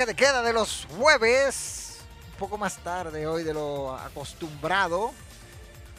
Toque 0.00 0.06
de 0.06 0.16
queda 0.16 0.42
de 0.42 0.54
los 0.54 0.86
jueves. 0.96 1.98
Un 2.32 2.38
poco 2.38 2.56
más 2.56 2.78
tarde 2.78 3.26
hoy 3.26 3.44
de 3.44 3.52
lo 3.52 3.94
acostumbrado. 3.94 5.12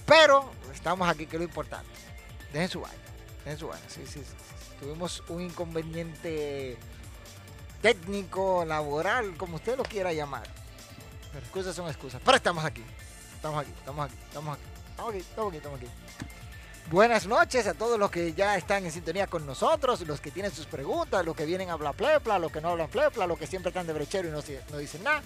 Pero 0.08 0.50
estamos 0.74 1.08
aquí, 1.08 1.28
que 1.28 1.36
es 1.36 1.40
lo 1.40 1.48
importante. 1.48 1.92
Dejen 2.52 2.68
su 2.68 2.82
baño. 2.82 2.96
Dejen 3.46 3.60
su 3.60 3.68
baño. 3.68 3.84
Sí, 3.88 4.02
sí, 4.08 4.24
sí, 4.24 4.36
Tuvimos 4.80 5.24
un 5.28 5.42
inconveniente 5.42 6.78
técnico, 7.84 8.66
laboral, 8.66 9.38
como 9.38 9.58
usted 9.58 9.78
lo 9.78 9.84
quiera 9.84 10.12
llamar. 10.14 10.48
excusas 11.38 11.76
son 11.76 11.88
excusas. 11.88 12.22
Pero 12.26 12.38
estamos 12.38 12.66
aquí. 12.66 12.84
Estamos 13.36 13.62
aquí, 13.62 13.72
estamos 13.78 14.06
aquí, 14.06 14.16
estamos 14.28 14.58
aquí. 14.58 14.64
Estamos 14.90 15.10
aquí, 15.14 15.20
estamos 15.20 15.50
aquí, 15.50 15.58
estamos 15.58 15.80
aquí. 15.80 15.88
Buenas 16.92 17.26
noches 17.26 17.68
a 17.68 17.74
todos 17.74 17.98
los 17.98 18.12
que 18.12 18.34
ya 18.34 18.58
están 18.58 18.84
en 18.84 18.92
sintonía 18.92 19.26
con 19.26 19.46
nosotros, 19.46 20.06
los 20.06 20.20
que 20.20 20.30
tienen 20.30 20.52
sus 20.52 20.66
preguntas, 20.66 21.26
los 21.26 21.34
que 21.34 21.46
vienen 21.46 21.70
a 21.70 21.74
hablar 21.74 21.96
plepla, 21.96 22.38
los 22.38 22.52
que 22.52 22.60
no 22.60 22.68
hablan 22.68 22.90
plepla, 22.90 23.26
los 23.26 23.40
que 23.40 23.48
siempre 23.48 23.70
están 23.70 23.88
de 23.88 23.94
brechero 23.94 24.28
y 24.28 24.32
no, 24.32 24.78
dicen 24.78 25.02
nada. 25.02 25.22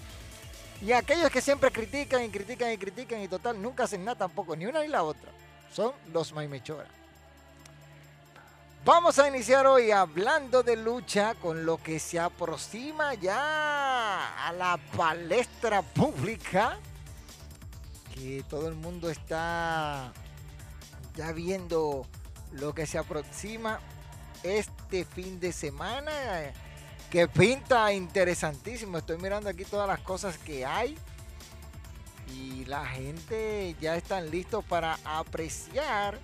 Y 0.80 0.92
aquellos 0.92 1.28
que 1.28 1.40
siempre 1.40 1.72
critican 1.72 2.22
y 2.22 2.28
critican 2.28 2.70
y 2.70 2.78
critican 2.78 3.20
y 3.20 3.26
total 3.26 3.60
nunca 3.60 3.82
hacen 3.82 4.04
nada 4.04 4.16
tampoco, 4.16 4.54
ni 4.54 4.64
una 4.64 4.80
ni 4.80 4.86
la 4.86 5.02
otra. 5.02 5.28
Son 5.74 5.90
los 6.12 6.32
Maimechora. 6.32 6.86
Vamos 8.84 9.18
a 9.18 9.26
iniciar 9.26 9.66
hoy 9.66 9.90
hablando 9.90 10.62
de 10.62 10.76
lucha 10.76 11.34
con 11.34 11.66
lo 11.66 11.82
que 11.82 11.98
se 11.98 12.20
aproxima 12.20 13.14
ya 13.14 14.46
a 14.46 14.52
la 14.52 14.78
palestra 14.96 15.82
pública. 15.82 16.78
Que 18.14 18.44
todo 18.48 18.68
el 18.68 18.76
mundo 18.76 19.10
está 19.10 20.12
ya 21.16 21.32
viendo 21.32 22.06
lo 22.52 22.74
que 22.74 22.86
se 22.86 22.98
aproxima 22.98 23.80
este 24.42 25.04
fin 25.04 25.40
de 25.40 25.52
semana, 25.52 26.12
que 27.10 27.26
pinta 27.26 27.92
interesantísimo. 27.92 28.98
Estoy 28.98 29.18
mirando 29.18 29.48
aquí 29.48 29.64
todas 29.64 29.88
las 29.88 30.00
cosas 30.00 30.38
que 30.38 30.64
hay 30.64 30.96
y 32.34 32.64
la 32.66 32.84
gente 32.86 33.74
ya 33.80 33.96
están 33.96 34.30
listos 34.30 34.64
para 34.64 34.98
apreciar 35.04 36.18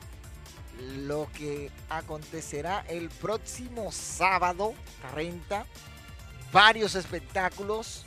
lo 0.81 1.29
que 1.33 1.71
acontecerá 1.89 2.85
el 2.89 3.09
próximo 3.09 3.93
sábado 3.93 4.75
30. 5.13 5.67
Varios 6.53 6.95
espectáculos, 6.97 8.05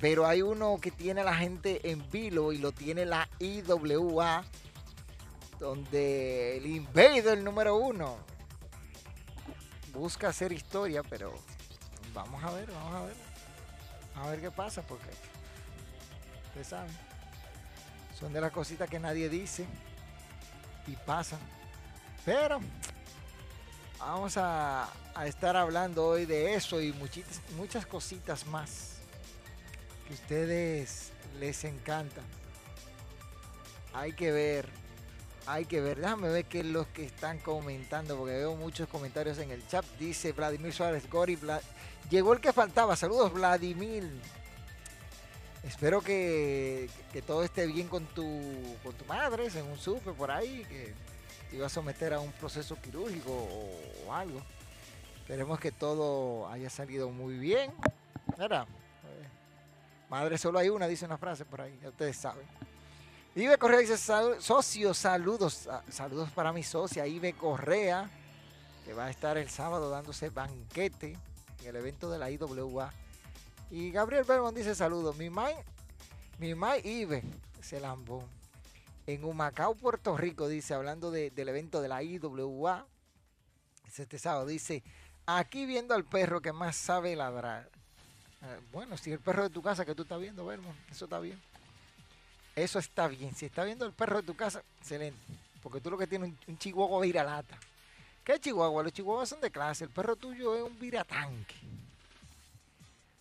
pero 0.00 0.26
hay 0.26 0.40
uno 0.40 0.78
que 0.80 0.90
tiene 0.90 1.22
la 1.22 1.34
gente 1.34 1.90
en 1.90 2.08
vilo 2.10 2.52
y 2.52 2.58
lo 2.58 2.72
tiene 2.72 3.04
la 3.04 3.28
IWA 3.38 4.44
donde 5.58 6.56
el 6.56 6.66
Invader 6.66 7.38
número 7.38 7.76
uno 7.76 8.18
busca 9.92 10.28
hacer 10.28 10.52
historia, 10.52 11.02
pero 11.02 11.34
vamos 12.12 12.42
a 12.44 12.50
ver, 12.52 12.70
vamos 12.70 12.94
a 12.94 13.02
ver. 13.06 13.16
A 14.16 14.30
ver 14.30 14.40
qué 14.40 14.50
pasa, 14.50 14.82
porque 14.82 15.10
ustedes 16.46 16.68
saben, 16.68 16.92
son 18.18 18.32
de 18.32 18.40
las 18.40 18.50
cositas 18.50 18.88
que 18.88 18.98
nadie 18.98 19.28
dice 19.28 19.66
y 20.86 20.92
pasan. 20.96 21.40
Pero 22.24 22.60
vamos 23.98 24.36
a, 24.36 24.88
estar 25.26 25.56
hablando 25.56 26.06
hoy 26.06 26.26
de 26.26 26.54
eso 26.54 26.80
y 26.80 26.92
muchitas, 26.92 27.40
muchas 27.56 27.86
cositas 27.86 28.46
más 28.46 28.98
que 30.06 30.14
ustedes 30.14 31.12
les 31.38 31.64
encantan. 31.64 32.24
Hay 33.92 34.12
que 34.12 34.32
ver 34.32 34.68
hay 35.46 35.64
que 35.64 35.80
ver, 35.80 35.98
déjame 36.00 36.28
ver 36.28 36.44
qué 36.46 36.60
es 36.60 36.66
lo 36.66 36.92
que 36.92 37.04
están 37.04 37.38
comentando, 37.38 38.16
porque 38.16 38.34
veo 38.34 38.56
muchos 38.56 38.88
comentarios 38.88 39.38
en 39.38 39.50
el 39.50 39.66
chat. 39.68 39.84
Dice 39.98 40.32
Vladimir 40.32 40.72
Suárez 40.72 41.08
Gori, 41.08 41.38
llegó 42.10 42.32
el 42.32 42.40
que 42.40 42.52
faltaba. 42.52 42.96
Saludos, 42.96 43.32
Vladimir. 43.32 44.10
Espero 45.62 46.00
que, 46.00 46.88
todo 47.26 47.44
esté 47.44 47.66
bien 47.66 47.88
con 47.88 48.06
tu, 48.06 48.42
con 48.82 48.94
tu 48.94 49.04
madre, 49.04 49.50
según 49.50 49.78
supe 49.78 50.12
por 50.12 50.30
ahí, 50.30 50.64
que 50.68 50.94
te 51.50 51.56
iba 51.56 51.66
a 51.66 51.70
someter 51.70 52.12
a 52.12 52.20
un 52.20 52.32
proceso 52.32 52.76
quirúrgico 52.80 53.32
o, 54.06 54.12
algo. 54.12 54.40
Esperemos 55.18 55.58
que 55.58 55.72
todo 55.72 56.48
haya 56.48 56.70
salido 56.70 57.10
muy 57.10 57.36
bien. 57.36 57.72
Mira, 58.38 58.66
madre 60.08 60.38
solo 60.38 60.58
hay 60.58 60.68
una, 60.68 60.86
dice 60.86 61.04
una 61.04 61.18
frase 61.18 61.44
por 61.44 61.60
ahí, 61.60 61.78
ya 61.82 61.88
ustedes 61.88 62.16
saben. 62.16 62.46
Ibe 63.36 63.58
Correa 63.58 63.80
dice, 63.80 63.98
socio, 63.98 64.94
saludos, 64.94 65.68
ah, 65.70 65.82
saludos 65.90 66.30
para 66.30 66.54
mi 66.54 66.62
socia 66.62 67.06
Ibe 67.06 67.34
Correa, 67.34 68.10
que 68.82 68.94
va 68.94 69.04
a 69.04 69.10
estar 69.10 69.36
el 69.36 69.50
sábado 69.50 69.90
dándose 69.90 70.30
banquete 70.30 71.18
en 71.60 71.66
el 71.66 71.76
evento 71.76 72.10
de 72.10 72.18
la 72.18 72.30
IWA. 72.30 72.94
Y 73.70 73.90
Gabriel 73.90 74.24
Belmont 74.24 74.56
dice, 74.56 74.74
saludos, 74.74 75.18
mi 75.18 75.28
mai, 75.28 75.54
mi 76.38 76.54
mai 76.54 76.80
Ibe, 76.82 77.22
se 77.60 77.78
lambó. 77.78 78.26
En 79.06 79.22
Humacao, 79.22 79.74
Puerto 79.74 80.16
Rico, 80.16 80.48
dice, 80.48 80.72
hablando 80.72 81.10
del 81.10 81.48
evento 81.48 81.82
de 81.82 81.88
la 81.88 82.02
IWA, 82.02 82.86
este 83.98 84.18
sábado, 84.18 84.46
dice, 84.46 84.82
aquí 85.26 85.66
viendo 85.66 85.94
al 85.94 86.04
perro 86.04 86.40
que 86.40 86.54
más 86.54 86.74
sabe 86.74 87.14
ladrar. 87.14 87.68
Ah, 88.40 88.56
bueno, 88.72 88.96
si 88.96 89.12
el 89.12 89.18
perro 89.18 89.42
de 89.42 89.50
tu 89.50 89.60
casa 89.60 89.84
que 89.84 89.94
tú 89.94 90.04
estás 90.04 90.20
viendo, 90.20 90.46
Belmont, 90.46 90.78
eso 90.90 91.04
está 91.04 91.20
bien. 91.20 91.38
Eso 92.56 92.80
está 92.80 93.06
bien. 93.06 93.34
Si 93.36 93.46
está 93.46 93.62
viendo 93.62 93.86
el 93.86 93.92
perro 93.92 94.16
de 94.16 94.26
tu 94.26 94.34
casa, 94.34 94.62
excelente. 94.80 95.20
Porque 95.62 95.80
tú 95.80 95.90
lo 95.90 95.98
que 95.98 96.08
tienes 96.08 96.30
un, 96.30 96.38
un 96.48 96.58
chihuahua 96.58 97.02
viralata. 97.02 97.56
¿Qué 98.24 98.40
chihuahua? 98.40 98.82
Los 98.82 98.92
chihuahuas 98.92 99.28
son 99.28 99.40
de 99.40 99.50
clase. 99.52 99.84
El 99.84 99.90
perro 99.90 100.16
tuyo 100.16 100.56
es 100.56 100.62
un 100.62 100.76
viratanque. 100.78 101.54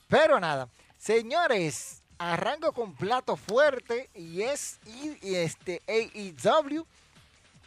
Pero 0.08 0.40
nada. 0.40 0.68
Señores, 0.98 2.02
arranco 2.18 2.72
con 2.72 2.94
plato 2.94 3.36
fuerte 3.36 4.10
y 4.16 4.42
es 4.42 4.80
y, 4.86 5.36
este 5.36 5.81
AEW 5.88 6.86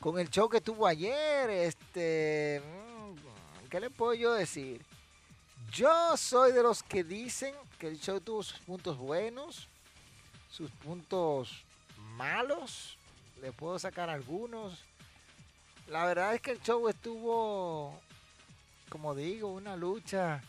con 0.01 0.19
el 0.19 0.31
show 0.31 0.49
que 0.49 0.61
tuvo 0.61 0.87
ayer. 0.87 1.51
Este, 1.51 2.63
mm, 2.65 3.69
¿qué 3.69 3.81
le 3.81 3.91
puedo 3.91 4.15
yo 4.15 4.33
decir? 4.33 4.85
Yo 5.73 6.17
soy 6.17 6.53
de 6.53 6.63
los 6.63 6.83
que 6.83 7.05
dicen 7.05 7.55
que 7.79 7.89
el 7.89 8.01
show 8.01 8.21
tuvo 8.21 8.43
sus 8.43 8.59
puntos 8.61 8.97
buenos, 8.97 9.69
sus 10.59 10.71
puntos 10.73 11.65
malos. 12.17 12.99
Le 13.41 13.53
puedo 13.53 13.79
sacar 13.79 14.11
algunos. 14.11 14.85
La 15.87 16.05
verdad 16.05 16.35
es 16.35 16.43
que 16.43 16.51
el 16.51 16.61
show 16.61 16.87
estuvo, 16.89 17.99
como 18.91 19.15
digo, 19.15 19.49
una 19.53 19.75
lucha 19.77 20.43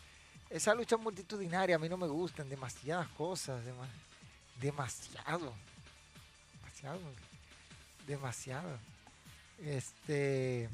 esa 0.50 0.74
lucha 0.74 0.96
multitudinaria 0.96 1.76
a 1.76 1.78
mí 1.78 1.88
no 1.88 1.96
me 1.96 2.08
gustan, 2.08 2.48
demasiadas 2.48 3.06
cosas, 3.10 3.62
demasiado, 4.60 5.54
demasiado, 6.60 7.00
demasiado. 8.04 8.78
Este, 9.64 10.68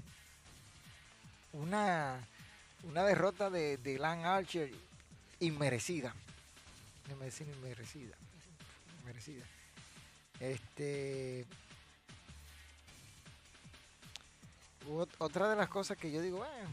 una, 1.53 2.19
una 2.85 3.05
derrota 3.05 3.51
de, 3.51 3.77
de 3.77 3.99
Lan 3.99 4.25
Archer 4.25 4.73
inmerecida, 5.41 6.15
inmerecida, 7.11 7.53
inmerecida. 7.53 8.17
Este, 10.41 11.47
otra 15.19 15.49
de 15.49 15.57
las 15.57 15.69
cosas 15.69 15.97
que 15.97 16.11
yo 16.11 16.21
digo, 16.21 16.39
bueno, 16.39 16.69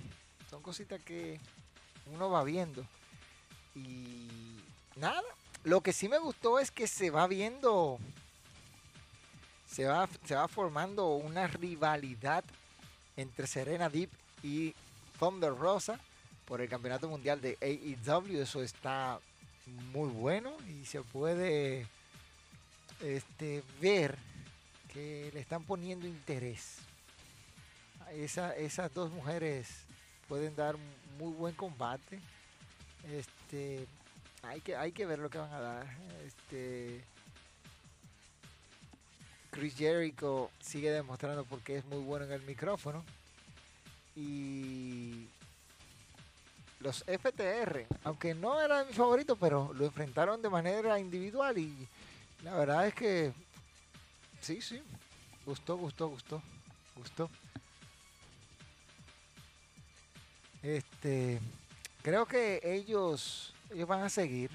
son 0.50 0.62
cositas 0.62 1.01
que 1.01 1.39
uno 2.13 2.30
va 2.30 2.44
viendo. 2.44 2.85
Y 3.75 4.27
nada, 4.95 5.24
lo 5.63 5.81
que 5.81 5.94
sí 5.94 6.09
me 6.09 6.19
gustó 6.19 6.59
es 6.59 6.71
que 6.71 6.88
se 6.88 7.09
va 7.09 7.27
viendo, 7.27 7.97
se 9.68 9.85
va, 9.85 10.07
se 10.25 10.35
va 10.35 10.47
formando 10.47 11.15
una 11.15 11.47
rivalidad 11.47 12.44
entre 13.15 13.47
Serena 13.47 13.89
Deep 13.89 14.09
y 14.44 14.75
Thunder 15.19 15.56
Rosa 15.56 16.00
por 16.45 16.62
el 16.62 16.69
campeonato 16.69 17.07
mundial 17.07 17.39
de 17.41 17.57
AEW. 17.62 18.41
Eso 18.41 18.62
está 18.62 19.19
muy 19.94 20.09
bueno 20.09 20.56
y 20.68 20.85
se 20.85 21.01
puede 21.01 21.88
este, 23.01 23.63
ver 23.81 24.18
que 24.94 25.31
le 25.34 25.40
están 25.40 25.63
poniendo 25.63 26.07
interés. 26.07 26.78
Esa, 28.13 28.56
esas 28.56 28.94
dos 28.94 29.12
mujeres 29.12 29.68
pueden 30.28 30.56
dar 30.56 30.75
muy 31.18 31.34
buen 31.34 31.56
combate. 31.56 32.19
Este, 33.12 33.88
hay 34.44 34.62
que, 34.62 34.75
hay 34.75 34.92
que 34.92 35.06
ver 35.06 35.19
lo 35.19 35.30
que 35.30 35.38
van 35.40 35.54
a 35.54 35.60
dar. 35.60 35.88
Este, 36.25 37.04
Chris 39.50 39.75
Jericho 39.75 40.50
sigue 40.60 40.92
demostrando 40.92 41.44
porque 41.45 41.78
es 41.78 41.86
muy 41.86 42.00
bueno 42.00 42.25
en 42.25 42.31
el 42.31 42.42
micrófono. 42.42 43.04
Y 44.16 45.28
los 46.80 47.04
FTR, 47.06 47.88
aunque 48.04 48.36
no 48.36 48.62
era 48.62 48.84
mi 48.84 48.94
favorito, 48.94 49.36
pero 49.36 49.72
lo 49.74 49.86
enfrentaron 49.86 50.42
de 50.42 50.50
manera 50.50 51.00
individual 51.00 51.57
y 51.57 51.88
la 52.44 52.56
verdad 52.56 52.88
es 52.88 52.94
que 52.94 53.34
sí, 54.42 54.62
sí, 54.62 54.81
gustó, 55.45 55.78
gustó, 55.78 56.10
gustó, 56.10 56.42
gustó. 56.95 57.30
Este, 60.62 61.40
creo 62.01 62.25
que 62.25 62.60
ellos, 62.63 63.54
ellos 63.72 63.88
van 63.88 64.04
a 64.04 64.10
seguir, 64.10 64.51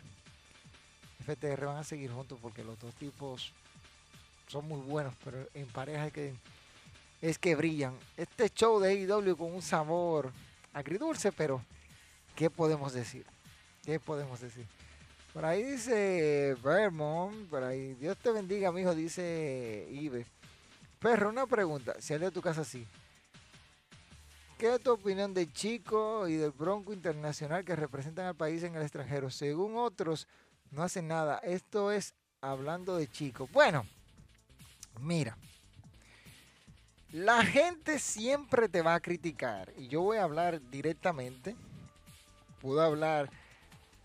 FTR 1.24 1.66
van 1.66 1.78
a 1.78 1.84
seguir 1.84 2.10
juntos 2.10 2.38
porque 2.40 2.62
los 2.62 2.78
dos 2.78 2.94
tipos 2.94 3.52
son 4.48 4.68
muy 4.68 4.80
buenos, 4.80 5.14
pero 5.24 5.46
en 5.54 5.66
pareja 5.66 6.06
es 6.06 6.12
que, 6.12 6.34
es 7.22 7.38
que 7.38 7.54
brillan. 7.54 7.98
Este 8.16 8.50
show 8.50 8.80
de 8.80 8.90
AEW 8.90 9.36
con 9.36 9.54
un 9.54 9.62
sabor 9.62 10.32
agridulce, 10.72 11.32
pero 11.32 11.62
¿qué 12.36 12.50
podemos 12.50 12.92
decir? 12.92 13.24
¿Qué 13.84 13.98
podemos 13.98 14.40
decir? 14.40 14.66
Por 15.32 15.44
ahí 15.44 15.62
dice 15.62 16.56
Vermont, 16.62 17.48
por 17.48 17.62
ahí, 17.62 17.94
Dios 17.94 18.16
te 18.18 18.30
bendiga, 18.30 18.72
mi 18.72 18.80
hijo, 18.80 18.94
dice 18.94 19.86
Ibe. 19.90 20.26
Perro, 20.98 21.28
una 21.28 21.46
pregunta, 21.46 21.94
es 21.98 22.08
de 22.08 22.30
tu 22.30 22.40
casa 22.40 22.64
sí. 22.64 22.86
¿Qué 24.58 24.74
es 24.74 24.80
tu 24.80 24.90
opinión 24.90 25.34
de 25.34 25.52
Chico 25.52 26.26
y 26.26 26.34
del 26.34 26.50
Bronco 26.50 26.92
Internacional 26.92 27.64
que 27.64 27.76
representan 27.76 28.26
al 28.26 28.34
país 28.34 28.64
en 28.64 28.74
el 28.74 28.82
extranjero? 28.82 29.30
Según 29.30 29.76
otros, 29.76 30.26
no 30.72 30.82
hacen 30.82 31.06
nada. 31.06 31.38
Esto 31.38 31.92
es 31.92 32.14
hablando 32.40 32.96
de 32.96 33.08
Chico. 33.08 33.48
Bueno, 33.52 33.86
mira. 35.00 35.38
La 37.12 37.44
gente 37.44 38.00
siempre 38.00 38.68
te 38.68 38.82
va 38.82 38.96
a 38.96 39.00
criticar. 39.00 39.72
Y 39.76 39.86
yo 39.86 40.02
voy 40.02 40.16
a 40.16 40.24
hablar 40.24 40.60
directamente. 40.70 41.54
Puedo 42.60 42.82
hablar. 42.82 43.30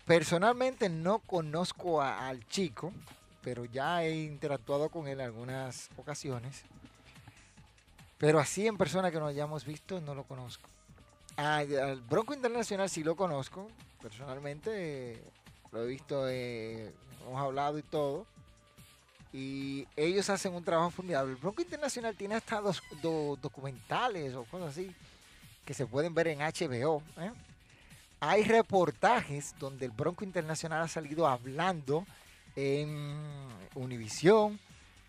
Personalmente 0.06 0.88
no 0.90 1.20
conozco 1.20 2.02
al 2.02 2.46
chico, 2.48 2.92
pero 3.42 3.64
ya 3.64 4.04
he 4.04 4.24
interactuado 4.24 4.90
con 4.90 5.06
él 5.06 5.20
en 5.20 5.26
algunas 5.26 5.88
ocasiones. 5.96 6.62
Pero 8.18 8.38
así 8.38 8.66
en 8.66 8.76
persona 8.76 9.10
que 9.10 9.18
nos 9.18 9.30
hayamos 9.30 9.64
visto, 9.64 10.00
no 10.00 10.14
lo 10.14 10.24
conozco. 10.24 10.68
al 11.36 12.00
Bronco 12.02 12.34
Internacional 12.34 12.90
sí 12.90 13.02
lo 13.02 13.16
conozco, 13.16 13.68
personalmente 14.02 15.22
lo 15.72 15.82
he 15.82 15.86
visto, 15.86 16.28
eh, 16.28 16.92
hemos 17.26 17.40
hablado 17.40 17.78
y 17.78 17.82
todo. 17.82 18.26
Y 19.32 19.88
ellos 19.96 20.30
hacen 20.30 20.54
un 20.54 20.62
trabajo 20.62 20.90
formidable. 20.90 21.32
El 21.32 21.38
Bronco 21.38 21.62
Internacional 21.62 22.14
tiene 22.14 22.36
hasta 22.36 22.60
dos, 22.60 22.82
documentales 23.40 24.34
o 24.34 24.44
cosas 24.44 24.70
así 24.70 24.94
que 25.64 25.74
se 25.74 25.86
pueden 25.86 26.14
ver 26.14 26.28
en 26.28 26.38
HBO. 26.38 27.02
¿eh? 27.18 27.32
Hay 28.26 28.42
reportajes 28.44 29.54
donde 29.60 29.84
el 29.84 29.90
Bronco 29.90 30.24
Internacional 30.24 30.80
ha 30.80 30.88
salido 30.88 31.26
hablando 31.26 32.06
en 32.56 33.14
Univisión, 33.74 34.58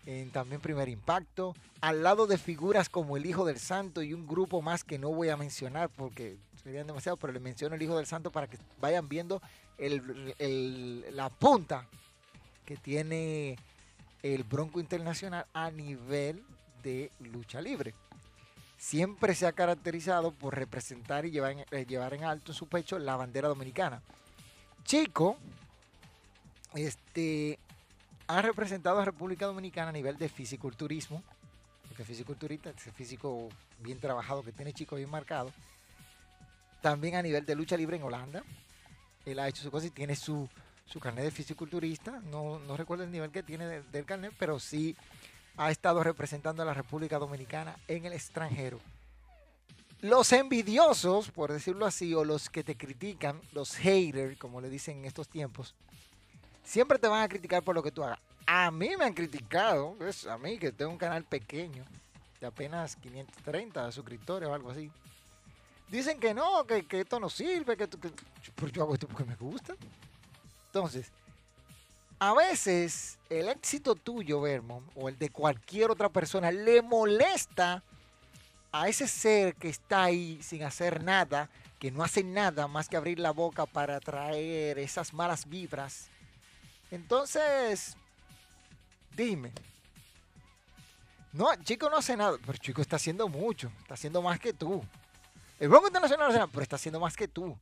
en 0.04 0.30
también 0.30 0.60
Primer 0.60 0.90
Impacto, 0.90 1.54
al 1.80 2.02
lado 2.02 2.26
de 2.26 2.36
figuras 2.36 2.90
como 2.90 3.16
el 3.16 3.24
Hijo 3.24 3.46
del 3.46 3.58
Santo 3.58 4.02
y 4.02 4.12
un 4.12 4.26
grupo 4.26 4.60
más 4.60 4.84
que 4.84 4.98
no 4.98 5.08
voy 5.08 5.30
a 5.30 5.38
mencionar 5.38 5.88
porque 5.88 6.36
serían 6.62 6.86
demasiado, 6.86 7.16
pero 7.16 7.32
le 7.32 7.40
menciono 7.40 7.74
el 7.74 7.80
Hijo 7.80 7.96
del 7.96 8.04
Santo 8.04 8.30
para 8.30 8.48
que 8.48 8.58
vayan 8.82 9.08
viendo 9.08 9.40
la 9.78 11.30
punta 11.30 11.86
que 12.66 12.76
tiene 12.76 13.56
el 14.22 14.44
Bronco 14.44 14.78
Internacional 14.78 15.46
a 15.54 15.70
nivel 15.70 16.44
de 16.82 17.10
lucha 17.20 17.62
libre. 17.62 17.94
Siempre 18.76 19.34
se 19.34 19.46
ha 19.46 19.52
caracterizado 19.52 20.32
por 20.32 20.54
representar 20.54 21.24
y 21.24 21.30
llevar 21.30 21.52
en, 21.52 21.64
eh, 21.70 21.86
llevar 21.86 22.14
en 22.14 22.24
alto 22.24 22.52
en 22.52 22.56
su 22.56 22.68
pecho 22.68 22.98
la 22.98 23.16
bandera 23.16 23.48
dominicana. 23.48 24.02
Chico, 24.84 25.38
este, 26.74 27.58
ha 28.26 28.42
representado 28.42 29.00
a 29.00 29.04
República 29.04 29.46
Dominicana 29.46 29.88
a 29.88 29.92
nivel 29.92 30.18
de 30.18 30.28
fisiculturismo, 30.28 31.22
porque 31.88 32.04
fisiculturista, 32.04 32.70
ese 32.70 32.92
físico 32.92 33.48
bien 33.80 33.98
trabajado 33.98 34.42
que 34.42 34.52
tiene 34.52 34.72
Chico 34.72 34.96
bien 34.96 35.10
marcado. 35.10 35.52
También 36.82 37.14
a 37.16 37.22
nivel 37.22 37.46
de 37.46 37.54
lucha 37.54 37.76
libre 37.76 37.96
en 37.96 38.02
Holanda. 38.02 38.42
Él 39.24 39.38
ha 39.38 39.48
hecho 39.48 39.62
su 39.62 39.70
cosa 39.70 39.86
y 39.86 39.90
tiene 39.90 40.14
su, 40.14 40.48
su 40.84 41.00
carnet 41.00 41.24
de 41.24 41.30
fisiculturista. 41.30 42.20
No, 42.30 42.58
no 42.60 42.76
recuerdo 42.76 43.04
el 43.04 43.10
nivel 43.10 43.30
que 43.30 43.42
tiene 43.42 43.82
del 43.82 44.04
carnet, 44.04 44.32
pero 44.38 44.60
sí 44.60 44.96
ha 45.56 45.70
estado 45.70 46.02
representando 46.02 46.62
a 46.62 46.66
la 46.66 46.74
República 46.74 47.18
Dominicana 47.18 47.76
en 47.88 48.04
el 48.04 48.12
extranjero. 48.12 48.80
Los 50.00 50.32
envidiosos, 50.32 51.30
por 51.30 51.52
decirlo 51.52 51.86
así, 51.86 52.14
o 52.14 52.24
los 52.24 52.50
que 52.50 52.62
te 52.62 52.76
critican, 52.76 53.40
los 53.52 53.74
haters, 53.76 54.38
como 54.38 54.60
le 54.60 54.68
dicen 54.68 54.98
en 54.98 55.04
estos 55.06 55.28
tiempos, 55.28 55.74
siempre 56.62 56.98
te 56.98 57.08
van 57.08 57.22
a 57.22 57.28
criticar 57.28 57.62
por 57.62 57.74
lo 57.74 57.82
que 57.82 57.90
tú 57.90 58.04
hagas. 58.04 58.18
A 58.46 58.70
mí 58.70 58.90
me 58.98 59.06
han 59.06 59.14
criticado, 59.14 59.96
a 60.30 60.38
mí 60.38 60.58
que 60.58 60.70
tengo 60.70 60.92
un 60.92 60.98
canal 60.98 61.24
pequeño, 61.24 61.84
de 62.40 62.46
apenas 62.46 62.94
530 62.96 63.90
suscriptores 63.90 64.48
o 64.48 64.54
algo 64.54 64.70
así. 64.70 64.90
Dicen 65.88 66.20
que 66.20 66.34
no, 66.34 66.66
que, 66.66 66.84
esto 66.90 67.18
no 67.18 67.30
sirve, 67.30 67.76
que, 67.76 67.88
que, 67.88 68.10
yo 68.72 68.82
hago 68.82 68.94
esto 68.94 69.08
porque 69.08 69.24
me 69.24 69.36
gusta. 69.36 69.74
Entonces, 70.66 71.10
a 72.18 72.34
veces 72.34 73.18
el 73.28 73.48
éxito 73.48 73.94
tuyo, 73.94 74.40
Vermont, 74.40 74.88
o 74.94 75.08
el 75.08 75.18
de 75.18 75.30
cualquier 75.30 75.90
otra 75.90 76.08
persona, 76.08 76.50
le 76.50 76.82
molesta 76.82 77.82
a 78.72 78.88
ese 78.88 79.08
ser 79.08 79.54
que 79.54 79.68
está 79.68 80.04
ahí 80.04 80.38
sin 80.42 80.62
hacer 80.62 81.02
nada, 81.02 81.48
que 81.78 81.90
no 81.90 82.02
hace 82.02 82.24
nada 82.24 82.68
más 82.68 82.88
que 82.88 82.96
abrir 82.96 83.18
la 83.18 83.30
boca 83.30 83.66
para 83.66 84.00
traer 84.00 84.78
esas 84.78 85.12
malas 85.12 85.48
vibras 85.48 86.10
entonces, 86.90 87.96
dime. 89.16 89.52
No, 91.32 91.54
Chico 91.56 91.90
no 91.90 91.96
hace 91.96 92.16
nada, 92.16 92.38
pero 92.44 92.58
Chico 92.58 92.80
está 92.80 92.96
haciendo 92.96 93.28
mucho, 93.28 93.70
está 93.82 93.94
haciendo 93.94 94.22
más 94.22 94.38
que 94.38 94.52
tú. 94.52 94.82
El 95.58 95.68
Bronco 95.68 95.88
Internacional 95.88 96.26
no 96.26 96.30
hace 96.30 96.38
nada, 96.38 96.50
pero 96.50 96.62
está 96.62 96.76
haciendo 96.76 97.00
más 97.00 97.16
que 97.16 97.28
tú. 97.28 97.58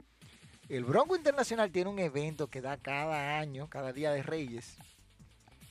El 0.69 0.85
Bronco 0.85 1.15
Internacional 1.15 1.71
tiene 1.71 1.91
un 1.91 1.99
evento 1.99 2.49
que 2.49 2.63
da 2.63 2.77
cada 2.77 3.39
año, 3.39 3.69
cada 3.69 3.93
día 3.93 4.13
de 4.13 4.23
Reyes, 4.23 4.77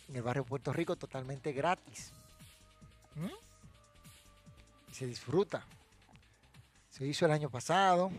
en 0.07 0.15
el 0.15 0.21
barrio 0.21 0.45
Puerto 0.45 0.71
Rico 0.71 0.95
totalmente 0.95 1.51
gratis. 1.51 2.11
¿Mm? 3.15 4.91
Se 4.91 5.07
disfruta. 5.07 5.65
Se 6.89 7.05
hizo 7.07 7.25
el 7.25 7.31
año 7.31 7.49
pasado. 7.49 8.11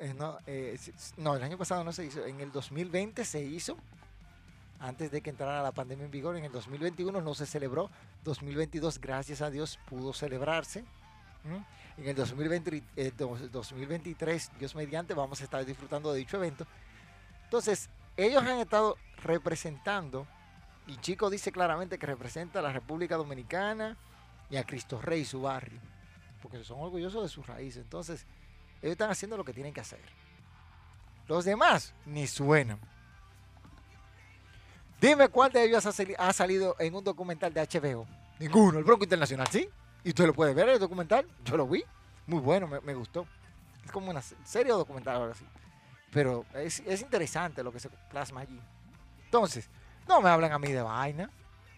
Eh, 0.00 0.14
eh, 0.46 0.76
no, 1.16 1.36
el 1.36 1.42
año 1.42 1.56
pasado 1.56 1.84
no 1.84 1.92
se 1.92 2.06
hizo. 2.06 2.24
En 2.26 2.40
el 2.40 2.50
2020 2.50 3.24
se 3.24 3.42
hizo. 3.42 3.76
Antes 4.80 5.10
de 5.10 5.20
que 5.20 5.30
entrara 5.30 5.62
la 5.62 5.72
pandemia 5.72 6.06
en 6.06 6.10
vigor, 6.10 6.36
en 6.36 6.44
el 6.44 6.52
2021 6.52 7.20
no 7.20 7.34
se 7.34 7.46
celebró. 7.46 7.90
2022, 8.24 9.00
gracias 9.00 9.42
a 9.42 9.50
Dios, 9.50 9.78
pudo 9.88 10.12
celebrarse. 10.12 10.84
En 11.44 12.08
el 12.08 12.14
2020, 12.14 12.82
2023, 13.50 14.46
eh, 14.46 14.50
Dios 14.58 14.74
mediante, 14.74 15.14
vamos 15.14 15.40
a 15.40 15.44
estar 15.44 15.64
disfrutando 15.64 16.12
de 16.12 16.18
dicho 16.18 16.36
evento. 16.36 16.66
Entonces, 17.44 17.88
ellos 18.16 18.42
han 18.42 18.58
estado 18.58 18.96
representando, 19.22 20.26
y 20.86 20.96
Chico 20.96 21.30
dice 21.30 21.52
claramente 21.52 21.98
que 21.98 22.06
representa 22.06 22.58
a 22.58 22.62
la 22.62 22.72
República 22.72 23.16
Dominicana 23.16 23.96
y 24.50 24.56
a 24.56 24.64
Cristo 24.64 25.00
Rey, 25.00 25.24
su 25.24 25.42
barrio, 25.42 25.78
porque 26.42 26.62
son 26.64 26.80
orgullosos 26.80 27.22
de 27.22 27.28
sus 27.28 27.46
raíces. 27.46 27.82
Entonces, 27.82 28.26
ellos 28.82 28.92
están 28.92 29.10
haciendo 29.10 29.36
lo 29.36 29.44
que 29.44 29.52
tienen 29.52 29.74
que 29.74 29.80
hacer. 29.80 30.00
Los 31.28 31.44
demás 31.44 31.94
ni 32.06 32.26
suenan. 32.26 32.80
Dime 35.00 35.28
cuál 35.28 35.50
de 35.50 35.64
ellos 35.64 35.86
ha, 35.86 36.32
salido 36.32 36.76
en 36.78 36.94
un 36.94 37.02
documental 37.02 37.54
de 37.54 37.62
HBO. 37.62 38.06
Ninguno, 38.38 38.78
el 38.78 38.84
Bronco 38.84 39.04
Internacional, 39.04 39.48
¿sí? 39.48 39.68
Y 40.04 40.10
usted 40.10 40.26
lo 40.26 40.34
puede 40.34 40.54
ver 40.54 40.68
el 40.68 40.78
documental. 40.78 41.26
Yo 41.44 41.56
lo 41.56 41.66
vi. 41.66 41.84
Muy 42.26 42.40
bueno, 42.40 42.66
me, 42.66 42.94
gustó. 42.94 43.26
Es 43.84 43.90
como 43.90 44.10
una 44.10 44.22
serie 44.22 44.72
documental 44.72 45.16
ahora 45.16 45.34
sí. 45.34 45.44
Pero 46.12 46.44
es, 46.54 46.80
interesante 47.02 47.62
lo 47.62 47.72
que 47.72 47.80
se 47.80 47.88
plasma 47.88 48.40
allí. 48.40 48.60
Entonces, 49.24 49.68
no 50.08 50.20
me 50.20 50.28
hablan 50.28 50.52
a 50.52 50.58
mí 50.58 50.72
de 50.72 50.82
vaina. 50.82 51.30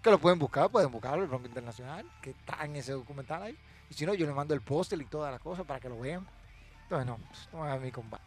Que 0.02 0.10
lo 0.10 0.18
pueden 0.18 0.38
buscar, 0.38 0.68
pueden 0.68 0.90
buscarlo, 0.90 1.22
el 1.22 1.28
Bronco 1.28 1.46
Internacional, 1.46 2.04
que 2.20 2.30
está 2.30 2.64
en 2.64 2.74
ese 2.74 2.92
documental 2.92 3.42
ahí. 3.42 3.58
Y 3.88 3.94
si 3.94 4.04
no, 4.04 4.14
yo 4.14 4.26
le 4.26 4.32
mando 4.32 4.52
el 4.52 4.60
póster 4.60 5.00
y 5.00 5.04
todas 5.04 5.30
las 5.30 5.40
cosas 5.40 5.64
para 5.64 5.78
que 5.78 5.88
lo 5.88 6.00
vean. 6.00 6.26
Entonces, 6.82 7.06
no, 7.06 7.18
pues, 7.18 7.48
no 7.52 7.64
a 7.64 7.78
mi 7.78 7.92
combate. 7.92 8.24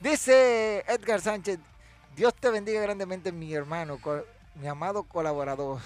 Dice 0.00 0.84
Edgar 0.86 1.20
Sánchez, 1.20 1.60
Dios 2.14 2.34
te 2.34 2.50
bendiga 2.50 2.80
grandemente, 2.82 3.32
mi 3.32 3.54
hermano, 3.54 3.98
mi 4.56 4.66
amado 4.66 5.04
colaborador, 5.04 5.80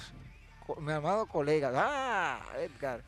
mi 0.78 0.92
amado 0.92 1.26
colega. 1.26 1.70
Ah, 1.74 2.40
Edgar. 2.58 3.02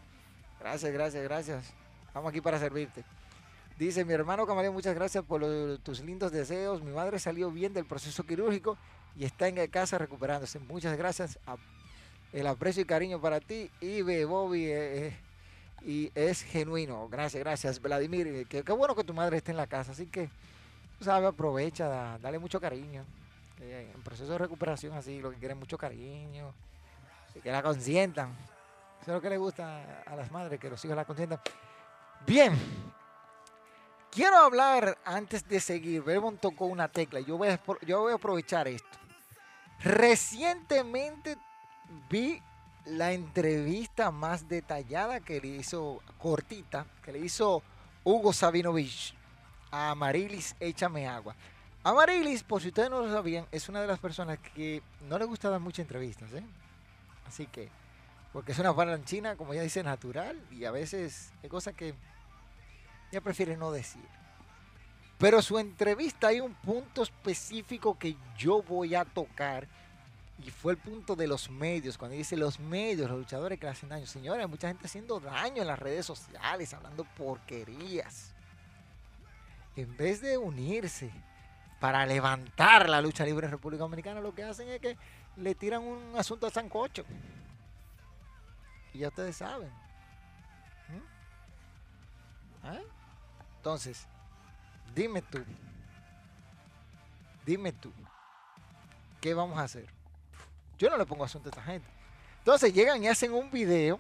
Gracias, 0.61 0.93
gracias, 0.93 1.23
gracias. 1.25 1.75
Estamos 2.07 2.31
aquí 2.31 2.41
para 2.41 2.59
servirte. 2.59 3.05
Dice 3.79 4.05
mi 4.05 4.13
hermano 4.13 4.45
Camarón, 4.45 4.75
muchas 4.75 4.95
gracias 4.95 5.23
por 5.25 5.41
tus 5.85 6.01
lindos 6.01 6.33
deseos. 6.33 6.83
Mi 6.83 6.91
madre 6.91 7.21
salió 7.21 7.51
bien 7.51 7.73
del 7.73 7.87
proceso 7.87 8.25
quirúrgico 8.25 8.77
y 9.15 9.25
está 9.25 9.47
en 9.47 9.65
casa 9.69 9.99
recuperándose. 9.99 10.59
Muchas 10.59 10.97
gracias. 10.99 11.39
el 12.33 12.47
aprecio 12.47 12.83
y 12.83 12.87
cariño 12.87 13.21
para 13.21 13.39
ti. 13.41 13.71
Y 13.81 14.03
Bobby 14.25 14.67
eh, 14.67 15.07
eh, 15.07 15.17
y 15.83 16.11
es 16.15 16.43
genuino. 16.43 17.09
Gracias, 17.09 17.41
gracias, 17.41 17.81
Vladimir. 17.81 18.47
Qué, 18.49 18.63
bueno 18.63 18.97
que 18.97 19.05
tu 19.05 19.15
madre 19.15 19.37
esté 19.37 19.53
en 19.53 19.57
la 19.57 19.69
casa. 19.69 19.93
Así 19.93 20.07
que 20.07 20.29
sabe, 21.01 21.27
aprovecha, 21.27 22.19
dale 22.19 22.39
mucho 22.41 22.61
cariño. 22.61 23.05
Eh, 23.61 23.93
en 23.95 24.03
proceso 24.03 24.33
de 24.33 24.39
recuperación 24.39 24.93
así, 24.95 25.21
lo 25.21 25.31
que 25.31 25.37
quieren 25.37 25.59
mucho 25.59 25.79
cariño, 25.79 26.53
que 27.43 27.53
la 27.53 27.63
consientan. 27.63 28.37
Eso 29.01 29.11
es 29.11 29.15
lo 29.15 29.21
que 29.21 29.31
le 29.31 29.39
gusta 29.39 30.03
a 30.07 30.17
las 30.17 30.31
madres, 30.31 30.59
que 30.61 30.71
los 30.71 30.85
hijos 30.85 30.97
la 30.97 31.05
consientan. 31.05 31.41
Bien, 32.27 32.53
quiero 34.11 34.37
hablar 34.37 34.99
antes 35.05 35.49
de 35.49 35.61
seguir. 35.61 36.03
Belmont 36.03 36.41
tocó 36.41 36.67
una 36.67 36.89
tecla. 36.89 37.21
Yo 37.21 37.39
voy, 37.39 37.49
a, 37.49 37.61
yo 37.87 38.01
voy 38.01 38.13
a 38.13 38.17
aprovechar 38.17 38.69
esto. 38.69 38.99
Recientemente 39.81 41.39
vi 42.11 42.43
la 42.85 43.13
entrevista 43.13 44.11
más 44.11 44.49
detallada 44.49 45.21
que 45.21 45.41
le 45.41 45.49
hizo, 45.49 46.01
cortita, 46.19 46.87
que 47.03 47.13
le 47.13 47.21
hizo 47.21 47.63
Hugo 48.05 48.33
Sabinovich 48.33 49.15
a 49.71 49.95
Marilis 49.95 50.57
Échame 50.59 51.07
Agua. 51.07 51.35
Amarilis, 51.85 52.43
por 52.43 52.61
si 52.61 52.69
ustedes 52.69 52.91
no 52.91 53.01
lo 53.01 53.13
sabían, 53.13 53.47
es 53.53 53.69
una 53.69 53.81
de 53.81 53.87
las 53.87 53.99
personas 53.99 54.39
que 54.39 54.83
no 55.09 55.19
le 55.19 55.25
gusta 55.25 55.49
dar 55.49 55.61
muchas 55.61 55.81
entrevistas, 55.81 56.33
¿eh? 56.33 56.43
Así 57.27 57.47
que, 57.47 57.69
porque 58.39 58.53
es 58.53 58.59
una 58.61 58.73
palanchina, 58.73 59.35
como 59.35 59.53
ella 59.53 59.63
dice, 59.63 59.83
natural, 59.83 60.41
y 60.53 60.65
a 60.65 60.71
veces 60.71 61.33
hay 61.43 61.49
cosas 61.49 61.75
que 61.75 61.93
ella 63.11 63.21
prefiere 63.21 63.57
no 63.57 63.73
decir. 63.73 64.05
Pero 65.19 65.43
su 65.43 65.59
entrevista 65.59 66.29
hay 66.29 66.39
un 66.39 66.55
punto 66.55 67.03
específico 67.03 67.99
que 67.99 68.15
yo 68.37 68.63
voy 68.63 68.95
a 68.95 69.05
tocar, 69.05 69.67
y 70.41 70.53
fue 70.53 70.71
el 70.71 70.79
punto 70.79 71.17
de 71.17 71.27
los 71.27 71.51
medios, 71.51 71.99
cuando 71.99 72.17
dice 72.17 72.37
los 72.37 72.61
medios, 72.61 73.11
los 73.11 73.19
luchadores 73.19 73.59
que 73.59 73.67
le 73.67 73.73
hacen 73.73 73.89
daño. 73.89 74.07
Señores, 74.07 74.45
hay 74.45 74.49
mucha 74.49 74.69
gente 74.69 74.87
haciendo 74.87 75.19
daño 75.19 75.63
en 75.63 75.67
las 75.67 75.79
redes 75.81 76.07
sociales, 76.07 76.73
hablando 76.73 77.03
porquerías 77.17 78.33
en 79.75 79.97
vez 79.97 80.21
de 80.21 80.39
unirse 80.39 81.11
para 81.81 82.07
levantar 82.07 82.89
la 82.89 83.03
lucha 83.03 83.25
libre 83.25 83.47
en 83.47 83.51
República 83.51 83.83
Dominicana, 83.83 84.21
lo 84.21 84.33
que 84.33 84.45
hacen 84.45 84.69
es 84.69 84.79
que 84.79 84.97
le 85.39 85.57
tiran 85.57 85.83
un 85.83 86.15
asunto 86.17 86.47
a 86.47 86.51
Sancocho. 86.51 87.05
Y 88.93 88.99
ya 88.99 89.09
ustedes 89.09 89.37
saben. 89.37 89.71
¿Mm? 90.89 92.67
¿Ah? 92.67 92.79
Entonces, 93.57 94.07
dime 94.95 95.23
tú. 95.23 95.45
Dime 97.45 97.73
tú. 97.73 97.93
¿Qué 99.21 99.35
vamos 99.35 99.59
a 99.59 99.63
hacer? 99.63 99.87
Yo 100.79 100.89
no 100.91 100.97
le 100.97 101.07
pongo 101.07 101.25
asunto 101.25 101.49
a 101.49 101.51
esta 101.51 101.63
gente. 101.63 101.89
Entonces 102.39 102.73
llegan 102.73 103.03
y 103.03 103.09
hacen 103.09 103.33
un 103.33 103.51
video 103.51 103.99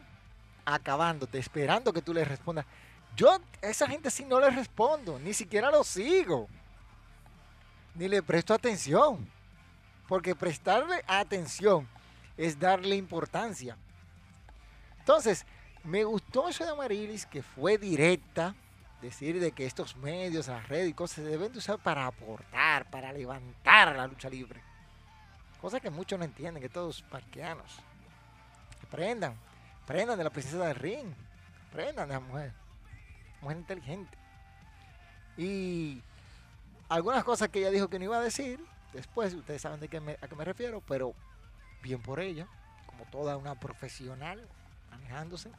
acabándote, 0.65 1.39
esperando 1.39 1.93
que 1.93 2.03
tú 2.03 2.15
les 2.15 2.27
respondas. 2.27 2.65
Yo 3.17 3.33
a 3.33 3.41
esa 3.63 3.89
gente 3.89 4.11
sí 4.11 4.25
no 4.25 4.39
le 4.39 4.51
respondo, 4.51 5.19
ni 5.19 5.35
siquiera 5.35 5.71
lo 5.71 5.83
sigo, 5.83 6.49
ni 7.95 8.07
le 8.09 8.23
presto 8.23 8.55
atención. 8.55 9.29
Porque 10.07 10.35
prestarle 10.35 11.05
atención 11.07 11.87
es 12.37 12.59
darle 12.59 12.97
importancia. 12.97 13.77
Entonces, 15.09 15.47
me 15.85 16.05
gustó 16.05 16.51
eso 16.51 16.67
de 16.67 16.71
Amarilis, 16.71 17.25
que 17.25 17.43
fue 17.43 17.79
directa, 17.79 18.55
decir 19.01 19.41
de 19.41 19.53
que 19.53 19.65
estos 19.65 19.97
medios, 19.97 20.49
las 20.49 20.69
redes 20.69 20.91
y 20.91 20.93
cosas 20.93 21.15
se 21.15 21.23
deben 21.23 21.51
de 21.51 21.61
usar 21.61 21.79
para 21.79 22.07
aportar, 22.07 22.91
para 22.91 23.11
levantar 23.11 23.97
la 23.97 24.07
lucha 24.07 24.29
libre. 24.29 24.61
Cosa 25.63 25.81
que 25.81 25.89
muchos 25.89 26.19
no 26.19 26.27
entienden, 26.27 26.63
que 26.63 26.69
todos 26.69 27.01
parqueanos. 27.05 27.79
Aprendan, 28.87 29.35
aprendan 29.83 30.19
de 30.19 30.25
la 30.25 30.29
princesa 30.29 30.67
del 30.67 30.75
ring, 30.75 31.11
aprendan 31.71 32.07
de 32.07 32.15
la 32.15 32.21
mujer 32.21 32.53
mujer 33.41 33.57
inteligente. 33.57 34.19
Y 35.39 36.03
algunas 36.91 37.25
cosas 37.25 37.49
que 37.49 37.61
ella 37.61 37.71
dijo 37.71 37.89
que 37.89 37.99
no 37.99 38.05
iba 38.05 38.19
a 38.19 38.23
decir, 38.23 38.63
después 38.93 39.33
ustedes 39.33 39.63
saben 39.63 39.81
de 39.81 39.89
qué 39.89 40.19
a 40.21 40.29
qué 40.29 40.37
me 40.37 40.45
refiero, 40.45 40.83
pero 40.87 41.15
bien 41.83 42.03
por 42.03 42.21
ella, 42.21 42.47
como 42.85 43.07
toda 43.07 43.39
una 43.39 43.55
profesional 43.55 44.47
manejándose. 44.99 45.51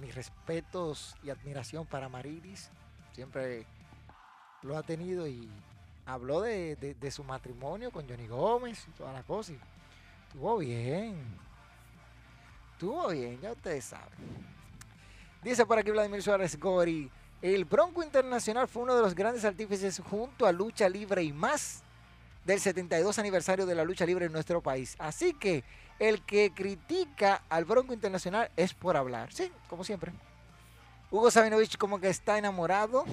Mis 0.00 0.14
respetos 0.14 1.16
y 1.22 1.30
admiración 1.30 1.86
para 1.86 2.08
Marilis, 2.08 2.70
siempre 3.12 3.64
lo 4.62 4.76
ha 4.76 4.82
tenido 4.82 5.26
y 5.26 5.48
habló 6.04 6.42
de, 6.42 6.96
su 7.10 7.24
matrimonio 7.24 7.90
con 7.90 8.08
Johnny 8.08 8.26
Gómez 8.26 8.86
y 8.88 8.90
todas 8.92 9.14
las 9.14 9.24
cosas. 9.24 9.56
estuvo 10.26 10.58
bien, 10.58 11.16
estuvo 12.72 13.08
bien, 13.08 13.40
ya 13.40 13.52
ustedes 13.52 13.84
saben. 13.84 14.18
Dice 15.42 15.64
por 15.64 15.78
aquí 15.78 15.90
Vladimir 15.90 16.22
Suárez 16.22 16.58
Gori. 16.58 17.10
El 17.40 17.64
Bronco 17.64 18.02
Internacional 18.02 18.66
fue 18.66 18.82
uno 18.82 18.96
de 18.96 19.02
los 19.02 19.14
grandes 19.14 19.44
artífices 19.44 20.02
junto 20.10 20.44
a 20.44 20.52
Lucha 20.52 20.88
Libre 20.88 21.22
y 21.22 21.32
más 21.32 21.84
del 22.48 22.60
72 22.60 23.18
aniversario 23.18 23.66
de 23.66 23.74
la 23.74 23.84
lucha 23.84 24.06
libre 24.06 24.24
en 24.24 24.32
nuestro 24.32 24.62
país. 24.62 24.96
Así 24.98 25.34
que 25.34 25.64
el 25.98 26.22
que 26.22 26.50
critica 26.54 27.42
al 27.50 27.66
Bronco 27.66 27.92
Internacional 27.92 28.50
es 28.56 28.72
por 28.72 28.96
hablar. 28.96 29.30
Sí, 29.34 29.52
como 29.68 29.84
siempre. 29.84 30.14
Hugo 31.10 31.30
Sabinovich 31.30 31.76
como 31.76 32.00
que 32.00 32.08
está 32.08 32.38
enamorado, 32.38 33.04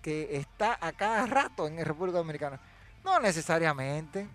que 0.00 0.34
está 0.34 0.78
a 0.80 0.92
cada 0.92 1.26
rato 1.26 1.66
en 1.66 1.84
República 1.84 2.16
Dominicana. 2.16 2.58
No 3.04 3.20
necesariamente, 3.20 4.26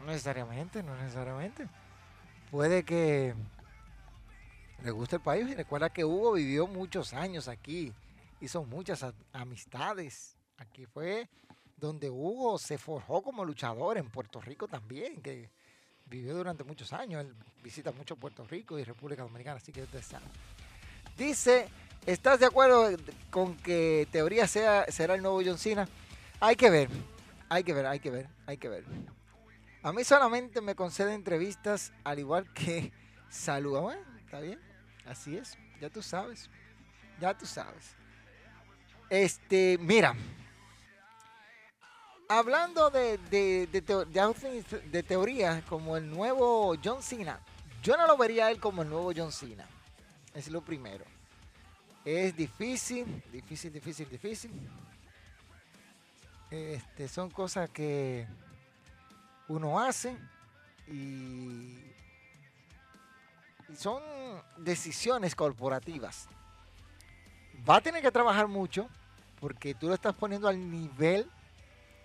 no 0.00 0.06
necesariamente, 0.06 0.82
no 0.82 0.96
necesariamente. 0.96 1.68
Puede 2.50 2.82
que 2.82 3.36
le 4.82 4.90
gusta 4.90 5.14
el 5.14 5.22
país 5.22 5.48
y 5.48 5.54
recuerda 5.54 5.90
que 5.90 6.04
Hugo 6.04 6.32
vivió 6.32 6.66
muchos 6.66 7.14
años 7.14 7.46
aquí, 7.46 7.92
hizo 8.40 8.64
muchas 8.64 9.06
amistades. 9.32 10.36
Aquí 10.58 10.86
fue 10.86 11.28
donde 11.76 12.10
Hugo 12.10 12.58
se 12.58 12.78
forjó 12.78 13.22
como 13.22 13.44
luchador 13.44 13.98
en 13.98 14.08
Puerto 14.08 14.40
Rico 14.40 14.66
también, 14.66 15.20
que 15.20 15.50
vivió 16.06 16.34
durante 16.34 16.64
muchos 16.64 16.92
años. 16.92 17.24
Él 17.24 17.34
visita 17.62 17.92
mucho 17.92 18.16
Puerto 18.16 18.46
Rico 18.46 18.78
y 18.78 18.84
República 18.84 19.22
Dominicana, 19.22 19.58
así 19.58 19.72
que 19.72 19.82
usted 19.82 20.02
sabe. 20.02 20.24
Dice, 21.16 21.68
¿estás 22.06 22.40
de 22.40 22.46
acuerdo 22.46 22.96
con 23.30 23.56
que 23.56 24.08
teoría 24.10 24.46
sea, 24.46 24.86
será 24.90 25.14
el 25.14 25.22
nuevo 25.22 25.42
John 25.44 25.58
Cena? 25.58 25.88
Hay 26.40 26.56
que 26.56 26.70
ver, 26.70 26.88
hay 27.48 27.62
que 27.62 27.74
ver, 27.74 27.86
hay 27.86 28.00
que 28.00 28.10
ver, 28.10 28.28
hay 28.46 28.56
que 28.56 28.68
ver. 28.68 28.84
A 29.82 29.92
mí 29.92 30.02
solamente 30.02 30.60
me 30.60 30.74
concede 30.74 31.14
entrevistas 31.14 31.92
al 32.04 32.18
igual 32.18 32.52
que 32.52 32.92
saluda. 33.28 33.80
Bueno, 33.80 34.02
está 34.18 34.40
bien. 34.40 34.60
Así 35.06 35.36
es, 35.36 35.56
ya 35.80 35.90
tú 35.90 36.02
sabes. 36.02 36.50
Ya 37.20 37.36
tú 37.36 37.46
sabes. 37.46 37.94
Este, 39.08 39.78
mira. 39.80 40.14
Hablando 42.28 42.90
de, 42.90 43.18
de, 43.30 43.66
como 45.68 45.96
el 45.96 46.10
nuevo 46.10 46.74
John 46.82 47.02
Cena, 47.02 47.38
yo 47.82 47.96
no 47.96 48.06
lo 48.06 48.16
vería 48.16 48.46
a 48.46 48.50
él 48.50 48.58
como 48.58 48.82
el 48.82 48.88
nuevo 48.88 49.12
John 49.16 49.30
Cena. 49.30 49.66
Es 50.34 50.48
lo 50.48 50.60
primero. 50.60 51.04
Es 52.04 52.36
difícil, 52.36 53.22
difícil, 53.32 53.72
difícil, 53.72 54.08
difícil. 54.08 54.50
Este, 56.50 57.08
son 57.08 57.30
cosas 57.30 57.70
que 57.70 58.26
uno 59.48 59.78
hace 59.80 60.16
y, 60.88 61.78
y 63.68 63.76
son 63.76 64.02
decisiones 64.58 65.34
corporativas. 65.34 66.28
Va 67.68 67.76
a 67.76 67.80
tener 67.80 68.02
que 68.02 68.10
trabajar 68.10 68.48
mucho 68.48 68.88
porque 69.40 69.74
tú 69.74 69.88
lo 69.88 69.94
estás 69.94 70.14
poniendo 70.14 70.48
al 70.48 70.70
nivel, 70.70 71.30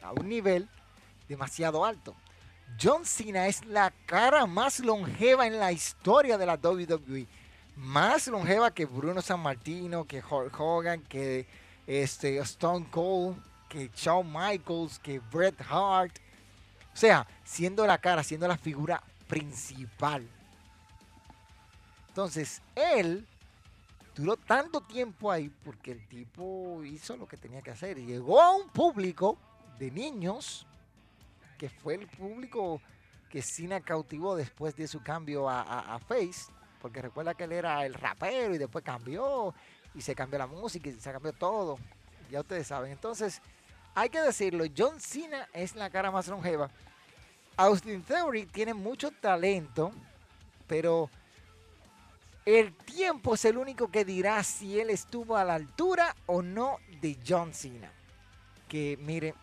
a 0.01 0.12
un 0.12 0.27
nivel 0.27 0.67
demasiado 1.27 1.86
alto. 1.86 2.15
John 2.81 3.05
Cena 3.05 3.48
es 3.48 3.65
la 3.65 3.91
cara 4.05 4.46
más 4.46 4.79
longeva 4.79 5.48
en 5.48 5.60
la 5.60 5.72
historia 5.72 6.38
de 6.38 6.46
la 6.46 6.55
WWE. 6.55 7.27
Más 7.75 8.27
longeva 8.27 8.72
que 8.72 8.86
Bruno 8.86 9.22
San 9.22 9.39
Martino, 9.39 10.05
que 10.05 10.24
Hulk 10.24 10.60
Hogan, 10.60 11.01
que 11.03 11.48
este, 11.88 12.38
Stone 12.39 12.88
Cold, 12.89 13.38
que 13.70 13.89
Shawn 13.96 14.27
Michaels, 14.31 15.00
que 15.00 15.20
Bret 15.20 15.55
Hart. 15.70 16.17
O 16.93 16.98
sea, 16.98 17.25
siendo 17.43 17.86
la 17.86 17.98
cara, 17.98 18.24
siendo 18.24 18.48
la 18.48 18.58
figura 18.58 19.01
principal. 19.27 20.27
Entonces, 22.10 22.62
él 22.75 23.25
duró 24.15 24.36
tanto 24.36 24.81
tiempo 24.81 25.31
ahí 25.31 25.50
porque 25.63 25.93
el 25.93 26.05
tipo 26.08 26.84
hizo 26.84 27.15
lo 27.15 27.27
que 27.27 27.38
tenía 27.38 27.62
que 27.62 27.72
hacer. 27.72 27.98
Llegó 27.98 28.41
a 28.41 28.53
un 28.53 28.67
público 28.67 29.38
de 29.81 29.89
niños 29.89 30.67
que 31.57 31.67
fue 31.67 31.95
el 31.95 32.07
público 32.07 32.79
que 33.31 33.41
Cena 33.41 33.81
cautivó 33.81 34.35
después 34.35 34.75
de 34.75 34.88
su 34.88 35.01
cambio 35.01 35.50
a, 35.50 35.97
Face, 36.07 36.51
porque 36.79 37.01
recuerda 37.01 37.33
que 37.33 37.45
él 37.45 37.51
era 37.53 37.83
el 37.83 37.95
rapero 37.95 38.53
y 38.53 38.59
después 38.59 38.85
cambió 38.85 39.55
y 39.95 40.01
se 40.01 40.13
cambió 40.13 40.38
la 40.38 40.45
música 40.45 40.88
y 40.88 40.93
se 40.93 41.11
cambió 41.11 41.33
todo. 41.33 41.79
Ya 42.29 42.41
ustedes 42.41 42.67
saben. 42.67 42.91
Entonces, 42.91 43.41
hay 43.95 44.09
que 44.09 44.21
decirlo, 44.21 44.65
John 44.77 45.00
Cena 45.00 45.47
es 45.51 45.75
la 45.75 45.89
cara 45.89 46.11
más 46.11 46.27
longeva. 46.27 46.69
Austin 47.57 48.03
Theory 48.03 48.45
tiene 48.45 48.75
mucho 48.75 49.09
talento, 49.09 49.91
pero 50.67 51.09
el 52.45 52.71
tiempo 52.73 53.33
es 53.33 53.45
el 53.45 53.57
único 53.57 53.89
que 53.89 54.05
dirá 54.05 54.43
si 54.43 54.79
él 54.79 54.91
estuvo 54.91 55.38
a 55.38 55.43
la 55.43 55.55
altura 55.55 56.15
o 56.27 56.43
no 56.43 56.77
de 57.01 57.17
John 57.27 57.51
Cena. 57.51 57.91
Que 58.67 58.97
mire, 59.01 59.33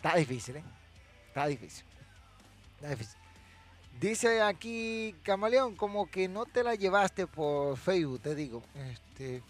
está 0.00 0.16
difícil, 0.16 0.56
¿eh? 0.56 0.64
Está 1.28 1.46
difícil. 1.46 1.84
Está 2.76 2.88
difícil. 2.88 3.18
Dice 4.00 4.40
aquí 4.40 5.14
Camaleón, 5.22 5.76
como 5.76 6.10
que 6.10 6.26
no 6.26 6.46
te 6.46 6.64
la 6.64 6.74
llevaste 6.74 7.26
por 7.26 7.76
Facebook, 7.76 8.20
te 8.22 8.34
digo. 8.34 8.62
Este, 8.74 9.42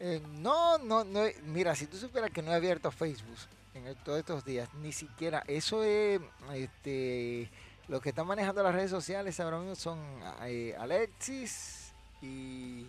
eh, 0.00 0.22
no, 0.38 0.78
no, 0.78 1.04
no. 1.04 1.20
Mira, 1.44 1.74
si 1.74 1.86
tú 1.86 1.98
supieras 1.98 2.30
que 2.30 2.40
no 2.40 2.52
he 2.52 2.54
abierto 2.54 2.90
Facebook 2.90 3.36
en 3.74 3.94
todos 3.96 4.18
estos 4.18 4.46
días, 4.46 4.72
ni 4.82 4.92
siquiera. 4.92 5.44
Eso 5.46 5.84
es, 5.84 6.22
este, 6.54 7.50
lo 7.86 8.00
que 8.00 8.08
están 8.08 8.26
manejando 8.26 8.62
las 8.62 8.74
redes 8.74 8.90
sociales 8.90 9.38
ahora 9.40 9.58
mismo 9.58 9.74
son 9.74 9.98
eh, 10.44 10.74
Alexis 10.78 11.92
y 12.22 12.86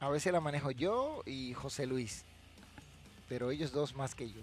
a 0.00 0.08
veces 0.08 0.32
la 0.32 0.40
manejo 0.40 0.72
yo 0.72 1.22
y 1.26 1.54
José 1.54 1.86
Luis. 1.86 2.24
Pero 3.28 3.52
ellos 3.52 3.70
dos 3.70 3.94
más 3.94 4.16
que 4.16 4.28
yo 4.28 4.42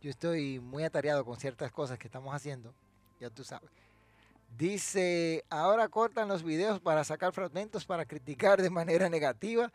yo 0.00 0.10
estoy 0.10 0.60
muy 0.60 0.84
atareado 0.84 1.24
con 1.24 1.38
ciertas 1.38 1.72
cosas 1.72 1.98
que 1.98 2.06
estamos 2.06 2.34
haciendo, 2.34 2.72
ya 3.20 3.30
tú 3.30 3.44
sabes. 3.44 3.70
Dice, 4.56 5.44
ahora 5.50 5.88
cortan 5.88 6.28
los 6.28 6.42
videos 6.42 6.80
para 6.80 7.04
sacar 7.04 7.32
fragmentos 7.32 7.84
para 7.84 8.06
criticar 8.06 8.62
de 8.62 8.70
manera 8.70 9.08
negativa. 9.08 9.70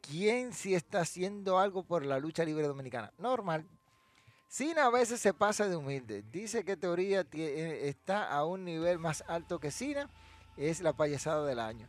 ¿Quién 0.00 0.52
si 0.52 0.74
está 0.74 1.00
haciendo 1.00 1.58
algo 1.58 1.82
por 1.82 2.04
la 2.04 2.18
lucha 2.18 2.44
libre 2.44 2.66
dominicana? 2.66 3.12
Normal. 3.18 3.66
Sina 4.48 4.86
a 4.86 4.90
veces 4.90 5.20
se 5.20 5.34
pasa 5.34 5.68
de 5.68 5.76
humilde. 5.76 6.24
Dice 6.30 6.64
que 6.64 6.76
teoría 6.76 7.26
eh, 7.32 7.88
está 7.88 8.30
a 8.30 8.44
un 8.44 8.64
nivel 8.64 8.98
más 8.98 9.24
alto 9.26 9.58
que 9.58 9.70
Sina. 9.70 10.08
Es 10.56 10.80
la 10.80 10.92
payasada 10.92 11.44
del 11.44 11.58
año. 11.58 11.86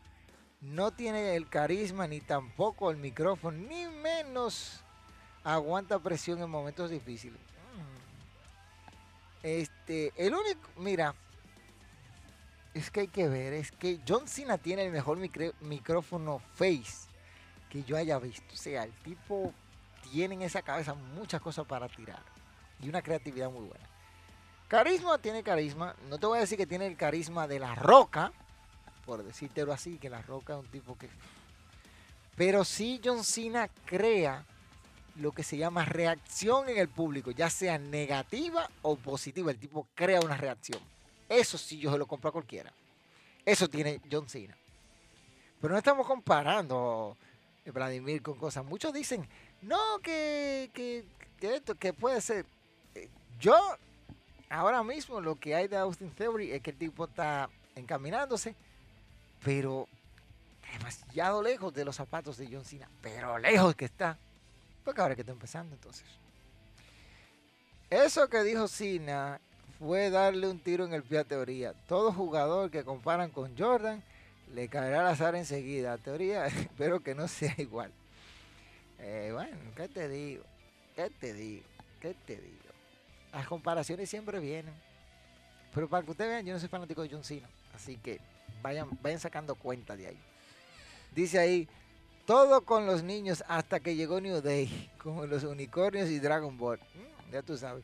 No 0.60 0.92
tiene 0.92 1.36
el 1.36 1.48
carisma 1.48 2.08
ni 2.08 2.20
tampoco 2.20 2.92
el 2.92 2.98
micrófono, 2.98 3.58
ni 3.58 3.88
menos 3.88 4.84
aguanta 5.44 6.00
presión 6.00 6.42
en 6.42 6.50
momentos 6.50 6.90
difíciles. 6.90 7.40
Este, 9.48 10.12
el 10.18 10.34
único, 10.34 10.70
mira, 10.76 11.16
es 12.74 12.92
que 12.92 13.00
hay 13.00 13.08
que 13.08 13.30
ver, 13.30 13.54
es 13.54 13.72
que 13.72 14.02
John 14.06 14.28
Cena 14.28 14.58
tiene 14.58 14.84
el 14.84 14.92
mejor 14.92 15.18
micrófono 15.62 16.40
face 16.56 17.08
que 17.70 17.82
yo 17.86 17.96
haya 17.96 18.20
visto. 18.20 18.44
O 18.52 18.58
sea, 18.58 18.84
el 18.84 18.92
tipo 18.92 19.54
tiene 20.12 20.36
en 20.36 20.42
esa 20.42 20.62
cabeza 20.64 20.96
muchas 20.96 21.40
cosas 21.40 21.66
para 21.66 21.88
tirar 21.88 22.22
y 22.82 22.90
una 22.90 23.02
creatividad 23.02 23.50
muy 23.50 23.64
buena. 23.64 23.88
Carisma 24.68 25.18
tiene 25.18 25.44
carisma. 25.44 25.96
No 26.10 26.18
te 26.18 26.26
voy 26.26 26.40
a 26.40 26.42
decir 26.42 26.58
que 26.58 26.68
tiene 26.68 26.86
el 26.86 26.98
carisma 26.98 27.48
de 27.48 27.60
la 27.60 27.74
roca, 27.74 28.34
por 29.06 29.24
decírtelo 29.24 29.72
así, 29.72 29.98
que 29.98 30.10
la 30.10 30.22
roca 30.24 30.56
es 30.56 30.60
un 30.60 30.68
tipo 30.68 30.98
que. 30.98 31.08
Pero 32.36 32.66
sí, 32.66 33.00
John 33.02 33.24
Cena 33.24 33.70
crea 33.86 34.46
lo 35.20 35.32
que 35.32 35.44
se 35.44 35.58
llama 35.58 35.86
reacción 35.86 36.70
en 36.70 36.78
el 36.78 36.88
público, 36.88 37.32
ya 37.32 37.50
sea 37.50 37.78
negativa 37.78 38.70
o 38.82 38.96
positiva. 38.96 39.52
El 39.52 39.58
tipo 39.58 39.88
crea 39.96 40.20
una 40.20 40.38
reacción. 40.38 40.80
Eso 41.30 41.58
sí 41.58 41.78
yo 41.78 41.92
se 41.92 41.98
lo 41.98 42.06
compro 42.06 42.30
a 42.30 42.34
cualquiera. 42.34 42.72
Eso 43.46 43.68
tiene 43.68 44.02
John 44.12 44.28
Cena. 44.30 44.58
Pero 45.60 45.74
no 45.74 45.78
estamos 45.78 46.06
comparando 46.06 47.18
eh, 47.66 47.72
Vladimir 47.72 48.22
con 48.22 48.38
cosas. 48.38 48.64
Muchos 48.66 48.94
dicen, 48.94 49.28
no, 49.62 50.00
que, 50.00 50.70
que, 50.74 51.06
esto, 51.42 51.76
que 51.76 51.94
puede 51.94 52.22
ser. 52.22 52.46
Eh, 52.94 53.10
yo, 53.40 53.56
ahora 54.50 54.84
mismo, 54.84 55.20
lo 55.22 55.36
que 55.36 55.56
hay 55.56 55.68
de 55.68 55.78
Austin 55.78 56.12
Theory 56.12 56.52
es 56.52 56.62
que 56.62 56.72
el 56.72 56.78
tipo 56.78 57.06
está 57.06 57.50
encaminándose, 57.76 58.56
pero 59.44 59.88
demasiado 60.74 61.42
lejos 61.42 61.74
de 61.74 61.86
los 61.86 61.96
zapatos 61.96 62.38
de 62.38 62.48
John 62.52 62.66
Cena. 62.66 62.90
Pero 63.02 63.38
lejos 63.40 63.76
que 63.76 63.86
está. 63.86 64.18
Porque 64.88 65.02
ahora 65.02 65.16
que 65.16 65.22
está 65.22 65.34
empezando 65.34 65.76
entonces. 65.76 66.06
Eso 67.90 68.30
que 68.30 68.42
dijo 68.42 68.70
Sina 68.70 69.38
fue 69.80 70.10
darle 70.10 70.48
un 70.48 70.60
tiro 70.60 70.86
en 70.86 70.94
el 70.94 71.04
pie 71.04 71.20
a 71.20 71.24
teoría. 71.26 71.74
Todo 71.90 72.14
jugador 72.14 72.72
que 72.72 72.86
comparan 72.86 73.30
con 73.30 73.58
Jordan 73.58 74.02
le 74.54 74.70
caerá 74.70 75.02
al 75.02 75.08
azar 75.08 75.36
enseguida. 75.36 75.98
teoría, 75.98 76.46
espero 76.46 77.02
que 77.02 77.16
no 77.16 77.28
sea 77.28 77.54
igual. 77.58 77.92
Eh, 79.00 79.32
bueno, 79.34 79.58
¿qué 79.76 79.90
te 79.90 80.08
digo? 80.08 80.46
¿Qué 80.96 81.10
te 81.10 81.34
digo? 81.34 81.66
¿Qué 82.00 82.16
te 82.26 82.38
digo? 82.38 82.72
Las 83.34 83.46
comparaciones 83.46 84.10
siempre 84.10 84.40
vienen. 84.40 84.74
Pero 85.74 85.90
para 85.90 86.06
que 86.06 86.12
ustedes 86.12 86.30
vean, 86.30 86.46
yo 86.46 86.54
no 86.54 86.62
soy 86.62 86.70
fanático 86.70 87.02
de 87.02 87.10
John 87.10 87.26
Cena. 87.26 87.50
Así 87.76 87.98
que 87.98 88.22
vayan, 88.62 88.88
vayan 89.02 89.20
sacando 89.20 89.56
cuenta 89.56 89.98
de 89.98 90.08
ahí. 90.08 90.20
Dice 91.14 91.40
ahí, 91.40 91.68
todo 92.28 92.62
con 92.66 92.86
los 92.86 93.04
niños 93.04 93.42
hasta 93.48 93.80
que 93.80 93.96
llegó 93.96 94.20
New 94.20 94.42
Day, 94.42 94.92
como 95.02 95.26
los 95.26 95.46
unicornios 95.46 96.10
y 96.10 96.20
Dragon 96.20 96.58
Ball. 96.58 96.78
Mm, 96.78 97.32
ya 97.32 97.42
tú 97.42 97.58
sabes. 97.58 97.84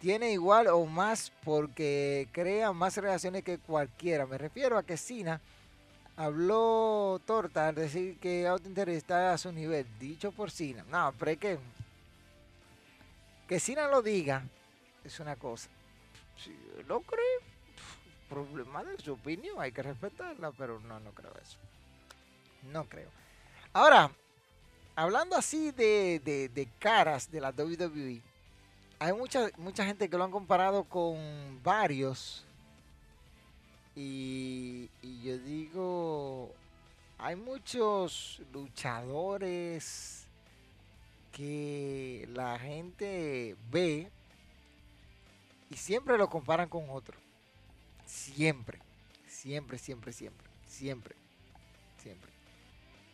Tiene 0.00 0.30
igual 0.32 0.68
o 0.68 0.84
más 0.84 1.32
porque 1.44 2.28
crea 2.30 2.72
más 2.72 2.96
relaciones 2.98 3.42
que 3.42 3.58
cualquiera. 3.58 4.26
Me 4.26 4.36
refiero 4.36 4.76
a 4.76 4.82
que 4.82 4.98
Sina 4.98 5.40
habló 6.14 7.20
torta 7.24 7.68
al 7.68 7.74
decir 7.74 8.18
que 8.18 8.46
Outinter 8.46 8.90
está 8.90 9.32
a 9.32 9.38
su 9.38 9.50
nivel. 9.50 9.86
Dicho 9.98 10.30
por 10.30 10.50
Sina. 10.50 10.84
No, 10.90 11.12
pero 11.18 11.30
es 11.32 11.38
que 11.38 11.58
que 13.48 13.58
Sina 13.58 13.88
lo 13.88 14.02
diga 14.02 14.44
es 15.04 15.20
una 15.20 15.36
cosa. 15.36 15.70
Si 16.36 16.54
lo 16.86 17.00
cree, 17.00 17.38
problema 18.28 18.84
de 18.84 18.98
su 18.98 19.14
opinión, 19.14 19.56
hay 19.58 19.72
que 19.72 19.82
respetarla, 19.82 20.52
pero 20.52 20.78
no, 20.80 21.00
no 21.00 21.12
creo 21.12 21.32
eso. 21.42 21.56
No 22.70 22.84
creo. 22.84 23.08
Ahora, 23.72 24.10
hablando 24.96 25.36
así 25.36 25.70
de, 25.72 26.68
caras 26.78 27.30
de 27.30 27.40
la 27.40 27.50
WWE, 27.50 28.22
hay 28.98 29.12
mucha, 29.12 29.50
mucha 29.56 29.84
gente 29.84 30.08
que 30.08 30.16
lo 30.16 30.24
han 30.24 30.30
comparado 30.30 30.84
con 30.84 31.16
varios. 31.62 32.44
Y, 33.94 34.88
y 35.02 35.22
yo 35.22 35.38
digo, 35.38 36.54
hay 37.18 37.36
muchos 37.36 38.40
luchadores 38.52 40.26
que 41.32 42.28
la 42.32 42.58
gente 42.58 43.56
ve 43.70 44.10
y 45.70 45.76
siempre 45.76 46.16
lo 46.16 46.28
comparan 46.28 46.68
con 46.68 46.88
otro. 46.90 47.16
Siempre, 48.06 48.78
siempre, 49.26 49.78
siempre, 49.78 50.12
siempre, 50.12 50.48
siempre. 50.66 51.17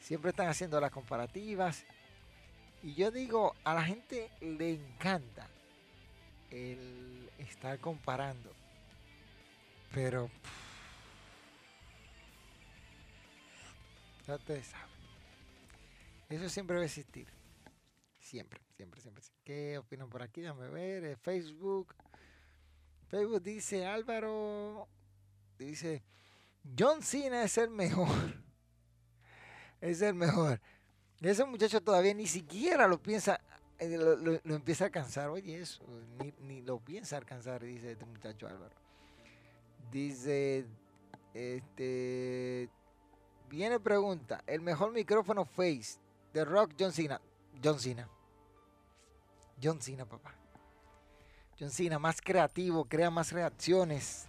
Siempre 0.05 0.33
están 0.33 0.49
haciendo 0.49 0.79
las 0.83 0.91
comparativas. 0.91 1.87
Y 2.83 2.93
yo 2.95 3.11
digo, 3.11 3.55
a 3.65 3.73
la 3.73 3.83
gente 3.83 4.31
le 4.43 4.75
encanta 4.75 5.49
el 6.51 7.31
estar 7.39 7.79
comparando. 7.79 8.53
Pero... 9.95 10.29
ya 14.27 14.35
ustedes 14.35 14.67
saben. 14.67 14.95
Eso 16.29 16.51
siempre 16.51 16.77
va 16.77 16.83
a 16.83 16.85
existir. 16.85 17.27
Siempre, 18.19 18.61
siempre, 18.77 19.01
siempre. 19.01 19.25
¿Qué 19.43 19.79
opinan 19.79 20.11
por 20.11 20.23
aquí? 20.23 20.43
Déjame 20.43 20.69
ver. 20.69 21.05
Eh, 21.05 21.17
Facebook. 21.17 21.95
Facebook 23.09 23.43
dice 23.43 23.87
Álvaro. 23.87 24.87
Dice 25.57 26.03
John 26.79 27.03
Cena 27.03 27.43
es 27.45 27.57
el 27.57 27.71
mejor. 27.71 28.44
Es 29.91 30.03
el 30.03 30.15
mejor. 30.15 30.61
Ese 31.21 31.45
muchacho 31.45 31.81
todavía 31.81 32.15
ni 32.15 32.27
siquiera 32.27 32.89
lo 32.89 33.01
piensa, 33.01 33.41
eh, 33.79 33.97
lo, 33.97 34.55
empieza 34.55 34.85
a 34.85 34.87
alcanzar. 34.87 35.31
Oye, 35.31 35.61
eso, 35.61 35.85
ni, 36.19 36.33
ni, 36.41 36.63
lo 36.63 36.79
piensa 36.79 37.17
alcanzar, 37.17 37.63
dice 37.63 37.93
este 37.93 38.05
muchacho 38.05 38.47
Álvaro. 38.47 38.75
Dice, 39.91 40.67
este, 41.35 42.69
viene 43.49 43.79
pregunta, 43.79 44.43
el 44.47 44.61
mejor 44.61 44.93
micrófono 44.93 45.45
Face 45.45 45.99
de 46.33 46.45
Rock 46.45 46.73
John 46.79 46.93
Cena. 46.93 47.21
John 47.63 47.79
Cena. 47.79 48.09
John 49.63 49.81
Cena, 49.81 50.05
papá. 50.05 50.35
John 51.59 51.71
Cena, 51.71 51.99
más 51.99 52.21
creativo, 52.21 52.87
crea 52.87 53.11
más 53.11 53.33
reacciones. 53.33 54.27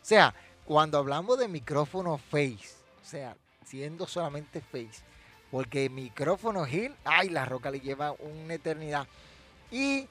O 0.00 0.04
sea, 0.04 0.34
cuando 0.64 0.98
hablamos 0.98 1.38
de 1.38 1.48
micrófono 1.48 2.16
face, 2.16 2.74
o 3.02 3.04
sea, 3.04 3.36
siendo 3.66 4.06
solamente 4.06 4.60
face, 4.60 5.02
porque 5.50 5.90
micrófono 5.90 6.66
Hill, 6.66 6.94
ay, 7.04 7.28
la 7.28 7.44
roca 7.44 7.70
le 7.70 7.80
lleva 7.80 8.12
una 8.12 8.54
eternidad. 8.54 9.06
Y 9.70 10.08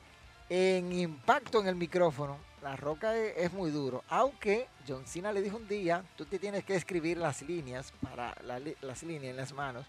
en 0.50 0.92
impacto 0.92 1.62
en 1.62 1.68
el 1.68 1.76
micrófono, 1.76 2.38
la 2.62 2.76
roca 2.76 3.16
es, 3.16 3.54
muy 3.54 3.72
duro. 3.72 4.04
Aunque 4.10 4.68
John 4.88 5.06
Cena 5.06 5.32
le 5.32 5.42
dijo 5.42 5.58
un 5.58 5.68
día, 5.68 6.04
tú 6.18 6.26
te 6.26 6.40
tienes 6.40 6.64
que 6.64 6.76
escribir 6.76 7.18
las 7.18 7.42
líneas, 7.42 7.94
para 8.02 8.36
las 8.82 9.04
líneas 9.04 9.32
en 9.32 9.38
las 9.38 9.54
manos, 9.54 9.86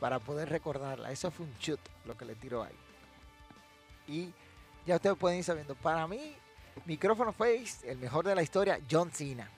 para 0.00 0.18
poder 0.18 0.48
recordarla. 0.48 1.10
Eso 1.10 1.30
fue 1.30 1.46
un 1.46 1.58
chut 1.58 1.80
lo 2.04 2.16
que 2.16 2.24
le 2.24 2.34
tiró 2.34 2.62
ahí. 2.62 2.74
Y 4.08 4.32
ya 4.86 4.96
ustedes 4.96 5.16
pueden 5.16 5.38
ir 5.38 5.44
sabiendo. 5.44 5.74
Para 5.74 6.06
mí, 6.06 6.34
micrófono 6.86 7.32
face, 7.32 7.90
el 7.90 7.98
mejor 7.98 8.26
de 8.26 8.34
la 8.34 8.42
historia, 8.42 8.80
John 8.90 9.10
Cena. 9.10 9.48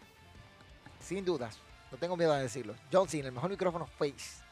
Sin 1.01 1.25
dudas. 1.25 1.66
No 1.91 1.99
tengo 1.99 2.17
miedo 2.17 2.33
a 2.33 2.39
decirlo. 2.39 2.75
John 2.93 3.09
Cena, 3.09 3.29
el 3.29 3.33
mejor 3.33 3.51
micrófono 3.51 3.87
face. 3.87 4.43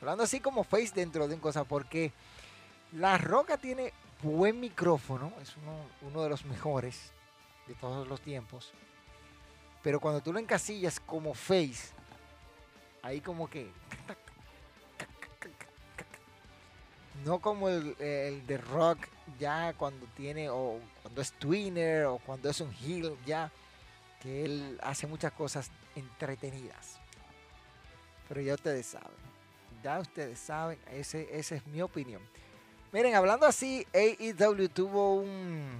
Hablando 0.00 0.24
así 0.24 0.40
como 0.40 0.64
face 0.64 0.92
dentro 0.94 1.28
de 1.28 1.34
un 1.34 1.40
cosa, 1.40 1.64
porque 1.64 2.12
La 2.92 3.18
Roca 3.18 3.58
tiene 3.58 3.92
buen 4.22 4.58
micrófono, 4.60 5.32
es 5.40 5.54
uno, 6.02 6.22
de 6.22 6.28
los 6.28 6.44
mejores 6.44 7.12
de 7.66 7.74
todos 7.74 8.06
los 8.08 8.20
tiempos. 8.20 8.72
Pero 9.82 10.00
cuando 10.00 10.22
tú 10.22 10.32
lo 10.32 10.38
encasillas 10.38 11.00
como 11.00 11.34
face, 11.34 11.92
ahí 13.02 13.20
como 13.20 13.48
que 13.48 13.70
no 17.24 17.38
como 17.40 17.68
el, 17.68 17.96
de 18.46 18.58
rock 18.58 19.06
ya 19.38 19.74
cuando 19.74 20.06
tiene 20.16 20.48
o 20.50 20.80
cuando 21.02 21.20
es 21.20 21.32
twinner 21.32 22.06
o 22.06 22.18
cuando 22.18 22.48
es 22.50 22.60
un 22.60 22.72
heel 22.72 23.16
ya 23.24 23.50
que 24.20 24.44
él 24.44 24.78
hace 24.82 25.06
muchas 25.06 25.32
cosas 25.32 25.70
entretenidas 25.94 26.98
pero 28.28 28.40
ya 28.40 28.54
ustedes 28.54 28.86
saben 28.86 29.30
ya 29.82 29.98
ustedes 29.98 30.38
saben 30.38 30.78
ese, 30.90 31.28
esa 31.38 31.56
es 31.56 31.66
mi 31.66 31.82
opinión 31.82 32.22
miren 32.92 33.14
hablando 33.14 33.46
así 33.46 33.86
AEW 33.92 34.68
tuvo 34.68 35.14
un 35.14 35.70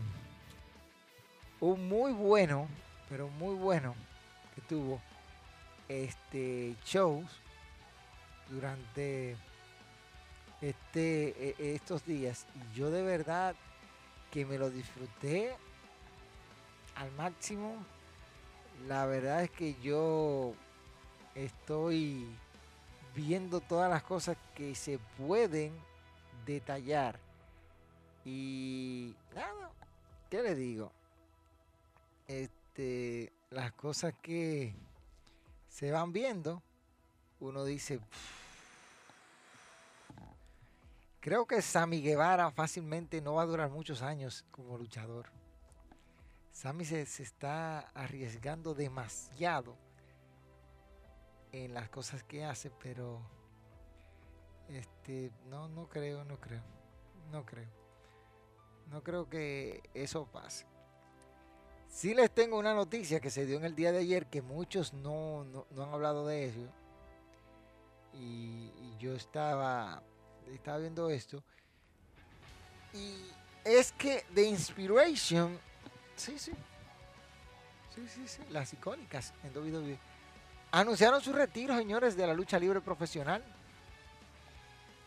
un 1.60 1.88
muy 1.88 2.12
bueno 2.12 2.68
pero 3.08 3.28
muy 3.28 3.54
bueno 3.54 3.94
que 4.54 4.60
tuvo 4.62 5.00
este 5.88 6.76
shows 6.84 7.28
durante 8.48 9.36
este, 10.60 11.54
e, 11.58 11.74
estos 11.74 12.04
días. 12.04 12.46
Y 12.54 12.76
yo 12.76 12.90
de 12.90 13.02
verdad 13.02 13.54
que 14.30 14.44
me 14.44 14.58
lo 14.58 14.70
disfruté 14.70 15.54
al 16.96 17.10
máximo. 17.12 17.74
La 18.86 19.06
verdad 19.06 19.44
es 19.44 19.50
que 19.50 19.74
yo 19.82 20.54
estoy 21.34 22.26
viendo 23.14 23.60
todas 23.60 23.90
las 23.90 24.02
cosas 24.02 24.36
que 24.54 24.74
se 24.74 24.98
pueden 25.18 25.72
detallar. 26.46 27.18
Y 28.24 29.14
nada, 29.34 29.70
¿qué 30.28 30.42
le 30.42 30.54
digo? 30.54 30.92
Este, 32.28 33.32
las 33.50 33.72
cosas 33.72 34.14
que 34.22 34.74
se 35.68 35.90
van 35.90 36.12
viendo, 36.12 36.62
uno 37.40 37.64
dice, 37.64 38.00
Creo 41.20 41.46
que 41.46 41.60
Sammy 41.60 42.00
Guevara 42.00 42.50
fácilmente 42.50 43.20
no 43.20 43.34
va 43.34 43.42
a 43.42 43.46
durar 43.46 43.68
muchos 43.68 44.00
años 44.00 44.42
como 44.50 44.78
luchador. 44.78 45.26
Sammy 46.60 46.84
se, 46.84 47.00
está 47.00 47.78
arriesgando 47.94 48.74
demasiado 48.74 49.78
en 51.52 51.72
las 51.72 51.88
cosas 51.88 52.22
que 52.22 52.44
hace, 52.44 52.70
pero 52.70 53.22
este 54.68 55.32
no 55.48 55.70
no 55.70 55.88
creo, 55.88 56.22
no 56.26 56.38
creo. 56.38 56.60
No 57.32 57.46
creo. 57.46 57.70
No 58.90 59.02
creo 59.02 59.26
que 59.26 59.82
eso 59.94 60.26
pase. 60.26 60.66
Sí 61.88 62.12
les 62.12 62.30
tengo 62.30 62.58
una 62.58 62.74
noticia 62.74 63.20
que 63.20 63.30
se 63.30 63.46
dio 63.46 63.56
en 63.56 63.64
el 63.64 63.74
día 63.74 63.90
de 63.90 64.00
ayer 64.00 64.26
que 64.26 64.42
muchos 64.42 64.92
no, 64.92 65.46
han 65.72 65.94
hablado 65.94 66.26
de 66.26 66.44
eso. 66.44 66.68
y 68.12 68.70
yo 68.98 69.14
estaba 69.14 70.02
estaba 70.52 70.76
viendo 70.76 71.08
esto. 71.08 71.42
Y 72.92 73.30
es 73.64 73.92
que 73.92 74.26
The 74.34 74.42
Inspiration, 74.42 75.58
sí, 76.20 76.38
sí, 76.38 76.52
sí, 77.94 78.06
sí, 78.06 78.28
sí, 78.28 78.42
las 78.50 78.72
icónicas 78.72 79.32
en 79.42 79.56
WWE, 79.56 79.98
anunciaron 80.70 81.20
su 81.20 81.32
retiro, 81.32 81.76
señores, 81.76 82.16
de 82.16 82.26
la 82.26 82.34
lucha 82.34 82.58
libre 82.58 82.80
profesional. 82.80 83.42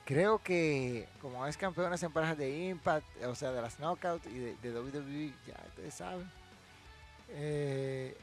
Creo 0.06 0.40
que 0.40 1.08
como 1.22 1.46
es 1.48 1.56
campeonas 1.56 2.02
en 2.04 2.12
parejas 2.12 2.38
de 2.38 2.68
Impact, 2.68 3.06
o 3.26 3.36
sea, 3.36 3.52
de 3.52 3.62
las 3.62 3.78
Knockouts 3.78 4.26
y 4.26 4.40
de, 4.40 4.80
WWE, 4.80 5.34
ya 5.48 5.56
ustedes 5.68 5.94
saben, 5.94 6.30
eh, 7.30 8.18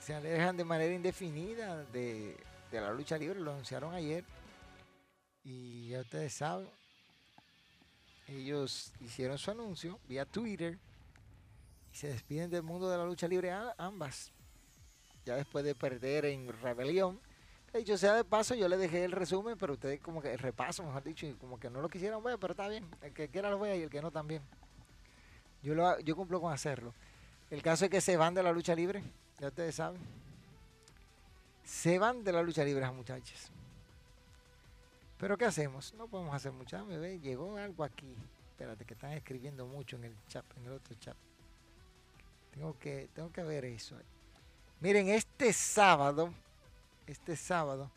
se 0.00 0.14
alejan 0.14 0.56
de 0.56 0.64
manera 0.64 0.92
indefinida 0.92 1.84
de, 1.84 2.36
de 2.70 2.80
la 2.80 2.92
lucha 2.92 3.16
libre, 3.16 3.40
lo 3.40 3.52
anunciaron 3.52 3.94
ayer. 3.94 4.24
Y 5.44 5.88
ya 5.88 6.00
ustedes 6.00 6.34
saben, 6.34 6.68
ellos 8.28 8.92
hicieron 9.00 9.38
su 9.38 9.50
anuncio 9.50 9.98
vía 10.08 10.26
Twitter 10.26 10.78
y 11.92 11.96
se 11.96 12.08
despiden 12.08 12.50
del 12.50 12.62
mundo 12.62 12.88
de 12.88 12.96
la 12.96 13.04
lucha 13.04 13.28
libre 13.28 13.52
ambas. 13.76 14.32
Ya 15.24 15.36
después 15.36 15.64
de 15.64 15.74
perder 15.74 16.24
en 16.24 16.48
Rebelión. 16.62 17.20
De 17.72 17.80
hecho, 17.80 17.96
sea 17.96 18.14
de 18.14 18.24
paso, 18.24 18.54
yo 18.54 18.68
le 18.68 18.76
dejé 18.76 19.04
el 19.04 19.12
resumen, 19.12 19.56
pero 19.56 19.74
ustedes 19.74 20.00
como 20.00 20.20
que 20.20 20.32
el 20.32 20.38
repaso, 20.38 20.82
mejor 20.82 21.02
dicho, 21.02 21.26
y 21.26 21.32
como 21.34 21.58
que 21.58 21.70
no 21.70 21.80
lo 21.80 21.88
quisieron 21.88 22.22
ver, 22.22 22.38
pero 22.38 22.52
está 22.52 22.68
bien. 22.68 22.86
El 23.00 23.12
que 23.12 23.28
quiera 23.28 23.50
lo 23.50 23.58
vea 23.58 23.76
y 23.76 23.82
el 23.82 23.90
que 23.90 24.02
no 24.02 24.10
también. 24.10 24.42
Yo, 25.62 25.74
lo, 25.74 25.98
yo 26.00 26.16
cumplo 26.16 26.40
con 26.40 26.52
hacerlo. 26.52 26.92
El 27.50 27.62
caso 27.62 27.84
es 27.84 27.90
que 27.90 28.00
se 28.00 28.16
van 28.16 28.34
de 28.34 28.42
la 28.42 28.52
lucha 28.52 28.74
libre, 28.74 29.02
ya 29.38 29.48
ustedes 29.48 29.74
saben. 29.74 30.00
Se 31.64 31.98
van 31.98 32.24
de 32.24 32.32
la 32.32 32.42
lucha 32.42 32.64
libre, 32.64 32.90
muchachos. 32.90 33.50
Pero 35.18 35.38
¿qué 35.38 35.44
hacemos? 35.44 35.94
No 35.94 36.08
podemos 36.08 36.34
hacer 36.34 36.52
mucho. 36.52 36.76
Ah, 36.76 36.82
bebé, 36.82 37.20
llegó 37.20 37.56
algo 37.56 37.84
aquí. 37.84 38.16
Espérate, 38.50 38.84
que 38.84 38.94
están 38.94 39.12
escribiendo 39.12 39.66
mucho 39.66 39.96
en 39.96 40.04
el 40.04 40.16
chat, 40.26 40.44
en 40.56 40.66
el 40.66 40.72
otro 40.72 40.94
chat. 40.96 41.16
Tengo 42.52 42.78
que, 42.78 43.08
tengo 43.14 43.32
que 43.32 43.42
ver 43.42 43.64
eso. 43.64 43.96
Miren, 44.80 45.08
este 45.08 45.52
sábado, 45.52 46.32
este 47.06 47.36
sábado, 47.36 47.90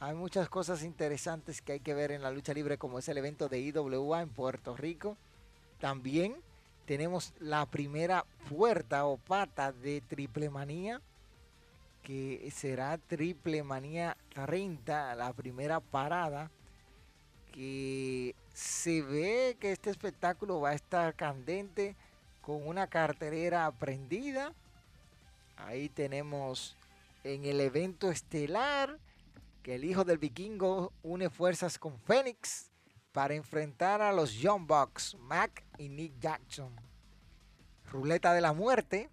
hay 0.00 0.14
muchas 0.14 0.48
cosas 0.48 0.82
interesantes 0.82 1.62
que 1.62 1.72
hay 1.72 1.80
que 1.80 1.94
ver 1.94 2.12
en 2.12 2.22
la 2.22 2.30
lucha 2.30 2.52
libre, 2.52 2.78
como 2.78 2.98
es 2.98 3.08
el 3.08 3.18
evento 3.18 3.48
de 3.48 3.60
IWA 3.60 4.22
en 4.22 4.28
Puerto 4.28 4.76
Rico. 4.76 5.16
También 5.78 6.36
tenemos 6.86 7.32
la 7.38 7.66
primera 7.66 8.24
puerta 8.48 9.06
o 9.06 9.16
pata 9.16 9.72
de 9.72 10.00
Triple 10.00 10.50
Manía 10.50 11.00
que 12.02 12.50
será 12.54 12.98
Triple 12.98 13.62
Manía 13.62 14.16
30, 14.34 15.14
la 15.14 15.32
primera 15.32 15.80
parada, 15.80 16.50
que 17.52 18.34
se 18.52 19.02
ve 19.02 19.56
que 19.60 19.72
este 19.72 19.90
espectáculo 19.90 20.60
va 20.60 20.70
a 20.70 20.74
estar 20.74 21.14
candente 21.14 21.94
con 22.42 22.66
una 22.66 22.88
carterera 22.88 23.70
prendida. 23.70 24.52
Ahí 25.56 25.88
tenemos 25.88 26.76
en 27.24 27.44
el 27.44 27.60
evento 27.60 28.10
estelar 28.10 28.98
que 29.62 29.76
el 29.76 29.84
hijo 29.84 30.04
del 30.04 30.18
vikingo 30.18 30.92
une 31.02 31.30
fuerzas 31.30 31.78
con 31.78 31.98
Fénix 32.00 32.70
para 33.12 33.34
enfrentar 33.34 34.02
a 34.02 34.12
los 34.12 34.34
Young 34.34 34.66
Bucks, 34.66 35.16
Mac 35.20 35.64
y 35.78 35.88
Nick 35.88 36.18
Jackson. 36.18 36.74
Ruleta 37.90 38.34
de 38.34 38.40
la 38.40 38.52
muerte 38.52 39.08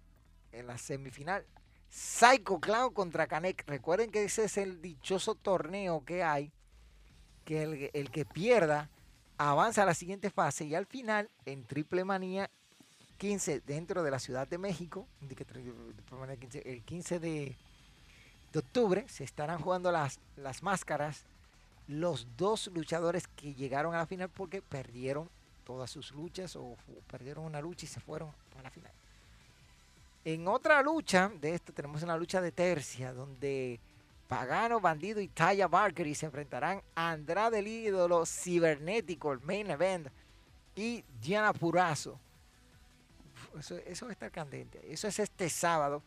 en 0.52 0.66
la 0.66 0.78
semifinal 0.78 1.46
Psycho 1.88 2.60
Clown 2.60 2.92
contra 2.92 3.26
Canek. 3.26 3.64
Recuerden 3.66 4.10
que 4.10 4.24
ese 4.24 4.44
es 4.44 4.56
el 4.56 4.80
dichoso 4.80 5.34
torneo 5.34 6.04
que 6.04 6.22
hay, 6.22 6.52
que 7.44 7.90
el, 7.92 8.10
que 8.10 8.24
pierda 8.24 8.90
avanza 9.36 9.82
a 9.82 9.86
la 9.86 9.94
siguiente 9.94 10.30
fase 10.30 10.64
y 10.64 10.74
al 10.74 10.86
final 10.86 11.30
en 11.46 11.64
Triple 11.64 12.04
Manía 12.04 12.50
15 13.20 13.60
dentro 13.66 14.02
de 14.02 14.10
la 14.10 14.18
Ciudad 14.18 14.48
de 14.48 14.56
México, 14.56 15.06
el 15.20 16.82
15 16.82 17.20
de, 17.20 17.54
octubre 18.54 19.04
se 19.10 19.24
estarán 19.24 19.60
jugando 19.60 19.92
las, 19.92 20.18
las 20.36 20.62
máscaras 20.62 21.26
los 21.86 22.26
dos 22.38 22.68
luchadores 22.68 23.28
que 23.28 23.52
llegaron 23.52 23.94
a 23.94 23.98
la 23.98 24.06
final 24.06 24.30
porque 24.30 24.62
perdieron 24.62 25.28
todas 25.66 25.90
sus 25.90 26.12
luchas 26.12 26.56
o 26.56 26.76
perdieron 27.10 27.44
una 27.44 27.60
lucha 27.60 27.84
y 27.84 27.88
se 27.88 28.00
fueron 28.00 28.30
a 28.58 28.62
la 28.62 28.70
final. 28.70 28.92
En 30.24 30.48
otra 30.48 30.80
lucha 30.80 31.30
de 31.42 31.54
esto 31.54 31.74
tenemos 31.74 32.02
una 32.02 32.16
lucha 32.16 32.40
de 32.40 32.52
tercia 32.52 33.12
donde 33.12 33.80
Pagano, 34.28 34.80
Bandido 34.80 35.20
y 35.20 35.28
Taya 35.28 35.68
Barker 35.68 36.14
se 36.14 36.24
enfrentarán 36.24 36.80
a 36.94 37.10
Andrade 37.10 37.58
el 37.58 37.66
ídolo 37.66 38.24
cibernético, 38.24 39.32
el 39.32 39.40
main 39.40 39.70
event, 39.70 40.08
y 40.74 41.04
Diana 41.20 41.52
Purazo. 41.52 42.18
Eso, 43.58 43.76
eso 43.78 44.06
va 44.06 44.10
a 44.10 44.12
estar 44.12 44.30
candente. 44.30 44.80
Eso 44.92 45.08
es 45.08 45.18
este 45.18 45.48
sábado. 45.50 46.02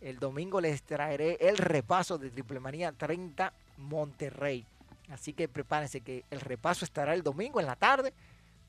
El 0.00 0.18
domingo 0.18 0.60
les 0.60 0.82
traeré 0.82 1.36
el 1.40 1.58
repaso 1.58 2.18
de 2.18 2.30
Triple 2.30 2.60
Manía 2.60 2.92
30 2.92 3.52
Monterrey. 3.78 4.64
Así 5.10 5.32
que 5.32 5.48
prepárense 5.48 6.00
que 6.00 6.24
el 6.30 6.40
repaso 6.40 6.84
estará 6.84 7.14
el 7.14 7.22
domingo 7.22 7.60
en 7.60 7.66
la 7.66 7.76
tarde 7.76 8.12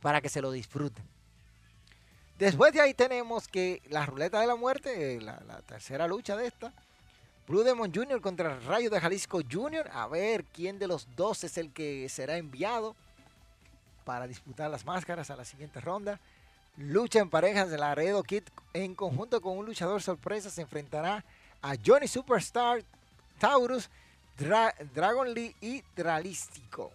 para 0.02 0.22
que 0.22 0.30
se 0.30 0.42
lo 0.42 0.52
disfruten. 0.52 1.04
Después 2.38 2.72
de 2.72 2.82
ahí 2.82 2.94
tenemos 2.94 3.48
que 3.48 3.82
la 3.90 4.06
ruleta 4.06 4.40
de 4.40 4.48
la 4.48 4.56
muerte, 4.56 5.20
la, 5.20 5.40
tercera 5.66 6.08
lucha 6.08 6.36
de 6.36 6.46
esta. 6.46 6.72
Blue 7.48 7.64
Demon 7.64 7.92
Jr. 7.94 8.22
contra 8.22 8.60
Rayo 8.60 8.90
de 8.90 9.00
Jalisco 9.00 9.42
Jr. 9.50 9.90
A 9.92 10.08
ver 10.08 10.44
quién 10.44 10.78
de 10.78 10.88
los 10.88 11.08
dos 11.16 11.44
es 11.44 11.58
el 11.58 11.72
que 11.72 12.08
será 12.10 12.38
enviado 12.38 12.96
para 14.06 14.28
disputar 14.28 14.70
las 14.70 14.86
máscaras 14.86 15.32
a 15.32 15.36
la 15.36 15.46
siguiente 15.46 15.82
ronda. 15.82 16.20
Lucha 16.78 17.20
en 17.20 17.30
parejas 17.30 17.72
de 17.72 17.78
Laredo 17.80 18.22
Kid 18.22 18.44
en 18.74 18.94
conjunto 18.94 19.42
con 19.42 19.58
un 19.58 19.66
luchador 19.66 20.02
sorpresa 20.02 20.52
se 20.52 20.62
enfrentará 20.62 21.26
a 21.62 21.74
Johnny 21.84 22.08
Superstar, 22.08 22.84
Taurus, 23.40 23.90
Dragon 24.38 25.34
Lee 25.34 25.56
y 25.60 25.82
Dralístico. 25.96 26.92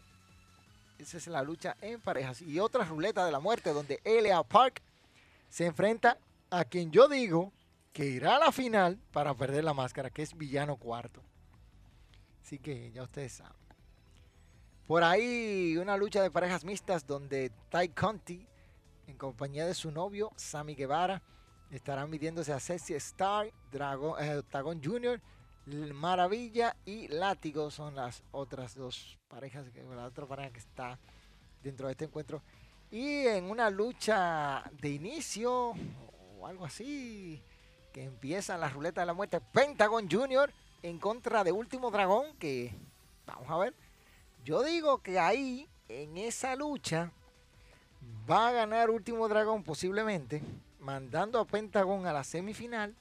Esa 0.98 1.16
es 1.16 1.26
la 1.26 1.42
lucha 1.42 1.76
en 1.80 2.00
parejas. 2.00 2.42
Y 2.42 2.60
otra 2.60 2.84
ruleta 2.84 3.26
de 3.26 3.32
la 3.32 3.40
muerte 3.40 3.72
donde 3.72 4.00
Elia 4.04 4.40
Park 4.44 4.80
se 5.48 5.66
enfrenta 5.66 6.16
a 6.48 6.64
quien 6.64 6.92
yo 6.92 7.08
digo 7.08 7.52
que 7.92 8.06
irá 8.06 8.36
a 8.36 8.38
la 8.38 8.52
final 8.52 9.00
para 9.10 9.34
perder 9.34 9.64
la 9.64 9.74
máscara, 9.74 10.10
que 10.10 10.22
es 10.22 10.36
Villano 10.36 10.76
Cuarto. 10.76 11.20
Así 12.40 12.60
que 12.60 12.92
ya 12.92 13.02
ustedes 13.02 13.32
saben. 13.32 13.56
Por 14.86 15.02
ahí 15.02 15.76
una 15.76 15.96
lucha 15.96 16.22
de 16.22 16.30
parejas 16.30 16.64
mixtas 16.64 17.04
donde 17.04 17.50
Ty 17.70 17.88
Conti, 17.88 18.46
en 19.12 19.18
compañía 19.18 19.66
de 19.66 19.74
su 19.74 19.90
novio 19.90 20.32
Sammy 20.36 20.74
Guevara, 20.74 21.22
estarán 21.70 22.08
midiéndose 22.08 22.52
a 22.52 22.58
Sexy 22.58 22.94
Star, 22.94 23.52
Dragon, 23.70 24.16
eh, 24.18 24.42
Jr., 24.82 25.20
Maravilla 25.94 26.74
y 26.84 27.08
Látigo 27.08 27.70
son 27.70 27.94
las 27.94 28.24
otras 28.32 28.74
dos 28.74 29.18
parejas, 29.28 29.66
la 29.94 30.06
otra 30.06 30.26
pareja 30.26 30.50
que 30.50 30.58
está 30.58 30.98
dentro 31.62 31.86
de 31.86 31.92
este 31.92 32.06
encuentro. 32.06 32.42
Y 32.90 33.26
en 33.26 33.44
una 33.44 33.70
lucha 33.70 34.64
de 34.80 34.88
inicio 34.88 35.74
o 36.40 36.46
algo 36.46 36.64
así, 36.64 37.40
que 37.92 38.02
empieza 38.04 38.58
la 38.58 38.70
ruleta 38.70 39.02
de 39.02 39.06
la 39.06 39.14
muerte, 39.14 39.40
Pentagon 39.40 40.10
Junior 40.10 40.50
en 40.82 40.98
contra 40.98 41.44
de 41.44 41.52
Último 41.52 41.90
Dragón, 41.90 42.34
que 42.38 42.74
vamos 43.26 43.48
a 43.48 43.58
ver. 43.58 43.74
Yo 44.42 44.62
digo 44.64 44.98
que 44.98 45.18
ahí, 45.20 45.68
en 45.88 46.16
esa 46.16 46.56
lucha, 46.56 47.12
va 48.30 48.48
a 48.48 48.52
ganar 48.52 48.90
Último 48.90 49.28
Dragón 49.28 49.62
posiblemente, 49.62 50.42
mandando 50.80 51.38
a 51.38 51.44
Pentagon 51.44 52.06
a 52.06 52.12
la 52.12 52.24
semifinal. 52.24 52.94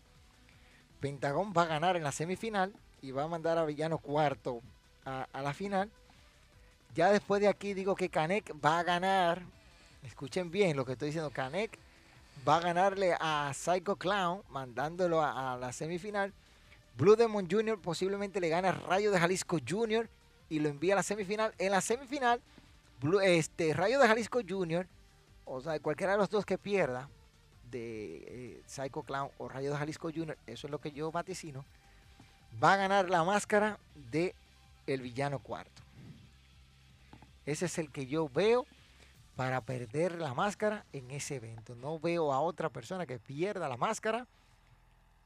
Pentagon 0.99 1.53
va 1.55 1.63
a 1.63 1.67
ganar 1.67 1.95
en 1.95 2.03
la 2.03 2.11
semifinal 2.11 2.73
y 3.01 3.11
va 3.11 3.23
a 3.23 3.27
mandar 3.27 3.57
a 3.57 3.65
Villano 3.65 3.97
cuarto 3.97 4.61
a, 5.05 5.27
a 5.33 5.41
la 5.41 5.53
final. 5.53 5.89
Ya 6.95 7.11
después 7.11 7.41
de 7.41 7.47
aquí 7.47 7.73
digo 7.73 7.95
que 7.95 8.09
Canek 8.09 8.53
va 8.63 8.79
a 8.79 8.83
ganar 8.83 9.41
Escuchen 10.03 10.49
bien 10.49 10.75
lo 10.75 10.85
que 10.85 10.93
estoy 10.93 11.07
diciendo. 11.07 11.29
Canek 11.29 11.77
va 12.47 12.57
a 12.57 12.61
ganarle 12.61 13.15
a 13.19 13.51
Psycho 13.53 13.95
Clown, 13.95 14.41
mandándolo 14.49 15.21
a, 15.21 15.57
la 15.57 15.71
semifinal. 15.71 16.33
Blue 16.97 17.15
Demon 17.15 17.47
Jr. 17.49 17.79
posiblemente 17.79 18.41
le 18.41 18.49
gana 18.49 18.69
a 18.69 18.71
Rayo 18.73 19.11
de 19.11 19.19
Jalisco 19.19 19.59
Jr. 19.67 20.09
y 20.49 20.59
lo 20.59 20.69
envía 20.69 20.93
a 20.93 20.97
la 20.97 21.03
semifinal. 21.03 21.53
En 21.57 21.71
la 21.71 21.81
semifinal, 21.81 22.41
este, 23.23 23.73
Rayo 23.73 23.99
de 23.99 24.07
Jalisco 24.07 24.41
Jr., 24.47 24.87
o 25.45 25.61
sea, 25.61 25.79
cualquiera 25.79 26.13
de 26.13 26.19
los 26.19 26.29
dos 26.29 26.45
que 26.45 26.57
pierda, 26.57 27.09
de 27.69 28.17
eh, 28.27 28.63
Psycho 28.65 29.03
Clown 29.03 29.31
o 29.37 29.47
Rayo 29.47 29.71
de 29.71 29.77
Jalisco 29.77 30.11
Jr., 30.13 30.37
eso 30.45 30.67
es 30.67 30.71
lo 30.71 30.79
que 30.79 30.91
yo 30.91 31.11
vaticino, 31.11 31.65
va 32.61 32.73
a 32.73 32.77
ganar 32.77 33.09
la 33.09 33.23
máscara 33.23 33.79
de 34.11 34.35
el 34.87 35.01
villano 35.01 35.39
cuarto. 35.39 35.81
Ese 37.45 37.65
es 37.65 37.77
el 37.77 37.91
que 37.91 38.07
yo 38.07 38.29
veo 38.29 38.65
para 39.35 39.61
perder 39.61 40.19
la 40.19 40.33
máscara 40.33 40.85
en 40.93 41.09
ese 41.11 41.35
evento. 41.35 41.75
No 41.75 41.99
veo 41.99 42.31
a 42.31 42.41
otra 42.41 42.69
persona 42.69 43.05
que 43.05 43.19
pierda 43.19 43.69
la 43.69 43.77
máscara 43.77 44.27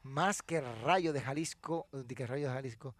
más 0.02 0.40
que 0.40 0.58
el 0.58 0.80
Rayo 0.82 1.12
de 1.12 1.20
Jalisco, 1.20 1.86
de 1.92 2.14
que 2.14 2.26
Rayo 2.26 2.48
de 2.48 2.54
Jalisco, 2.54 2.94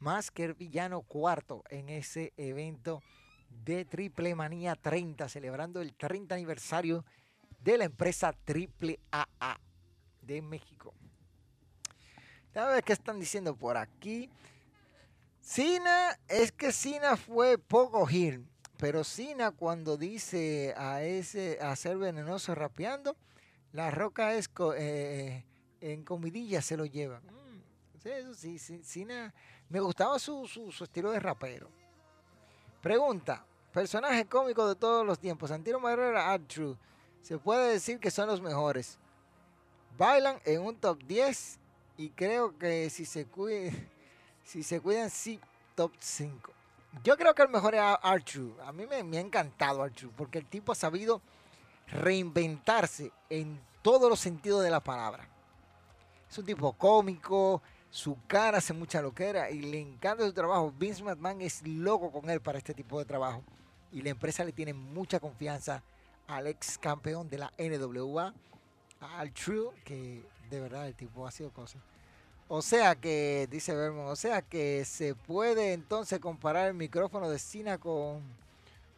más 0.00 0.30
que 0.30 0.44
el 0.44 0.54
Villano 0.54 1.02
Cuarto 1.02 1.62
en 1.70 1.88
ese 1.88 2.32
evento 2.36 3.02
de 3.64 3.84
Triple 3.84 4.34
Manía 4.34 4.74
30, 4.76 5.28
celebrando 5.28 5.80
el 5.80 5.94
30 5.94 6.34
aniversario 6.34 7.04
de 7.60 7.78
la 7.78 7.84
empresa 7.84 8.32
Triple 8.44 8.98
AA 9.10 9.60
de 10.22 10.42
México. 10.42 10.94
ver 12.54 12.82
qué 12.84 12.92
están 12.92 13.20
diciendo 13.20 13.54
por 13.56 13.76
aquí. 13.76 14.30
Sina, 15.40 16.18
es 16.28 16.52
que 16.52 16.72
Sina 16.72 17.16
fue 17.16 17.58
poco 17.58 18.06
gil. 18.06 18.46
Pero 18.78 19.04
Sina 19.04 19.52
cuando 19.52 19.96
dice 19.96 20.74
a 20.76 21.02
ese 21.02 21.58
a 21.60 21.76
ser 21.76 21.98
venenoso 21.98 22.54
rapeando, 22.54 23.16
la 23.72 23.90
roca 23.90 24.34
es 24.34 24.50
eh, 24.76 25.44
en 25.80 26.04
comidilla 26.04 26.60
se 26.62 26.76
lo 26.76 26.84
lleva. 26.84 27.20
Mm, 27.20 28.34
sí, 28.34 28.58
Sina, 28.58 29.32
me 29.68 29.80
gustaba 29.80 30.18
su, 30.18 30.72
estilo 30.82 31.12
de 31.12 31.20
rapero. 31.20 31.70
Pregunta, 32.82 33.44
personaje 33.72 34.26
cómico 34.26 34.66
de 34.66 34.74
todos 34.74 35.06
los 35.06 35.20
tiempos, 35.20 35.50
Santino 35.50 35.78
Marrera, 35.78 36.36
True, 36.48 36.76
se 37.22 37.38
puede 37.38 37.74
decir 37.74 38.00
que 38.00 38.10
son 38.10 38.26
los 38.26 38.40
mejores. 38.40 38.98
Bailan 39.96 40.40
en 40.44 40.62
un 40.62 40.74
top 40.74 40.98
10 41.04 41.60
y 41.96 42.10
creo 42.10 42.58
que 42.58 42.90
si 42.90 43.04
se 43.04 43.24
cuiden, 43.26 43.88
si 44.44 44.64
se 44.64 44.80
cuidan, 44.80 45.10
sí, 45.10 45.38
top 45.76 45.92
5. 45.96 46.52
Yo 47.04 47.16
creo 47.16 47.36
que 47.36 47.42
el 47.42 47.50
mejor 47.50 47.76
es 47.76 47.80
Archer. 47.80 48.50
A 48.66 48.72
mí 48.72 48.84
me, 48.86 49.16
ha 49.16 49.20
encantado 49.20 49.84
Archer 49.84 50.10
porque 50.16 50.38
el 50.38 50.46
tipo 50.46 50.72
ha 50.72 50.74
sabido 50.74 51.22
reinventarse 51.86 53.12
en 53.30 53.60
todos 53.82 54.10
los 54.10 54.18
sentidos 54.18 54.64
de 54.64 54.70
la 54.70 54.80
palabra. 54.80 55.28
Es 56.28 56.36
un 56.36 56.46
tipo 56.46 56.72
cómico, 56.72 57.62
su 57.92 58.16
cara 58.26 58.56
hace 58.56 58.72
mucha 58.72 59.02
loquera 59.02 59.50
y 59.50 59.60
le 59.60 59.78
encanta 59.78 60.24
su 60.24 60.32
trabajo. 60.32 60.72
Vince 60.78 61.02
McMahon 61.02 61.42
es 61.42 61.64
loco 61.66 62.10
con 62.10 62.30
él 62.30 62.40
para 62.40 62.56
este 62.56 62.72
tipo 62.72 62.98
de 62.98 63.04
trabajo 63.04 63.44
y 63.92 64.00
la 64.00 64.08
empresa 64.08 64.42
le 64.44 64.52
tiene 64.52 64.72
mucha 64.72 65.20
confianza 65.20 65.82
al 66.26 66.46
ex 66.46 66.78
campeón 66.78 67.28
de 67.28 67.36
la 67.36 67.52
NWA, 67.58 68.32
al 68.98 69.32
True, 69.32 69.72
que 69.84 70.24
de 70.48 70.60
verdad 70.60 70.88
el 70.88 70.94
tipo 70.94 71.26
ha 71.26 71.30
sido 71.30 71.50
cosa. 71.50 71.78
O 72.48 72.62
sea 72.62 72.94
que, 72.94 73.46
dice 73.50 73.74
Vermont, 73.74 74.08
o 74.08 74.16
sea 74.16 74.40
que 74.40 74.86
se 74.86 75.14
puede 75.14 75.74
entonces 75.74 76.18
comparar 76.18 76.68
el 76.68 76.74
micrófono 76.74 77.28
de 77.28 77.38
Cina 77.38 77.76
con 77.76 78.22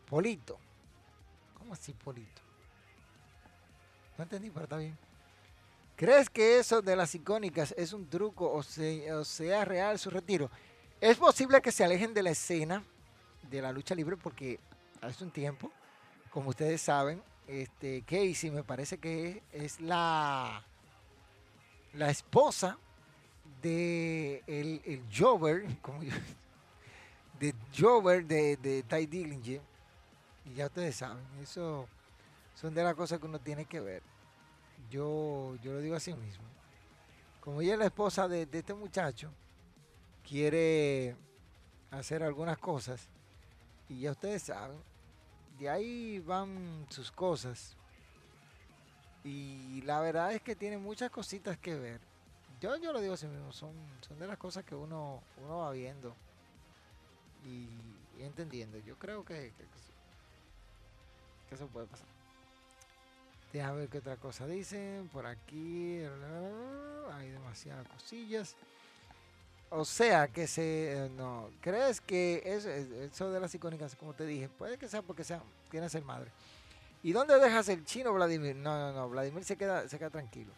Polito. 0.09 0.57
¿Cómo 1.59 1.72
así 1.72 1.92
Polito? 1.94 2.42
No 4.16 4.22
entendí, 4.22 4.50
pero 4.50 4.64
está 4.64 4.76
bien. 4.76 4.96
¿Crees 5.96 6.28
que 6.28 6.59
eso 6.59 6.83
de 6.83 6.96
las 6.96 7.14
icónicas 7.14 7.72
es 7.76 7.92
un 7.92 8.09
truco 8.09 8.52
o, 8.52 8.62
sea 8.64 9.64
real 9.64 9.98
su 9.98 10.11
retiro? 10.11 10.50
Es 11.00 11.16
posible 11.16 11.62
que 11.62 11.70
se 11.70 11.85
alejen 11.85 12.12
de 12.12 12.22
la 12.22 12.30
escena 12.30 12.83
de 13.48 13.62
la 13.62 13.70
lucha 13.70 13.94
libre 13.94 14.16
porque 14.16 14.59
hace 15.00 15.22
un 15.22 15.30
tiempo, 15.30 15.70
como 16.30 16.50
ustedes 16.50 16.80
saben, 16.80 17.22
este, 17.46 18.02
Casey 18.02 18.50
me 18.50 18.64
parece 18.64 18.98
que 18.98 19.42
es 19.52 19.80
la, 19.80 20.64
la 21.92 22.11
esposa 22.11 22.76
de 23.62 24.42
el, 24.48 24.83
el 24.85 25.02
Jover, 25.16 25.64
como 25.80 26.02
yo, 26.02 26.12
de 27.38 27.54
Jover 27.76 28.26
de, 28.26 28.57
de 28.57 28.83
Ty 28.83 29.07
Dillinger. 29.07 29.61
Y 30.44 30.54
ya 30.54 30.66
ustedes 30.66 30.96
saben, 30.96 31.24
eso 31.40 31.87
son 32.57 32.74
de 32.74 32.83
las 32.83 32.94
cosas 32.94 33.20
que 33.20 33.26
uno 33.26 33.38
tiene 33.38 33.64
que 33.64 33.78
ver. 33.78 34.02
Yo, 34.90 35.57
yo 35.62 35.73
lo 35.73 35.81
digo 35.81 35.97
así 35.97 36.14
mismo. 36.14 36.44
Como 37.40 37.61
ella 37.61 37.75
es 37.75 37.79
la 37.79 37.87
esposa 37.87 38.27
de, 38.29 38.49
este 38.51 38.75
muchacho, 38.75 39.31
quiere 40.27 41.16
hacer 41.90 42.23
algunas 42.23 42.59
cosas. 42.59 43.09
Y 43.88 44.01
ya 44.01 44.12
ustedes 44.12 44.44
saben, 44.44 44.79
de 45.59 45.68
ahí 45.68 46.20
van 46.20 46.87
sus 46.88 47.11
cosas. 47.11 47.77
Y 49.25 49.83
la 49.83 50.01
verdad 50.01 50.33
es 50.33 50.42
que 50.42 50.55
tiene 50.55 50.79
muchas 50.79 51.11
cositas 51.11 51.59
que 51.59 51.75
ver. 51.75 52.01
Yo, 52.61 52.77
yo 52.77 52.92
lo 52.92 53.01
digo 53.01 53.14
así 53.14 53.27
mismo, 53.27 53.53
son, 53.53 53.75
son 54.01 54.18
de 54.18 54.27
las 54.27 54.38
cosas 54.38 54.64
que 54.64 54.75
uno, 54.75 55.23
uno 55.42 55.59
va 55.59 55.70
viendo 55.73 56.14
y, 57.44 57.68
entendiendo. 58.18 58.79
Yo 58.79 58.99
creo 58.99 59.25
que, 59.25 59.53
que, 59.57 59.64
que 61.49 61.55
eso 61.55 61.66
puede 61.66 61.87
pasar. 61.87 62.13
Deja 63.55 63.71
ver 63.71 63.88
qué 63.88 63.99
otra 63.99 64.17
cosa 64.17 64.49
dicen. 64.49 65.09
Por 65.12 65.27
aquí 65.27 66.01
hay 67.12 67.31
demasiadas 67.31 67.87
cosillas. 67.87 68.57
O 69.71 69.85
sea, 69.85 70.27
que 70.27 70.49
se. 70.49 71.05
Eh, 71.05 71.11
no. 71.11 71.51
¿Crees 71.61 72.01
que 72.01 72.43
eso, 72.45 72.69
eso 72.69 73.31
de 73.31 73.38
las 73.38 73.55
icónicas, 73.55 73.95
como 73.95 74.12
te 74.12 74.27
dije, 74.27 74.49
puede 74.49 74.77
que 74.77 74.88
sea 74.88 75.03
porque 75.03 75.23
sea, 75.23 75.40
tiene 75.71 75.88
ser 75.88 76.03
madre? 76.03 76.33
¿Y 77.05 77.12
dónde 77.12 77.38
dejas 77.38 77.69
el 77.69 77.85
chino, 77.85 78.12
Vladimir? 78.12 78.57
No, 78.57 78.77
no, 78.77 78.93
no. 78.93 79.09
Vladimir 79.09 79.45
se 79.45 79.55
queda, 79.57 79.88
se 79.88 80.01
queda 80.01 80.11
tranquilo. 80.11 80.51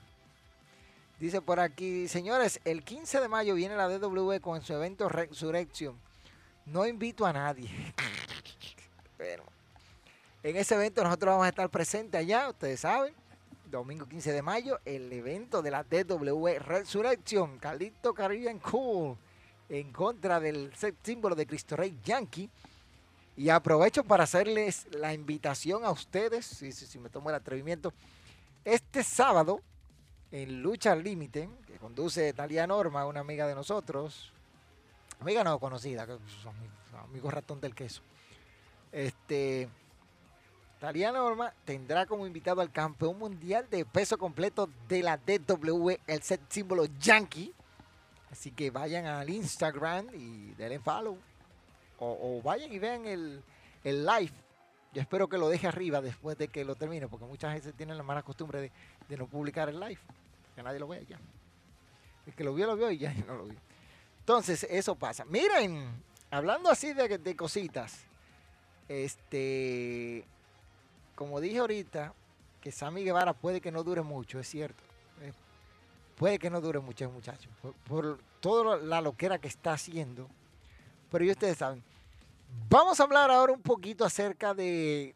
Dice 1.21 1.43
por 1.43 1.61
aquí, 1.61 2.09
señores, 2.09 2.61
el 2.65 2.83
15 2.83 3.21
de 3.21 3.29
mayo 3.29 3.55
viene 3.57 3.77
la 3.77 3.91
DW 3.91 4.41
con 4.41 4.63
su 4.63 4.73
evento 4.73 5.11
Resurrection. 5.11 6.01
No 6.65 6.87
invito 6.87 7.27
a 7.27 7.35
nadie. 7.35 7.69
Pero 9.19 9.45
en 10.49 10.55
ese 10.55 10.77
evento 10.77 11.03
nosotros 11.03 11.33
vamos 11.33 11.47
a 11.47 11.49
estar 11.49 11.69
presentes 11.69 12.21
allá, 12.21 12.49
ustedes 12.49 12.79
saben. 12.79 13.13
Domingo 13.69 14.07
15 14.07 14.31
de 14.31 14.43
mayo, 14.43 14.79
el 14.85 15.13
evento 15.13 15.61
de 15.61 15.73
la 15.73 15.83
DW 15.83 16.59
Resurrection, 16.61 17.59
Calito 17.59 18.15
Caribbean 18.15 18.61
Cool, 18.61 19.17
en 19.69 19.93
contra 19.93 20.39
del 20.39 20.73
símbolo 21.03 21.35
de 21.35 21.49
Cristo 21.49 21.75
Rey 21.75 21.99
Yankee. 22.05 22.49
Y 23.37 23.49
aprovecho 23.49 24.05
para 24.05 24.23
hacerles 24.23 24.87
la 24.93 25.13
invitación 25.13 25.85
a 25.85 25.91
ustedes, 25.91 26.47
si, 26.47 26.99
me 27.01 27.09
tomo 27.09 27.29
el 27.31 27.35
atrevimiento, 27.35 27.93
este 28.65 29.03
sábado, 29.03 29.61
en 30.31 30.63
Lucha 30.63 30.93
al 30.93 31.03
Límite, 31.03 31.49
que 31.67 31.75
conduce 31.79 32.33
Talia 32.35 32.69
Norma, 32.69 33.05
una 33.05 33.19
amiga 33.19 33.49
de 33.49 33.57
nosotros, 33.57 34.31
amiga 35.19 35.43
no 35.43 35.59
conocida, 35.59 36.07
amigos 37.03 37.35
ratón 37.35 37.61
del 37.61 37.75
queso. 37.75 38.01
Este, 38.93 39.69
Talia 40.87 41.11
Norma 41.11 41.53
tendrá 41.64 42.07
como 42.07 42.29
invitado 42.29 42.61
al 42.61 42.70
campeón 42.70 43.18
mundial 43.18 43.66
de 43.68 43.85
peso 43.85 44.16
completo 44.16 44.70
de 44.87 45.03
la 45.03 45.16
DW, 45.16 45.94
el 46.07 46.22
set 46.22 46.40
símbolo 46.49 46.85
Yankee. 47.01 47.53
Así 48.31 48.53
que 48.53 48.70
vayan 48.70 49.05
al 49.07 49.29
Instagram 49.29 50.07
y 50.14 50.55
denle 50.55 50.79
follow. 50.79 51.18
O, 51.99 52.40
vayan 52.40 52.72
y 52.72 52.79
vean 52.79 53.05
el, 53.05 53.42
live. 53.83 54.31
Yo 54.92 55.03
espero 55.03 55.29
que 55.29 55.38
lo 55.38 55.49
deje 55.49 55.66
arriba 55.66 56.01
después 56.01 56.38
de 56.38 56.46
que 56.46 56.64
lo 56.64 56.77
termine, 56.77 57.09
porque 57.09 57.27
muchas 57.27 57.55
veces 57.55 57.75
tienen 57.75 57.96
la 57.96 58.05
mala 58.05 58.22
costumbre 58.22 58.70
de, 59.09 59.16
no 59.16 59.27
publicar 59.27 59.68
el 59.68 59.81
live. 59.81 59.99
Que 60.55 60.62
nadie 60.62 60.79
lo 60.79 60.87
vea 60.87 61.03
ya. 61.03 61.18
El 62.29 62.33
que 62.33 62.44
lo 62.44 62.55
vio, 62.55 62.64
lo 62.68 62.77
vio 62.77 62.92
y 62.92 62.99
ya 62.99 63.12
no 63.27 63.35
lo 63.35 63.46
vio. 63.46 63.59
Entonces, 64.20 64.64
eso 64.70 64.94
pasa. 64.94 65.25
Miren, 65.25 66.01
hablando 66.31 66.70
así 66.70 66.92
de, 66.92 67.18
de 67.18 67.35
cositas. 67.35 68.05
Este 68.88 70.25
como 71.16 71.40
dije 71.40 71.59
ahorita, 71.59 72.14
que 72.61 72.70
Sammy 72.70 73.02
Guevara 73.02 73.33
puede 73.33 73.61
que 73.61 73.72
no 73.72 73.83
dure 73.83 74.02
mucho, 74.02 74.38
es 74.38 74.48
cierto. 74.48 74.81
Eh, 75.22 75.33
puede 76.14 76.38
que 76.38 76.48
no 76.48 76.61
dure 76.61 76.79
mucho, 76.79 77.11
muchacho, 77.11 77.50
por, 77.61 77.74
por 77.74 78.20
toda 78.40 78.76
la 78.76 79.00
loquera 79.00 79.38
que 79.38 79.48
está 79.48 79.72
haciendo. 79.72 80.29
Pero 81.11 81.24
y 81.24 81.31
ustedes 81.33 81.59
saben. 81.59 81.83
Vamos 82.68 83.00
a 83.00 83.02
hablar 83.02 83.31
ahora 83.31 83.52
un 83.52 83.62
poquito 83.62 84.05
acerca 84.05 84.55
del 84.55 85.14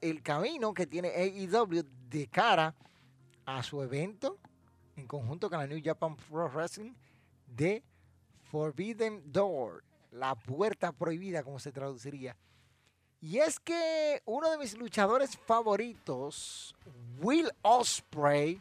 el 0.00 0.22
camino 0.22 0.74
que 0.74 0.86
tiene 0.86 1.08
AEW 1.08 1.84
de 2.08 2.26
cara 2.26 2.74
a 3.44 3.62
su 3.62 3.82
evento 3.82 4.38
en 4.96 5.06
conjunto 5.06 5.48
con 5.48 5.58
la 5.58 5.66
New 5.66 5.80
Japan 5.82 6.16
Pro 6.16 6.48
Wrestling 6.48 6.92
de 7.46 7.82
Forbidden 8.50 9.22
Door, 9.32 9.82
la 10.12 10.34
puerta 10.34 10.92
prohibida, 10.92 11.42
como 11.42 11.58
se 11.58 11.72
traduciría. 11.72 12.36
Y 13.22 13.38
es 13.38 13.60
que 13.60 14.20
uno 14.26 14.50
de 14.50 14.58
mis 14.58 14.76
luchadores 14.76 15.38
favoritos, 15.38 16.74
Will 17.20 17.48
Osprey, 17.62 18.60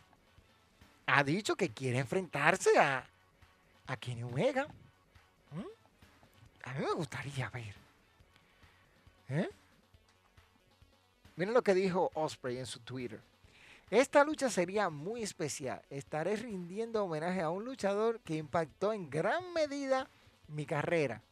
ha 1.08 1.24
dicho 1.24 1.56
que 1.56 1.70
quiere 1.70 1.98
enfrentarse 1.98 2.78
a, 2.78 3.04
a 3.88 3.98
Kenny 3.98 4.22
Omega. 4.22 4.68
¿Mm? 5.52 6.70
A 6.70 6.74
mí 6.76 6.86
me 6.86 6.94
gustaría 6.94 7.50
ver. 7.50 7.74
¿Eh? 9.30 9.50
Miren 11.38 11.56
lo 11.56 11.64
que 11.64 11.74
dijo 11.74 12.12
Osprey 12.14 12.60
en 12.60 12.68
su 12.68 12.82
Twitter. 12.82 13.20
Esta 13.90 14.24
lucha 14.24 14.52
sería 14.52 14.92
muy 14.92 15.24
especial. 15.24 15.82
Estaré 15.90 16.36
rindiendo 16.36 17.04
homenaje 17.04 17.42
a 17.42 17.50
un 17.50 17.66
luchador 17.66 18.20
que 18.20 18.36
impactó 18.36 18.94
en 18.94 19.10
gran 19.10 19.54
medida 19.54 20.08
mi 20.48 20.68
carrera 20.68 21.24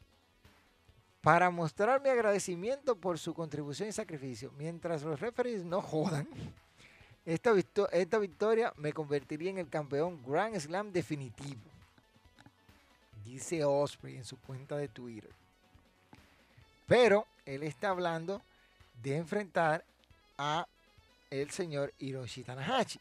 para 1.20 1.50
mostrar 1.50 2.00
mi 2.00 2.08
agradecimiento 2.08 2.96
por 2.96 3.18
su 3.18 3.34
contribución 3.34 3.88
y 3.88 3.92
sacrificio. 3.92 4.52
Mientras 4.56 5.02
los 5.02 5.20
referees 5.20 5.64
no 5.64 5.82
jodan, 5.82 6.26
esta, 7.26 7.52
esta 7.92 8.18
victoria 8.18 8.72
me 8.76 8.92
convertiría 8.92 9.50
en 9.50 9.58
el 9.58 9.68
campeón 9.68 10.22
Grand 10.26 10.58
Slam 10.58 10.92
definitivo. 10.92 11.60
Dice 13.24 13.64
Osprey 13.64 14.16
en 14.16 14.24
su 14.24 14.38
cuenta 14.38 14.76
de 14.76 14.88
Twitter. 14.88 15.30
Pero 16.86 17.26
él 17.44 17.62
está 17.62 17.90
hablando 17.90 18.42
de 19.02 19.16
enfrentar 19.16 19.84
a 20.38 20.66
el 21.30 21.50
señor 21.50 21.92
Hiroshi 21.98 22.42
Tanahashi, 22.42 22.98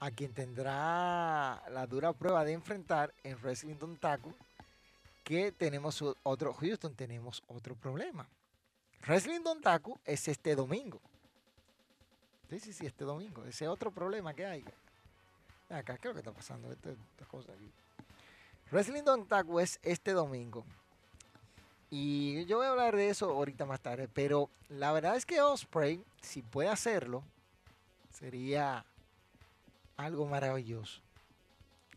a 0.00 0.10
quien 0.10 0.32
tendrá 0.32 1.62
la 1.70 1.86
dura 1.86 2.12
prueba 2.12 2.44
de 2.44 2.52
enfrentar 2.52 3.12
en 3.22 3.36
Wrestling 3.40 3.76
Taku 4.00 4.34
que 5.26 5.50
tenemos 5.50 6.00
otro, 6.22 6.54
Houston, 6.54 6.94
tenemos 6.94 7.42
otro 7.48 7.74
problema. 7.74 8.28
Wrestling 9.08 9.40
Don 9.42 9.60
Taku 9.60 9.98
es 10.04 10.28
este 10.28 10.54
domingo. 10.54 11.00
Sí, 12.48 12.60
sí, 12.60 12.72
sí, 12.72 12.86
este 12.86 13.04
domingo. 13.04 13.44
Ese 13.44 13.66
otro 13.66 13.90
problema 13.90 14.34
que 14.34 14.46
hay. 14.46 14.64
Acá, 15.68 15.98
¿qué 15.98 16.02
es 16.02 16.04
lo 16.04 16.12
que 16.12 16.20
está 16.20 16.30
pasando? 16.30 16.70
Este, 16.70 16.92
esta, 16.92 17.24
cosa 17.24 17.50
aquí. 17.52 17.68
Wrestling 18.70 19.02
Don 19.02 19.26
Taku 19.26 19.58
es 19.58 19.80
este 19.82 20.12
domingo. 20.12 20.64
Y 21.90 22.44
yo 22.44 22.58
voy 22.58 22.66
a 22.66 22.70
hablar 22.70 22.94
de 22.94 23.08
eso 23.08 23.28
ahorita 23.28 23.66
más 23.66 23.80
tarde. 23.80 24.06
Pero 24.06 24.48
la 24.68 24.92
verdad 24.92 25.16
es 25.16 25.26
que 25.26 25.42
Osprey, 25.42 26.04
si 26.22 26.42
puede 26.42 26.68
hacerlo, 26.68 27.24
sería 28.12 28.84
algo 29.96 30.24
maravilloso. 30.26 31.00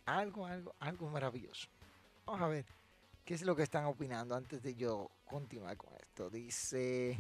Algo, 0.07 0.47
algo, 0.47 0.73
algo 0.79 1.09
maravilloso. 1.11 1.67
Vamos 2.25 2.41
a 2.41 2.47
ver. 2.47 2.79
¿Qué 3.29 3.35
es 3.35 3.43
lo 3.43 3.55
que 3.55 3.61
están 3.61 3.85
opinando 3.85 4.33
antes 4.33 4.63
de 4.63 4.73
yo 4.73 5.11
continuar 5.27 5.77
con 5.77 5.93
esto? 6.01 6.31
Dice, 6.31 7.15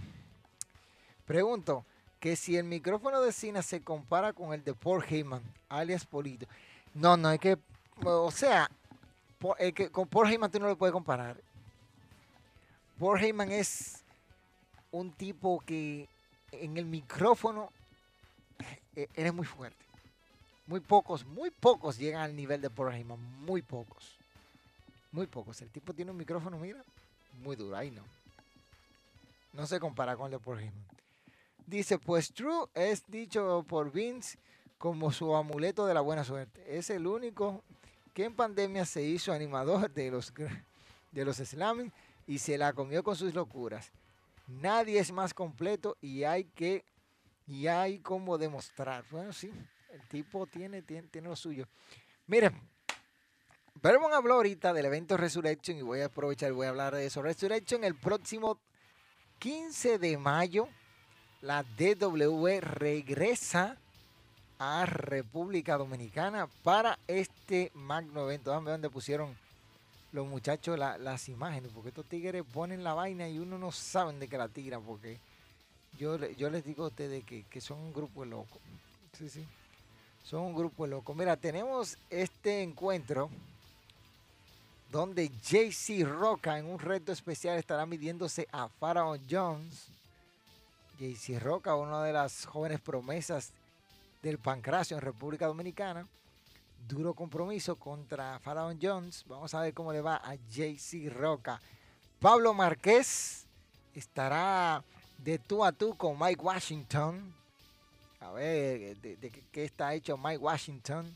pregunto, 1.23 1.85
que 2.19 2.35
si 2.35 2.57
el 2.57 2.63
micrófono 2.63 3.21
de 3.21 3.31
Cina 3.31 3.61
se 3.61 3.83
compara 3.83 4.33
con 4.33 4.51
el 4.51 4.63
de 4.63 4.73
Paul 4.73 5.03
Heyman, 5.07 5.43
alias 5.69 6.07
Polito. 6.07 6.47
No, 6.95 7.15
no, 7.15 7.29
es 7.29 7.39
que, 7.39 7.59
o 8.03 8.31
sea, 8.31 8.71
que 9.75 9.91
con 9.91 10.07
Paul 10.07 10.31
Heyman 10.31 10.49
tú 10.49 10.59
no 10.59 10.67
lo 10.67 10.75
puedes 10.75 10.93
comparar. 10.93 11.39
Paul 12.97 13.23
Heyman 13.23 13.51
es 13.51 14.03
un 14.89 15.11
tipo 15.11 15.59
que 15.59 16.09
en 16.51 16.77
el 16.77 16.85
micrófono 16.85 17.71
eh, 18.95 19.07
eres 19.13 19.31
muy 19.31 19.45
fuerte. 19.45 19.85
Muy 20.65 20.79
pocos, 20.79 21.23
muy 21.23 21.51
pocos 21.51 21.99
llegan 21.99 22.23
al 22.23 22.35
nivel 22.35 22.61
de 22.61 22.71
Paul 22.71 22.95
Heyman, 22.95 23.21
muy 23.45 23.61
pocos. 23.61 24.18
Muy 25.11 25.27
pocos. 25.27 25.61
El 25.61 25.69
tipo 25.69 25.93
tiene 25.93 26.11
un 26.11 26.17
micrófono, 26.17 26.57
mira, 26.57 26.83
muy 27.43 27.55
duro. 27.55 27.75
Ahí 27.75 27.91
no. 27.91 28.03
No 29.53 29.65
se 29.65 29.79
compara 29.79 30.15
con 30.15 30.25
el 30.27 30.31
de 30.31 30.39
Paul 30.39 30.59
Heyman. 30.59 30.85
Dice, 31.65 31.97
pues 31.97 32.31
True 32.33 32.67
es 32.73 33.03
dicho 33.07 33.63
por 33.67 33.91
Vince 33.91 34.37
como 34.77 35.11
su 35.11 35.35
amuleto 35.35 35.85
de 35.85 35.93
la 35.93 36.01
buena 36.01 36.23
suerte. 36.23 36.63
Es 36.67 36.89
el 36.89 37.05
único 37.05 37.63
que 38.13 38.25
en 38.25 38.35
pandemia 38.35 38.85
se 38.85 39.03
hizo 39.03 39.33
animador 39.33 39.91
de 39.91 40.09
los, 40.11 40.33
de 41.11 41.25
los 41.25 41.37
slamming 41.37 41.91
y 42.25 42.39
se 42.39 42.57
la 42.57 42.73
comió 42.73 43.03
con 43.03 43.15
sus 43.15 43.33
locuras. 43.33 43.91
Nadie 44.47 44.99
es 44.99 45.11
más 45.11 45.33
completo 45.33 45.97
y 46.01 46.23
hay 46.23 46.45
que 46.45 46.83
y 47.47 47.67
hay 47.67 47.99
como 47.99 48.37
demostrar. 48.37 49.03
Bueno, 49.09 49.33
sí, 49.33 49.51
el 49.91 50.01
tipo 50.07 50.45
tiene, 50.45 50.81
tiene, 50.81 51.07
tiene 51.07 51.27
lo 51.27 51.35
suyo. 51.35 51.67
Miren, 52.27 52.53
Vermont 53.81 54.13
habló 54.13 54.35
ahorita 54.35 54.73
del 54.73 54.87
evento 54.87 55.15
Resurrection 55.15 55.77
y 55.77 55.81
voy 55.81 56.01
a 56.01 56.07
aprovechar, 56.07 56.51
voy 56.51 56.65
a 56.65 56.69
hablar 56.69 56.93
de 56.93 57.05
eso. 57.05 57.21
Resurrection 57.21 57.83
el 57.85 57.95
próximo 57.95 58.59
15 59.39 59.99
de 59.99 60.17
mayo, 60.17 60.67
la 61.41 61.63
DW 61.63 62.59
regresa 62.59 63.77
a 64.57 64.85
República 64.85 65.77
Dominicana 65.77 66.49
para 66.63 66.99
este 67.07 67.71
magno 67.73 68.23
evento. 68.25 68.51
Dame 68.51 68.71
dónde 68.71 68.89
pusieron 68.89 69.37
los 70.11 70.27
muchachos 70.27 70.77
las 70.77 71.29
imágenes, 71.29 71.71
porque 71.73 71.89
estos 71.89 72.05
tigres 72.05 72.43
ponen 72.51 72.83
la 72.83 72.93
vaina 72.93 73.29
y 73.29 73.39
uno 73.39 73.57
no 73.57 73.71
sabe 73.71 74.11
de 74.13 74.27
qué 74.27 74.37
la 74.37 74.49
tiran, 74.49 74.83
porque 74.83 75.19
yo, 75.97 76.17
yo 76.31 76.49
les 76.49 76.65
digo 76.65 76.83
a 76.83 76.87
ustedes 76.87 77.23
que, 77.23 77.43
que 77.43 77.61
son 77.61 77.79
un 77.79 77.93
grupo 77.93 78.25
de 78.25 78.31
locos. 78.31 78.59
Sí, 79.13 79.29
sí. 79.29 79.45
Son 80.23 80.41
un 80.41 80.53
grupo 80.53 80.83
de 80.83 80.89
locos. 80.89 81.15
Mira, 81.15 81.37
tenemos 81.37 81.97
este 82.09 82.61
encuentro 82.61 83.29
donde 84.91 85.29
JC 85.29 86.03
Roca 86.03 86.57
en 86.57 86.65
un 86.65 86.79
reto 86.79 87.11
especial 87.11 87.57
estará 87.57 87.85
midiéndose 87.85 88.47
a 88.51 88.67
Pharaoh 88.67 89.17
Jones. 89.29 89.87
JC 90.99 91.39
Roca, 91.39 91.75
una 91.75 92.03
de 92.03 92.13
las 92.13 92.45
jóvenes 92.45 92.81
promesas 92.81 93.51
del 94.21 94.37
pancracio 94.37 94.97
en 94.97 95.01
República 95.01 95.45
Dominicana. 95.45 96.07
Duro 96.87 97.13
compromiso 97.13 97.75
contra 97.75 98.39
Pharaoh 98.39 98.75
Jones. 98.81 99.23
Vamos 99.27 99.53
a 99.53 99.61
ver 99.61 99.73
cómo 99.73 99.93
le 99.93 100.01
va 100.01 100.21
a 100.23 100.35
JC 100.35 101.09
Roca. 101.11 101.61
Pablo 102.19 102.53
Márquez 102.53 103.45
estará 103.93 104.83
de 105.17 105.37
tú 105.37 105.63
a 105.63 105.71
tú 105.71 105.95
con 105.95 106.17
Mike 106.19 106.41
Washington. 106.41 107.33
A 108.19 108.31
ver 108.31 108.97
de, 108.97 109.43
qué 109.51 109.63
está 109.63 109.93
hecho 109.93 110.17
Mike 110.17 110.39
Washington. 110.39 111.15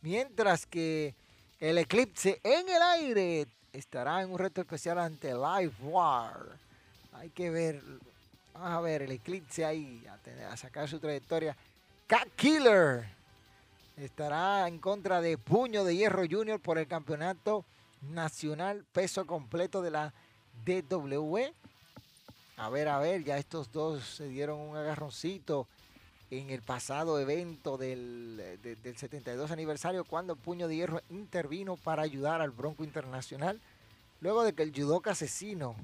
Mientras 0.00 0.66
que 0.66 1.14
el 1.62 1.78
Eclipse 1.78 2.40
en 2.42 2.68
el 2.68 2.82
aire 2.82 3.46
estará 3.72 4.20
en 4.20 4.32
un 4.32 4.38
reto 4.38 4.60
especial 4.60 4.98
ante 4.98 5.32
Live 5.32 5.72
War. 5.82 6.40
Hay 7.12 7.30
que 7.30 7.50
ver, 7.50 7.80
vamos 8.52 8.70
a 8.70 8.80
ver 8.80 9.02
el 9.02 9.12
Eclipse 9.12 9.64
ahí, 9.64 10.04
a, 10.50 10.56
sacar 10.56 10.88
su 10.88 10.98
trayectoria. 10.98 11.56
Cat 12.08 12.26
Killer 12.34 13.04
estará 13.96 14.66
en 14.66 14.80
contra 14.80 15.20
de 15.20 15.38
Puño 15.38 15.84
de 15.84 15.94
Hierro 15.94 16.24
Junior 16.28 16.58
por 16.58 16.78
el 16.78 16.88
campeonato 16.88 17.64
nacional 18.10 18.84
peso 18.92 19.24
completo 19.24 19.82
de 19.82 19.92
la 19.92 20.12
DW. 20.64 21.38
A 22.56 22.70
ver, 22.70 22.88
a 22.88 22.98
ver, 22.98 23.22
ya 23.22 23.38
estos 23.38 23.70
dos 23.70 24.04
se 24.04 24.28
dieron 24.28 24.58
un 24.58 24.76
agarroncito 24.76 25.68
en 26.32 26.48
el 26.48 26.62
pasado 26.62 27.20
evento 27.20 27.76
del, 27.76 28.58
72 28.96 29.50
aniversario 29.50 30.02
cuando 30.04 30.34
Puño 30.34 30.66
de 30.66 30.76
Hierro 30.76 31.02
intervino 31.10 31.76
para 31.76 32.00
ayudar 32.00 32.40
al 32.40 32.50
Bronco 32.50 32.84
Internacional 32.84 33.60
luego 34.22 34.42
de 34.42 34.54
que 34.54 34.62
el 34.62 34.72
judoka 34.74 35.10
asesino 35.10 35.76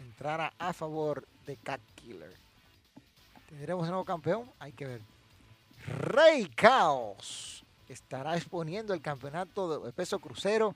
entrara 0.00 0.54
a 0.58 0.72
favor 0.72 1.24
de 1.46 1.56
Cat 1.56 1.80
Killer. 1.94 2.34
¿Tendremos 3.48 3.84
un 3.84 3.90
nuevo 3.90 4.04
campeón? 4.04 4.50
Hay 4.58 4.72
que 4.72 4.86
ver. 4.86 5.00
Rey 5.86 6.46
Caos 6.48 7.64
estará 7.88 8.36
exponiendo 8.36 8.94
el 8.94 9.00
campeonato 9.00 9.84
de 9.84 9.92
peso 9.92 10.18
crucero 10.18 10.74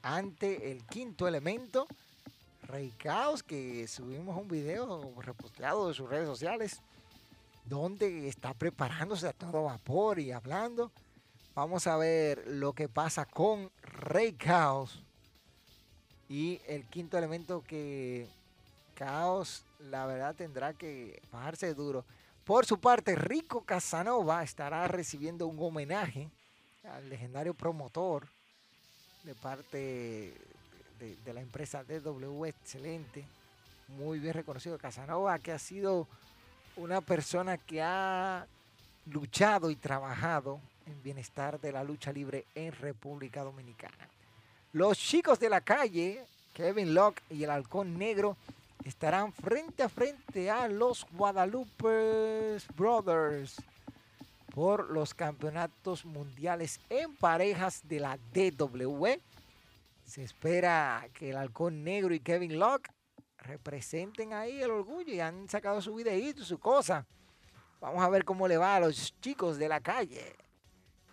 ante 0.00 0.72
el 0.72 0.82
quinto 0.84 1.28
elemento. 1.28 1.86
Rey 2.62 2.90
Caos, 2.96 3.42
que 3.42 3.86
subimos 3.86 4.34
un 4.40 4.48
video 4.48 5.12
reposteado 5.20 5.88
de 5.88 5.94
sus 5.94 6.08
redes 6.08 6.26
sociales 6.26 6.80
donde 7.68 8.28
está 8.28 8.54
preparándose 8.54 9.28
a 9.28 9.32
todo 9.32 9.64
vapor 9.64 10.18
y 10.18 10.32
hablando. 10.32 10.92
Vamos 11.54 11.86
a 11.86 11.96
ver 11.96 12.46
lo 12.46 12.72
que 12.72 12.88
pasa 12.88 13.24
con 13.24 13.70
Rey 13.82 14.32
Caos. 14.34 15.02
Y 16.28 16.60
el 16.66 16.84
quinto 16.86 17.16
elemento 17.18 17.62
que 17.62 18.28
Caos, 18.94 19.64
la 19.78 20.06
verdad, 20.06 20.34
tendrá 20.34 20.74
que 20.74 21.20
bajarse 21.32 21.74
duro. 21.74 22.04
Por 22.44 22.66
su 22.66 22.78
parte, 22.78 23.16
Rico 23.16 23.62
Casanova 23.62 24.42
estará 24.42 24.86
recibiendo 24.86 25.46
un 25.46 25.58
homenaje 25.60 26.30
al 26.84 27.08
legendario 27.08 27.54
promotor 27.54 28.28
de 29.24 29.34
parte 29.34 30.34
de, 31.00 31.16
de 31.16 31.34
la 31.34 31.40
empresa 31.40 31.82
DW 31.82 32.44
Excelente. 32.44 33.24
Muy 33.88 34.18
bien 34.18 34.34
reconocido 34.34 34.78
Casanova, 34.78 35.38
que 35.38 35.52
ha 35.52 35.58
sido 35.58 36.08
una 36.76 37.00
persona 37.00 37.56
que 37.56 37.82
ha 37.82 38.46
luchado 39.06 39.70
y 39.70 39.76
trabajado 39.76 40.60
en 40.86 41.02
bienestar 41.02 41.60
de 41.60 41.72
la 41.72 41.82
lucha 41.82 42.12
libre 42.12 42.44
en 42.54 42.72
República 42.72 43.42
Dominicana. 43.42 44.08
Los 44.72 44.98
chicos 44.98 45.38
de 45.40 45.48
la 45.48 45.60
calle, 45.60 46.24
Kevin 46.52 46.94
Locke 46.94 47.22
y 47.30 47.44
el 47.44 47.50
Halcón 47.50 47.98
Negro, 47.98 48.36
estarán 48.84 49.32
frente 49.32 49.82
a 49.82 49.88
frente 49.88 50.50
a 50.50 50.68
los 50.68 51.06
Guadalupe 51.12 52.58
Brothers 52.76 53.56
por 54.54 54.90
los 54.90 55.12
campeonatos 55.12 56.04
mundiales 56.04 56.80
en 56.88 57.14
parejas 57.16 57.82
de 57.88 58.00
la 58.00 58.18
DW. 58.32 59.06
Se 60.06 60.22
espera 60.22 61.08
que 61.14 61.30
el 61.30 61.36
Halcón 61.36 61.82
Negro 61.82 62.14
y 62.14 62.20
Kevin 62.20 62.58
Locke 62.58 62.90
representen 63.46 64.32
ahí 64.32 64.60
el 64.60 64.70
orgullo 64.70 65.12
y 65.12 65.20
han 65.20 65.48
sacado 65.48 65.80
su 65.80 65.94
videíto, 65.94 66.44
su 66.44 66.58
cosa. 66.58 67.06
Vamos 67.80 68.02
a 68.02 68.08
ver 68.08 68.24
cómo 68.24 68.48
le 68.48 68.56
va 68.56 68.76
a 68.76 68.80
los 68.80 69.14
chicos 69.20 69.58
de 69.58 69.68
la 69.68 69.80
calle 69.80 70.36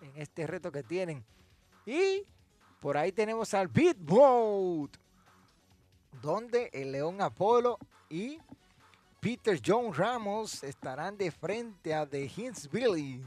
en 0.01 0.11
este 0.15 0.47
reto 0.47 0.71
que 0.71 0.83
tienen. 0.83 1.23
Y 1.85 2.23
por 2.79 2.97
ahí 2.97 3.11
tenemos 3.11 3.53
al 3.53 3.67
Beat 3.67 3.97
Boat, 3.99 4.91
donde 6.21 6.69
el 6.73 6.91
León 6.91 7.21
Apolo 7.21 7.77
y 8.09 8.39
Peter 9.19 9.59
John 9.65 9.93
Ramos 9.93 10.63
estarán 10.63 11.17
de 11.17 11.31
frente 11.31 11.93
a 11.93 12.05
The 12.05 12.31
Hints 12.35 12.69
Billy. 12.69 13.23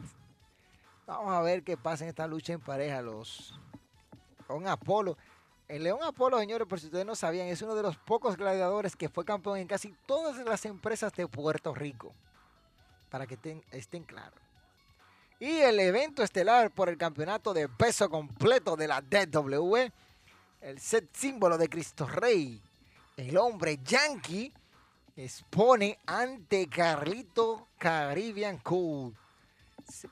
Vamos 1.07 1.33
a 1.33 1.41
ver 1.41 1.63
qué 1.63 1.77
pasa 1.77 2.05
en 2.05 2.11
esta 2.11 2.27
lucha 2.27 2.53
en 2.53 2.61
pareja. 2.61 3.01
Los 3.01 3.59
León 4.49 4.67
Apolo 4.67 5.17
el 5.69 5.83
León 5.83 6.01
Apolo, 6.03 6.39
señores, 6.39 6.67
por 6.69 6.79
si 6.79 6.87
ustedes 6.87 7.07
no 7.07 7.15
sabían, 7.15 7.49
es 7.49 7.61
uno 7.63 7.75
de 7.75 7.83
los 7.83 7.97
pocos 7.97 8.37
gladiadores 8.37 8.95
que 8.95 9.09
fue 9.09 9.25
campeón 9.25 9.59
en 9.59 9.67
casi 9.67 9.95
todas 10.07 10.37
las 10.45 10.65
empresas 10.65 11.13
de 11.15 11.27
Puerto 11.27 11.75
Rico. 11.75 12.13
Para 13.11 13.27
que 13.27 13.39
estén 13.73 14.03
claros. 14.05 14.39
Y 15.39 15.59
el 15.59 15.79
evento 15.81 16.23
estelar 16.23 16.71
por 16.71 16.89
el 16.89 16.97
campeonato 16.97 17.53
de 17.53 17.69
peso 17.69 18.09
completo 18.09 18.77
de 18.77 18.89
la 18.89 19.01
DW, 19.01 19.91
el 20.61 20.81
set 20.81 21.09
símbolo 21.15 21.59
de 21.59 21.69
Cristo 21.69 22.07
Rey, 22.07 22.61
el 23.17 23.37
hombre 23.37 23.79
yankee, 23.85 24.53
expone 25.15 25.99
ante 26.07 26.69
Carlito 26.69 27.69
Caribbean 27.79 28.59
Cool. 28.59 29.15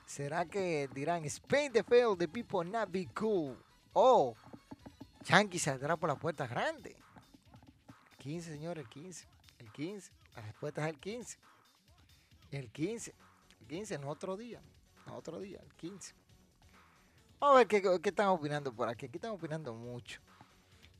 ¿Será 0.05 0.45
que 0.45 0.87
dirán, 0.93 1.25
Spain 1.25 1.71
the 1.71 1.83
fail, 1.83 2.15
the 2.17 2.27
people 2.27 2.63
not 2.63 2.89
be 2.89 3.07
cool? 3.13 3.57
O 3.93 4.35
Yankee 5.25 5.59
saldrá 5.59 5.97
por 5.97 6.09
la 6.09 6.15
puerta 6.15 6.47
grande. 6.47 6.95
El 8.11 8.17
15, 8.17 8.51
señores, 8.51 8.83
el 8.83 8.89
15. 8.89 9.27
El 9.59 9.71
15. 9.71 10.11
La 10.35 10.41
respuesta 10.43 10.83
es 10.83 10.93
el 10.93 10.99
15. 10.99 11.37
El 12.51 12.71
15. 12.71 13.13
El 13.61 13.67
15 13.67 13.97
no 13.97 14.09
otro 14.09 14.37
día. 14.37 14.61
No 15.07 15.15
otro 15.15 15.39
día, 15.39 15.59
el 15.61 15.73
15. 15.73 16.13
Vamos 17.39 17.55
a 17.55 17.65
ver 17.65 17.67
qué, 17.67 18.09
están 18.09 18.27
opinando 18.27 18.71
por 18.71 18.87
aquí. 18.87 19.07
Aquí 19.07 19.17
están 19.17 19.31
opinando 19.31 19.73
mucho. 19.73 20.19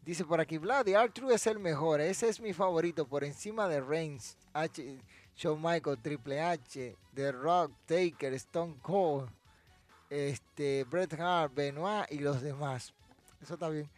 Dice 0.04 0.24
por 0.24 0.40
aquí, 0.40 0.58
Vlad, 0.58 0.88
Arthur 0.90 1.32
es 1.32 1.48
el 1.48 1.60
mejor. 1.60 2.02
Ese 2.02 2.30
es 2.30 2.40
mi 2.40 2.54
favorito 2.54 3.08
por 3.08 3.24
encima 3.24 3.68
de 3.68 3.82
Reigns, 3.82 4.38
H, 4.54 5.00
Shawn 5.36 5.60
Michael, 5.60 5.98
Triple 6.00 6.42
H, 6.42 6.96
The 7.14 7.32
Rock, 7.32 7.72
Taker, 7.88 8.34
Stone 8.36 8.78
Cold, 8.84 9.30
este, 10.10 10.84
Bret 10.84 11.14
Hart, 11.20 11.56
Benoit 11.56 12.12
y 12.12 12.20
los 12.20 12.42
demás. 12.42 12.94
Eso 13.42 13.56
está 13.56 13.70
bien. 13.70 13.90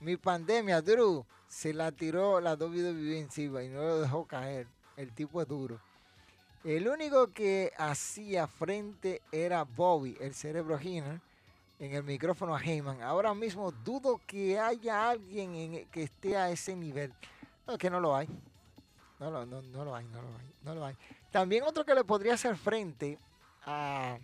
Mi 0.00 0.16
pandemia, 0.16 0.82
Drew, 0.82 1.24
se 1.48 1.72
la 1.72 1.90
tiró 1.92 2.40
la 2.40 2.54
WWE 2.54 3.18
encima 3.18 3.62
y 3.62 3.68
no 3.68 3.80
lo 3.82 4.00
dejó 4.00 4.26
caer. 4.26 4.66
El 4.96 5.12
tipo 5.12 5.40
es 5.40 5.48
duro. 5.48 5.80
El 6.64 6.88
único 6.88 7.32
que 7.32 7.72
hacía 7.78 8.46
frente 8.46 9.22
era 9.30 9.62
Bobby, 9.62 10.16
el 10.20 10.34
cerebro 10.34 10.78
Hinner, 10.80 11.20
en 11.78 11.92
el 11.92 12.02
micrófono 12.02 12.56
a 12.56 12.60
Heyman. 12.60 13.02
Ahora 13.02 13.34
mismo 13.34 13.70
dudo 13.70 14.20
que 14.26 14.58
haya 14.58 15.10
alguien 15.10 15.54
en, 15.54 15.86
que 15.86 16.04
esté 16.04 16.36
a 16.36 16.50
ese 16.50 16.74
nivel. 16.74 17.12
No, 17.66 17.78
que 17.78 17.88
no 17.88 18.00
lo 18.00 18.16
hay. 18.16 18.28
No, 19.18 19.30
no, 19.30 19.46
no 19.46 19.84
lo 19.84 19.94
hay, 19.94 20.04
no 20.06 20.20
lo 20.20 20.28
hay, 20.28 20.54
no 20.62 20.74
lo 20.74 20.84
hay. 20.84 20.96
También 21.30 21.64
otro 21.64 21.84
que 21.84 21.94
le 21.94 22.04
podría 22.04 22.34
hacer 22.34 22.56
frente 22.56 23.18
a 23.64 24.18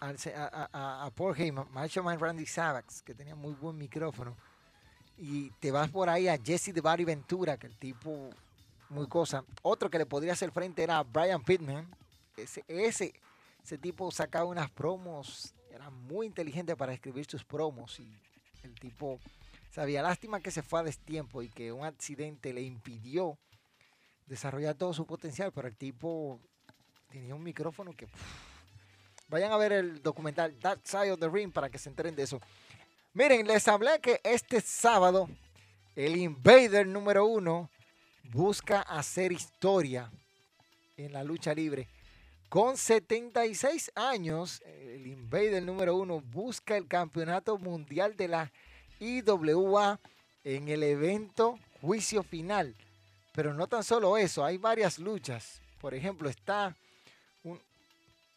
a, 0.00 1.10
Paul 1.14 1.34
Heyman, 1.36 1.66
Macho 1.72 2.02
Man 2.02 2.18
Randy 2.18 2.46
Savage, 2.46 3.02
que 3.04 3.14
tenía 3.14 3.34
muy 3.34 3.54
buen 3.54 3.76
micrófono, 3.76 4.36
y 5.16 5.50
te 5.52 5.70
vas 5.70 5.90
por 5.90 6.08
ahí 6.08 6.28
a 6.28 6.38
Jesse 6.38 6.72
de 6.72 6.80
Barry 6.80 7.04
Ventura, 7.04 7.56
que 7.56 7.66
el 7.66 7.76
tipo, 7.76 8.30
muy 8.90 9.06
cosa. 9.08 9.44
Otro 9.62 9.90
que 9.90 9.98
le 9.98 10.06
podría 10.06 10.34
hacer 10.34 10.50
frente 10.50 10.82
era 10.82 11.02
Brian 11.02 11.42
Pittman. 11.42 11.88
Ese, 12.36 12.62
ese, 12.68 13.12
tipo 13.80 14.10
sacaba 14.10 14.44
unas 14.44 14.70
promos, 14.70 15.54
era 15.70 15.90
muy 15.90 16.26
inteligente 16.26 16.76
para 16.76 16.92
escribir 16.92 17.24
sus 17.26 17.44
promos, 17.44 17.98
y 17.98 18.12
el 18.62 18.74
tipo 18.74 19.18
sabía, 19.70 20.02
lástima 20.02 20.40
que 20.40 20.50
se 20.50 20.62
fue 20.62 20.80
a 20.80 20.84
destiempo 20.84 21.42
y 21.42 21.48
que 21.48 21.72
un 21.72 21.84
accidente 21.84 22.52
le 22.52 22.62
impidió 22.62 23.38
desarrollar 24.26 24.74
todo 24.74 24.92
su 24.92 25.06
potencial, 25.06 25.52
pero 25.52 25.68
el 25.68 25.76
tipo 25.76 26.40
tenía 27.08 27.34
un 27.34 27.42
micrófono 27.42 27.92
que... 27.92 28.06
Vayan 29.28 29.52
a 29.52 29.56
ver 29.56 29.72
el 29.72 30.02
documental 30.02 30.58
Dark 30.60 30.80
Side 30.84 31.12
of 31.12 31.20
the 31.20 31.28
Ring 31.28 31.52
para 31.52 31.68
que 31.68 31.78
se 31.78 31.88
enteren 31.88 32.14
de 32.14 32.22
eso. 32.22 32.40
Miren, 33.12 33.46
les 33.46 33.66
hablé 33.66 34.00
que 34.00 34.20
este 34.22 34.60
sábado 34.60 35.28
el 35.96 36.16
Invader 36.16 36.86
número 36.86 37.26
uno 37.26 37.70
busca 38.24 38.82
hacer 38.82 39.32
historia 39.32 40.10
en 40.96 41.12
la 41.12 41.24
lucha 41.24 41.54
libre. 41.54 41.88
Con 42.48 42.76
76 42.76 43.90
años, 43.96 44.62
el 44.64 45.06
Invader 45.06 45.62
número 45.62 45.96
uno 45.96 46.20
busca 46.20 46.76
el 46.76 46.86
campeonato 46.86 47.58
mundial 47.58 48.16
de 48.16 48.28
la 48.28 48.52
IWA 49.00 49.98
en 50.44 50.68
el 50.68 50.84
evento 50.84 51.58
juicio 51.80 52.22
final. 52.22 52.76
Pero 53.32 53.52
no 53.52 53.66
tan 53.66 53.82
solo 53.82 54.16
eso, 54.16 54.44
hay 54.44 54.58
varias 54.58 54.98
luchas. 55.00 55.60
Por 55.80 55.94
ejemplo, 55.94 56.28
está 56.28 56.76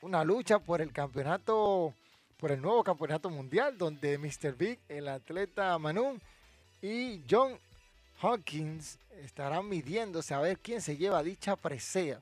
una 0.02 0.24
lucha 0.24 0.60
por 0.60 0.82
el 0.82 0.92
campeonato, 0.92 1.94
por 2.38 2.52
el 2.52 2.62
nuevo 2.62 2.84
campeonato 2.84 3.30
mundial, 3.30 3.78
donde 3.78 4.18
Mr. 4.18 4.56
Big, 4.56 4.80
el 4.88 5.08
atleta 5.08 5.78
Manun 5.78 6.22
y 6.82 7.22
John 7.30 7.58
Hawkins 8.22 8.98
estarán 9.24 9.68
midiéndose 9.68 10.34
a 10.34 10.40
ver 10.40 10.60
quién 10.60 10.82
se 10.82 10.98
lleva 10.98 11.24
dicha 11.24 11.56
presea. 11.56 12.20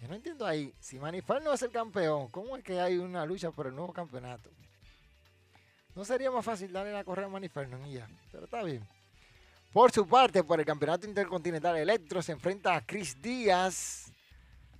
Yo 0.00 0.08
no 0.08 0.14
entiendo 0.14 0.46
ahí, 0.46 0.72
si 0.78 0.98
Manifal 0.98 1.42
no 1.42 1.52
es 1.52 1.62
el 1.62 1.72
campeón, 1.72 2.28
¿cómo 2.28 2.56
es 2.56 2.62
que 2.62 2.80
hay 2.80 2.98
una 2.98 3.26
lucha 3.26 3.50
por 3.50 3.66
el 3.66 3.74
nuevo 3.74 3.92
campeonato? 3.92 4.50
¿No 5.96 6.04
sería 6.04 6.30
más 6.30 6.44
fácil 6.44 6.72
darle 6.72 6.92
la 6.92 7.02
correa 7.02 7.26
a 7.26 7.28
Maniferno 7.28 7.84
y 7.88 7.94
ya? 7.94 8.08
Pero 8.30 8.44
está 8.44 8.62
bien. 8.62 8.86
Por 9.72 9.90
su 9.90 10.06
parte, 10.06 10.44
por 10.44 10.60
el 10.60 10.66
campeonato 10.66 11.08
intercontinental 11.08 11.76
Electro 11.76 12.22
se 12.22 12.32
enfrenta 12.32 12.76
a 12.76 12.80
Chris 12.80 13.20
Díaz. 13.20 14.12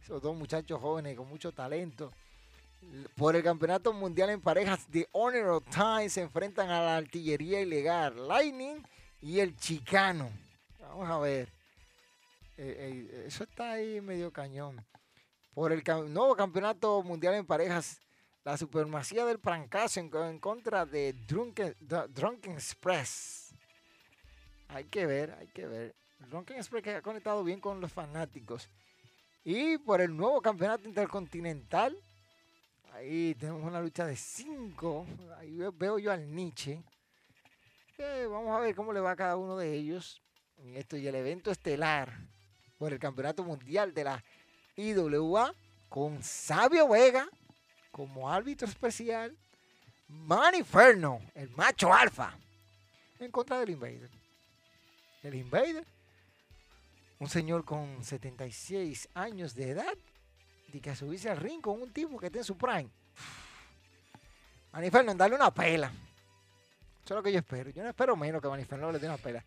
Esos 0.08 0.22
dos 0.22 0.34
muchachos 0.34 0.80
jóvenes 0.80 1.14
con 1.18 1.28
mucho 1.28 1.52
talento. 1.52 2.10
Por 3.14 3.36
el 3.36 3.42
campeonato 3.42 3.92
mundial 3.92 4.30
en 4.30 4.40
parejas, 4.40 4.86
The 4.90 5.06
Honor 5.12 5.48
of 5.48 5.64
Time 5.66 6.08
se 6.08 6.22
enfrentan 6.22 6.70
a 6.70 6.80
la 6.80 6.96
artillería 6.96 7.60
ilegal, 7.60 8.26
Lightning 8.26 8.82
y 9.20 9.40
el 9.40 9.54
Chicano. 9.54 10.30
Vamos 10.80 11.10
a 11.10 11.18
ver. 11.18 11.48
Eh, 12.56 13.06
eh, 13.10 13.24
eso 13.26 13.44
está 13.44 13.72
ahí 13.72 14.00
medio 14.00 14.32
cañón. 14.32 14.82
Por 15.52 15.72
el 15.72 15.82
nuevo 16.10 16.34
campeonato 16.34 17.02
mundial 17.02 17.34
en 17.34 17.44
parejas, 17.44 18.00
la 18.44 18.56
supremacía 18.56 19.26
del 19.26 19.36
fracaso 19.36 20.00
en, 20.00 20.38
contra 20.38 20.86
de 20.86 21.12
Drunken, 21.12 21.76
Drunken 21.80 22.54
Express. 22.54 23.54
Hay 24.68 24.84
que 24.84 25.04
ver, 25.04 25.36
hay 25.38 25.48
que 25.48 25.66
ver. 25.66 25.94
Drunken 26.30 26.56
Express 26.56 26.82
que 26.82 26.94
ha 26.94 27.02
conectado 27.02 27.44
bien 27.44 27.60
con 27.60 27.78
los 27.82 27.92
fanáticos. 27.92 28.70
Y 29.50 29.78
por 29.78 30.02
el 30.02 30.14
nuevo 30.14 30.42
campeonato 30.42 30.86
intercontinental, 30.86 31.98
ahí 32.92 33.34
tenemos 33.34 33.64
una 33.64 33.80
lucha 33.80 34.04
de 34.04 34.14
cinco. 34.14 35.06
Ahí 35.38 35.58
veo 35.72 35.98
yo 35.98 36.12
al 36.12 36.30
Nietzsche. 36.30 36.82
vamos 38.28 38.54
a 38.54 38.60
ver 38.60 38.74
cómo 38.74 38.92
le 38.92 39.00
va 39.00 39.12
a 39.12 39.16
cada 39.16 39.38
uno 39.38 39.56
de 39.56 39.72
ellos. 39.72 40.20
En 40.58 40.76
esto 40.76 40.98
y 40.98 41.08
el 41.08 41.14
evento 41.14 41.50
estelar 41.50 42.12
por 42.76 42.92
el 42.92 42.98
campeonato 42.98 43.42
mundial 43.42 43.94
de 43.94 44.04
la 44.04 44.22
IWA 44.76 45.54
con 45.88 46.22
Sabio 46.22 46.86
Vega 46.86 47.26
como 47.90 48.30
árbitro 48.30 48.68
especial, 48.68 49.34
Maniferno, 50.08 51.22
el 51.34 51.48
macho 51.52 51.90
alfa, 51.90 52.36
en 53.18 53.30
contra 53.30 53.60
del 53.60 53.70
Invader. 53.70 54.10
El 55.22 55.36
Invader, 55.36 55.86
un 57.18 57.28
señor 57.28 57.64
con 57.64 58.04
76 58.04 59.08
años 59.14 59.54
de 59.54 59.70
edad, 59.70 59.94
y 60.72 60.80
que 60.80 60.94
subirse 60.94 61.30
al 61.30 61.38
ring 61.38 61.60
con 61.60 61.80
un 61.80 61.92
tipo 61.92 62.18
que 62.18 62.26
está 62.26 62.38
en 62.38 62.44
su 62.44 62.56
prime. 62.56 62.88
Maniferno, 64.72 65.14
darle 65.14 65.36
una 65.36 65.50
pela. 65.50 65.86
Eso 67.04 67.14
es 67.14 67.16
lo 67.16 67.22
que 67.22 67.32
yo 67.32 67.38
espero. 67.38 67.70
Yo 67.70 67.82
no 67.82 67.88
espero 67.88 68.14
menos 68.16 68.42
que 68.42 68.48
Maniferno 68.48 68.92
le 68.92 68.98
dé 68.98 69.06
una 69.06 69.16
pela. 69.16 69.42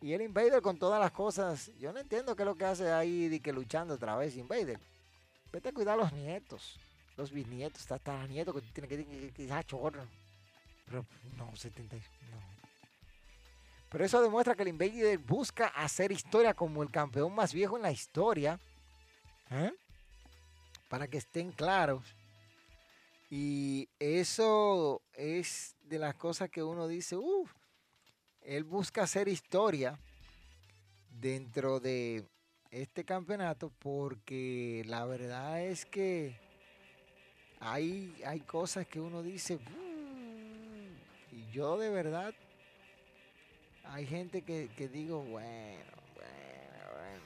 Y 0.00 0.14
el 0.14 0.22
Invader 0.22 0.62
con 0.62 0.78
todas 0.78 0.98
las 0.98 1.12
cosas, 1.12 1.70
yo 1.78 1.92
no 1.92 2.00
entiendo 2.00 2.34
qué 2.34 2.42
es 2.42 2.46
lo 2.46 2.56
que 2.56 2.64
hace 2.64 2.90
ahí 2.90 3.28
de 3.28 3.40
que 3.40 3.52
luchando 3.52 3.94
otra 3.94 4.16
vez 4.16 4.36
Invader. 4.36 4.80
Vete 5.52 5.68
a 5.68 5.72
cuidar 5.72 5.98
a 5.98 6.02
los 6.02 6.12
nietos 6.12 6.80
los 7.16 7.30
bisnietos, 7.30 7.90
hasta 7.90 8.26
nietos 8.26 8.54
que 8.54 8.60
tiene 8.72 8.88
que 8.88 9.04
que, 9.04 9.32
que 9.32 9.52
ah, 9.52 9.62
chorro. 9.62 10.06
Pero 10.86 11.04
no, 11.36 11.54
70, 11.54 11.96
no. 11.96 12.51
Pero 13.92 14.06
eso 14.06 14.22
demuestra 14.22 14.54
que 14.54 14.62
el 14.62 14.68
Invader 14.68 15.18
busca 15.18 15.66
hacer 15.66 16.12
historia 16.12 16.54
como 16.54 16.82
el 16.82 16.90
campeón 16.90 17.34
más 17.34 17.52
viejo 17.52 17.76
en 17.76 17.82
la 17.82 17.92
historia. 17.92 18.58
¿eh? 19.50 19.70
Para 20.88 21.06
que 21.06 21.18
estén 21.18 21.52
claros. 21.52 22.02
Y 23.30 23.90
eso 23.98 25.02
es 25.12 25.76
de 25.82 25.98
las 25.98 26.14
cosas 26.14 26.48
que 26.48 26.62
uno 26.62 26.88
dice, 26.88 27.16
uff, 27.16 27.52
él 28.40 28.64
busca 28.64 29.02
hacer 29.02 29.28
historia 29.28 29.98
dentro 31.10 31.78
de 31.78 32.24
este 32.70 33.04
campeonato 33.04 33.70
porque 33.78 34.82
la 34.86 35.04
verdad 35.04 35.62
es 35.62 35.84
que 35.84 36.34
hay, 37.60 38.14
hay 38.26 38.40
cosas 38.40 38.86
que 38.86 39.00
uno 39.00 39.22
dice, 39.22 39.58
mm", 39.58 41.34
y 41.36 41.50
yo 41.52 41.76
de 41.76 41.90
verdad, 41.90 42.34
hay 43.84 44.06
gente 44.06 44.42
que, 44.42 44.68
digo, 44.88 45.22
bueno, 45.22 45.84
bueno, 46.14 46.84
bueno, 46.92 47.24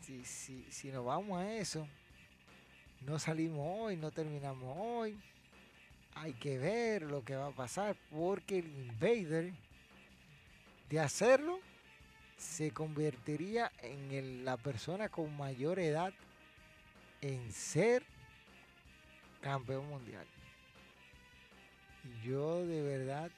si, 0.00 0.24
si, 0.24 0.64
si 0.70 0.88
nos 0.88 1.04
vamos 1.04 1.38
a 1.38 1.54
eso, 1.54 1.86
no 3.06 3.18
salimos 3.18 3.66
hoy, 3.80 3.96
no 3.96 4.10
terminamos 4.10 4.76
hoy, 4.78 5.18
hay 6.14 6.32
que 6.34 6.58
ver 6.58 7.02
lo 7.02 7.24
que 7.24 7.36
va 7.36 7.46
a 7.46 7.52
pasar, 7.52 7.96
porque 8.10 8.58
el 8.58 8.66
invader, 8.66 9.52
de 10.90 11.00
hacerlo, 11.00 11.60
se 12.36 12.70
convertiría 12.72 13.70
en 13.82 14.44
la 14.44 14.56
persona 14.56 15.08
con 15.08 15.36
mayor 15.36 15.78
edad 15.78 16.12
en 17.20 17.52
ser 17.52 18.02
campeón 19.40 19.88
mundial. 19.88 20.26
Y 22.04 22.28
yo 22.28 22.64
de 22.64 22.82
verdad, 22.82 23.30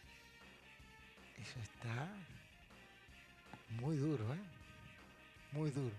eso 1.40 1.60
está 1.60 2.08
muy 3.80 3.96
duro, 3.96 4.34
¿eh? 4.34 4.40
Muy 5.52 5.70
duro. 5.70 5.94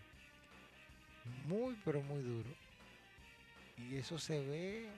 Muy, 1.46 1.78
pero 1.84 2.02
muy 2.02 2.22
duro. 2.22 2.50
Y 3.78 3.96
eso 3.96 4.18
se 4.20 4.40
ve 4.46 4.90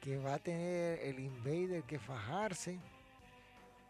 que 0.00 0.18
va 0.18 0.34
a 0.34 0.38
tener 0.38 1.00
el 1.00 1.18
Invader 1.20 1.82
que 1.82 1.98
fajarse. 1.98 2.78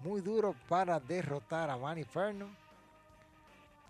Muy 0.00 0.20
duro 0.20 0.54
para 0.68 1.00
derrotar 1.00 1.70
a 1.70 1.76
Maniferno. 1.76 2.48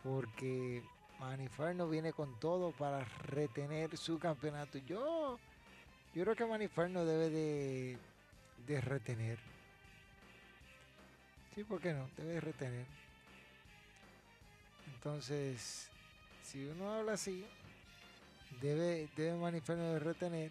Porque 0.02 0.82
Maniferno 1.18 1.88
viene 1.88 2.12
con 2.12 2.38
todo 2.40 2.72
para 2.72 3.04
retener 3.04 3.96
su 3.96 4.18
campeonato. 4.18 4.78
Yo 4.78 5.38
yo 6.14 6.24
creo 6.24 6.34
que 6.34 6.46
Maniferno 6.46 7.04
debe 7.04 7.30
de, 7.30 8.80
retener. 8.80 9.38
Sí, 11.54 11.64
¿por 11.64 11.80
qué 11.80 11.92
no? 11.92 12.08
Debe 12.16 12.34
de 12.34 12.40
retener. 12.40 12.86
Entonces, 14.94 15.88
si 16.42 16.64
uno 16.64 16.92
habla 16.92 17.12
así, 17.12 17.44
debe, 18.60 19.08
debe 19.16 19.38
Maniferno 19.38 19.92
de 19.92 19.98
retener. 19.98 20.50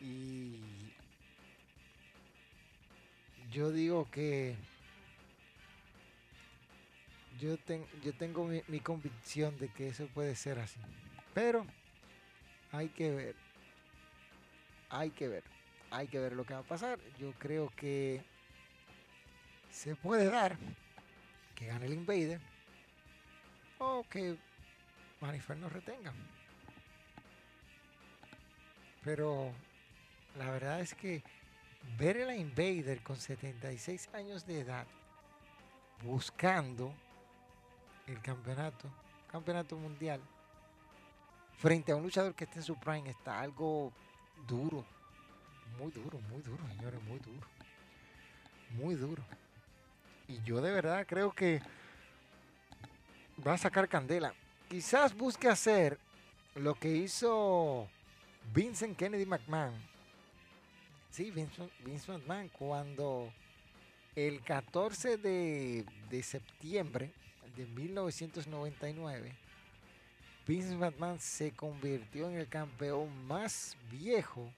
Y 0.00 0.60
yo 3.50 3.70
digo 3.70 4.10
que 4.10 4.56
yo, 7.40 7.56
yo 8.02 8.12
tengo 8.14 8.46
mi, 8.46 8.80
convicción 8.80 9.58
de 9.58 9.68
que 9.68 9.88
eso 9.88 10.06
puede 10.08 10.34
ser 10.36 10.58
así. 10.58 10.80
Pero 11.32 11.66
hay 12.72 12.88
que 12.88 13.10
ver 13.10 13.44
hay 14.94 15.10
que 15.10 15.28
ver. 15.28 15.42
Hay 15.90 16.06
que 16.06 16.18
ver 16.18 16.32
lo 16.32 16.44
que 16.44 16.54
va 16.54 16.60
a 16.60 16.64
pasar. 16.64 16.98
Yo 17.18 17.32
creo 17.38 17.72
que 17.76 18.22
se 19.70 19.96
puede 19.96 20.26
dar 20.26 20.56
que 21.54 21.66
gane 21.66 21.86
el 21.86 21.94
Invader 21.94 22.40
o 23.78 24.04
que 24.08 24.36
Manifer 25.20 25.56
no 25.56 25.68
retenga. 25.68 26.12
Pero 29.02 29.52
la 30.36 30.50
verdad 30.50 30.80
es 30.80 30.94
que 30.94 31.22
ver 31.98 32.16
el 32.16 32.36
Invader 32.38 33.02
con 33.02 33.16
76 33.16 34.08
años 34.14 34.46
de 34.46 34.60
edad 34.60 34.86
buscando 36.02 36.92
el 38.06 38.20
campeonato, 38.20 38.88
campeonato 39.30 39.76
mundial, 39.76 40.20
frente 41.56 41.92
a 41.92 41.96
un 41.96 42.02
luchador 42.02 42.34
que 42.34 42.44
esté 42.44 42.58
en 42.58 42.64
su 42.64 42.76
prime, 42.76 43.10
está 43.10 43.40
algo 43.40 43.92
duro. 44.46 44.84
Muy 45.78 45.90
duro, 45.90 46.20
muy 46.30 46.42
duro, 46.42 46.62
señores, 46.68 47.02
muy 47.04 47.18
duro. 47.18 47.46
Muy 48.70 48.94
duro. 48.94 49.24
Y 50.28 50.40
yo 50.42 50.60
de 50.60 50.70
verdad 50.72 51.06
creo 51.06 51.32
que 51.32 51.60
va 53.46 53.54
a 53.54 53.58
sacar 53.58 53.88
candela. 53.88 54.34
Quizás 54.68 55.14
busque 55.14 55.48
hacer 55.48 55.98
lo 56.54 56.74
que 56.74 56.90
hizo 56.90 57.88
Vincent 58.54 58.96
Kennedy 58.96 59.26
McMahon. 59.26 59.74
Sí, 61.10 61.30
Vince, 61.30 61.68
Vince 61.84 62.10
McMahon, 62.10 62.48
cuando 62.48 63.32
el 64.16 64.42
14 64.42 65.16
de, 65.16 65.84
de 66.10 66.22
septiembre 66.22 67.12
de 67.56 67.66
1999, 67.66 69.32
Vince 70.46 70.74
McMahon 70.74 71.20
se 71.20 71.52
convirtió 71.52 72.28
en 72.28 72.36
el 72.36 72.48
campeón 72.48 73.26
más 73.26 73.76
viejo 73.90 74.52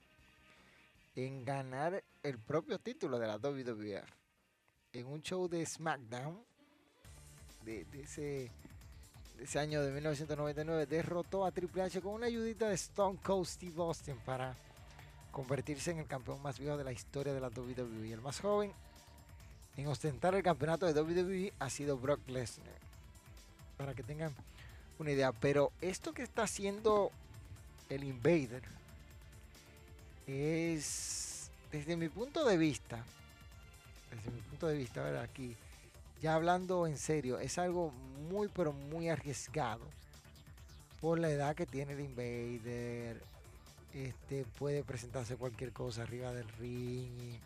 en 1.15 1.45
ganar 1.45 2.03
el 2.23 2.39
propio 2.39 2.79
título 2.79 3.19
de 3.19 3.27
la 3.27 3.37
WWF. 3.39 4.16
En 4.93 5.07
un 5.07 5.23
show 5.23 5.49
de 5.49 5.65
SmackDown 5.65 6.43
de, 7.65 7.87
ese, 8.03 8.51
de 9.37 9.45
ese 9.45 9.59
año 9.59 9.83
de 9.83 9.91
1999, 9.91 10.87
derrotó 10.87 11.45
a 11.45 11.51
Triple 11.51 11.83
H 11.83 12.01
con 12.01 12.15
una 12.15 12.27
ayudita 12.27 12.69
de 12.69 12.75
Stone 12.75 13.19
Cold 13.23 13.47
Steve 13.47 13.75
Austin 13.83 14.17
para 14.25 14.57
convertirse 15.33 15.91
en 15.91 15.99
el 15.99 16.07
campeón 16.07 16.41
más 16.41 16.59
viejo 16.59 16.77
de 16.77 16.85
la 16.85 16.93
historia 16.93 17.35
de 17.35 17.41
la 17.41 17.49
WWE. 17.49 18.13
El 18.13 18.23
más 18.23 18.41
joven 18.41 18.73
en 19.77 19.87
ostentar 19.89 20.35
el 20.35 20.43
campeonato 20.43 20.87
de 20.87 20.99
WWE 20.99 21.53
ha 21.59 21.69
sido 21.69 21.99
Brock 21.99 22.27
Lesnar. 22.29 22.69
Para 23.77 23.95
que 23.95 24.03
tengan 24.03 24.35
una 24.99 25.11
idea. 25.11 25.33
Pero 25.33 25.73
esto 25.81 26.15
que 26.15 26.23
está 26.23 26.45
haciendo 26.45 27.11
el 27.91 28.05
Invader 28.05 28.63
es, 30.27 31.51
desde 31.71 31.97
mi 31.97 32.09
punto 32.09 32.45
de 32.45 32.57
vista, 32.57 33.05
desde 34.11 34.31
mi 34.31 34.41
punto 34.41 34.67
de 34.67 34.77
vista, 34.77 35.03
ver 35.03 35.17
aquí, 35.19 35.57
ya 36.23 36.35
hablando 36.35 36.87
en 36.87 36.97
serio, 36.97 37.39
es 37.39 37.59
algo 37.59 37.93
muy, 38.31 38.49
pero 38.49 38.73
muy 38.73 39.09
arriesgado 39.09 39.85
por 41.01 41.19
la 41.19 41.31
edad 41.31 41.55
que 41.55 41.67
tiene 41.67 41.93
el 41.93 42.01
Invader. 42.01 43.23
Este 43.93 44.45
puede 44.59 44.83
presentarse 44.83 45.37
cualquier 45.37 45.73
cosa 45.73 46.03
arriba 46.03 46.33
del 46.33 46.49
ring. 46.59 47.39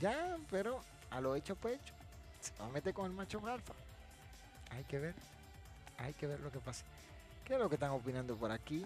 ya, 0.00 0.36
pero 0.50 0.80
a 1.10 1.20
lo 1.20 1.36
hecho 1.36 1.54
pecho, 1.56 1.94
se 2.40 2.52
va 2.60 2.66
a 2.66 2.70
meter 2.70 2.92
con 2.92 3.06
el 3.06 3.12
macho 3.12 3.40
alfa. 3.46 3.74
Hay 4.70 4.84
que 4.84 4.98
ver. 4.98 5.14
Hay 5.98 6.14
que 6.14 6.26
ver 6.26 6.40
lo 6.40 6.50
que 6.50 6.58
pasa. 6.58 6.84
¿Qué 7.44 7.54
es 7.54 7.60
lo 7.60 7.68
que 7.68 7.76
están 7.76 7.90
opinando 7.90 8.34
por 8.36 8.50
aquí? 8.50 8.84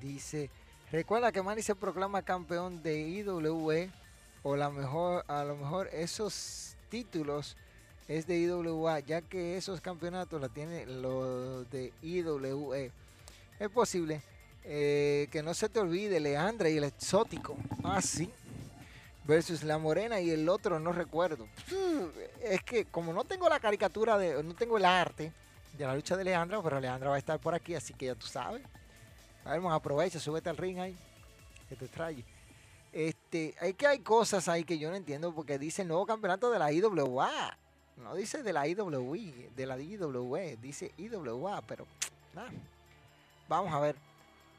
Dice, 0.00 0.50
recuerda 0.92 1.32
que 1.32 1.42
Manny 1.42 1.62
se 1.62 1.74
proclama 1.74 2.22
campeón 2.22 2.82
de 2.82 3.00
IWE 3.00 3.90
o 4.48 5.22
a 5.26 5.44
lo 5.44 5.56
mejor 5.56 5.88
esos 5.92 6.74
títulos 6.88 7.56
es 8.08 8.26
de 8.26 8.38
IWA, 8.38 9.00
ya 9.00 9.20
que 9.20 9.58
esos 9.58 9.80
campeonatos 9.82 10.40
la 10.40 10.48
tiene 10.48 10.86
los 10.86 11.70
de 11.70 11.92
IWE. 12.02 12.90
Es 13.60 13.68
posible 13.68 14.22
eh, 14.64 15.28
que 15.30 15.42
no 15.42 15.52
se 15.52 15.68
te 15.68 15.80
olvide 15.80 16.18
Leandra 16.18 16.70
y 16.70 16.78
el 16.78 16.84
exótico. 16.84 17.56
Ah, 17.84 18.00
sí. 18.00 18.30
Versus 19.24 19.62
la 19.62 19.76
morena 19.76 20.20
y 20.20 20.30
el 20.30 20.48
otro 20.48 20.80
no 20.80 20.92
recuerdo. 20.92 21.46
Es 22.42 22.62
que 22.62 22.86
como 22.86 23.12
no 23.12 23.24
tengo 23.24 23.46
la 23.50 23.60
caricatura 23.60 24.16
de, 24.16 24.42
no 24.42 24.54
tengo 24.54 24.78
el 24.78 24.86
arte 24.86 25.30
de 25.76 25.84
la 25.84 25.94
lucha 25.94 26.16
de 26.16 26.24
Leandra, 26.24 26.62
pero 26.62 26.80
Leandra 26.80 27.10
va 27.10 27.16
a 27.16 27.18
estar 27.18 27.38
por 27.38 27.54
aquí, 27.54 27.74
así 27.74 27.92
que 27.92 28.06
ya 28.06 28.14
tú 28.14 28.26
sabes. 28.26 28.62
A 29.44 29.56
ver, 29.56 29.60
aprovecha, 29.70 30.18
súbete 30.18 30.48
al 30.48 30.56
ring 30.56 30.78
ahí, 30.78 30.96
que 31.68 31.76
te 31.76 31.88
trae. 31.88 32.24
Este, 32.92 33.54
hay 33.60 33.74
que 33.74 33.86
hay 33.86 33.98
cosas 34.00 34.48
ahí 34.48 34.64
que 34.64 34.78
yo 34.78 34.90
no 34.90 34.96
entiendo 34.96 35.34
porque 35.34 35.58
dice 35.58 35.84
nuevo 35.84 36.06
campeonato 36.06 36.50
de 36.50 36.58
la 36.58 36.72
IWA. 36.72 37.56
No 37.96 38.14
dice 38.14 38.42
de 38.42 38.52
la 38.52 38.66
IWI, 38.66 39.50
de 39.54 39.66
la 39.66 39.78
IWE, 39.78 40.56
dice 40.60 40.92
IWA, 40.96 41.62
pero 41.62 41.86
nada. 42.34 42.50
Vamos 43.48 43.72
a 43.72 43.80
ver. 43.80 43.96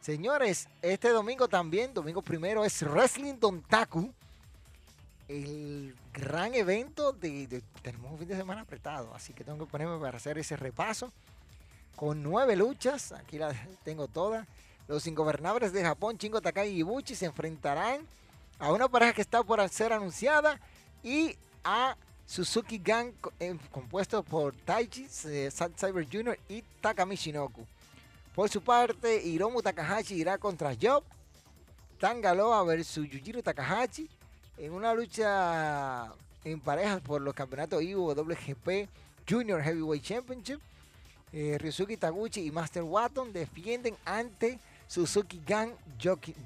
Señores, 0.02 0.68
este 0.82 1.10
domingo 1.10 1.48
también, 1.48 1.94
domingo 1.94 2.22
primero, 2.22 2.64
es 2.64 2.82
Wrestling 2.84 3.36
Dontaku. 3.40 4.14
El 5.28 5.96
gran 6.14 6.54
evento 6.56 7.12
de, 7.12 7.62
Tenemos 7.82 8.12
un 8.12 8.18
fin 8.18 8.28
de 8.28 8.36
semana 8.36 8.62
apretado, 8.62 9.14
así 9.14 9.34
que 9.34 9.44
tengo 9.44 9.60
que 9.60 9.72
ponerme 9.72 10.00
para 10.00 10.18
hacer 10.18 10.38
ese 10.38 10.56
repaso. 10.58 11.12
Con 11.96 12.24
nueve 12.24 12.56
luchas, 12.56 13.12
aquí 13.12 13.38
las 13.38 13.56
tengo 13.84 14.08
todas. 14.08 14.48
Los 14.90 15.06
ingobernables 15.06 15.72
de 15.72 15.84
Japón, 15.84 16.18
Chingo 16.18 16.42
Takai 16.42 16.72
y 16.72 16.80
Ibuchi, 16.80 17.14
se 17.14 17.28
enfrentarán 17.28 18.02
a 18.58 18.72
una 18.74 18.88
pareja 18.88 19.14
que 19.14 19.22
está 19.22 19.44
por 19.44 19.70
ser 19.70 19.94
anunciada 19.94 20.60
y 21.04 21.38
a 21.64 21.96
Suzuki 22.26 22.80
Gang 22.80 23.14
compuesto 23.72 24.24
por 24.24 24.56
Taichi, 24.56 25.08
eh, 25.26 25.52
Cyber 25.52 26.08
Jr. 26.12 26.40
y 26.50 26.64
Takami 26.82 27.16
Shinoku. 27.16 27.68
Por 28.34 28.50
su 28.50 28.64
parte, 28.64 29.24
Hiromu 29.24 29.62
Takahashi 29.62 30.16
irá 30.16 30.40
contra 30.40 30.76
Job, 30.82 31.04
Tangaloa 32.00 32.64
versus 32.64 33.08
Yujiro 33.08 33.44
Takahashi 33.44 34.10
en 34.58 34.74
una 34.74 34.96
lucha 34.96 36.12
en 36.44 36.60
parejas 36.60 37.00
por 37.02 37.22
los 37.22 37.36
campeonatos 37.36 37.84
IWGP 37.84 38.90
Junior 39.30 39.62
Heavyweight 39.62 40.04
Championship. 40.04 40.60
Eh, 41.32 41.60
Taguchi 42.00 42.48
y 42.48 42.50
Master 42.50 42.82
Watton 42.82 43.32
defienden 43.32 43.96
ante 44.04 44.58
Suzuki 44.90 45.40
Gang, 45.46 45.72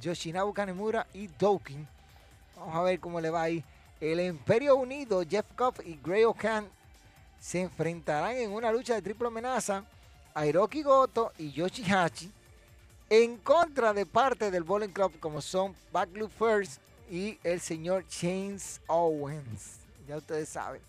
Yoshinabu 0.02 0.54
Kanemura 0.54 1.08
y 1.14 1.28
Dokin. 1.28 1.88
Vamos 2.58 2.76
a 2.76 2.82
ver 2.82 3.00
cómo 3.00 3.22
le 3.22 3.30
va 3.30 3.44
ahí. 3.44 3.64
El 4.02 4.20
Imperio 4.20 4.76
Unido, 4.76 5.24
Jeff 5.26 5.46
Cobb 5.56 5.76
y 5.86 5.98
Gray 6.04 6.26
O'Kan 6.26 6.68
se 7.40 7.62
enfrentarán 7.62 8.36
en 8.36 8.52
una 8.52 8.70
lucha 8.70 8.96
de 8.96 9.02
triple 9.02 9.28
amenaza 9.28 9.86
a 10.34 10.46
Hiroki 10.46 10.84
Goto 10.84 11.32
y 11.38 11.54
Yoshihachi 11.54 12.30
en 13.10 13.38
contra 13.38 13.94
de 13.94 14.06
parte 14.06 14.52
del 14.52 14.64
Bowling 14.64 14.90
Club 14.90 15.18
como 15.22 15.40
son 15.40 15.74
Backloop 15.94 16.32
First 16.32 16.82
y 17.10 17.40
el 17.46 17.62
señor 17.62 18.04
James 18.10 18.82
Owens. 18.88 19.80
Ya 20.06 20.18
ustedes 20.18 20.50
saben, 20.50 20.82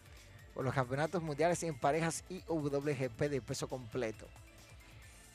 por 0.54 0.64
los 0.64 0.74
campeonatos 0.74 1.22
mundiales 1.22 1.62
en 1.62 1.78
parejas 1.78 2.24
y 2.28 2.42
WGP 2.48 3.20
de 3.30 3.40
peso 3.40 3.68
completo 3.68 4.26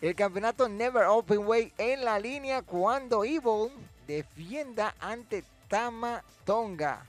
el 0.02 0.16
campeonato 0.16 0.70
Never 0.70 1.06
Open 1.06 1.40
Way 1.40 1.74
en 1.78 2.06
la 2.06 2.20
línea 2.20 2.62
cuando 2.62 3.26
Evil 3.26 3.70
defienda 4.08 4.96
ante 5.00 5.44
Tama 5.68 6.24
Tonga. 6.46 7.06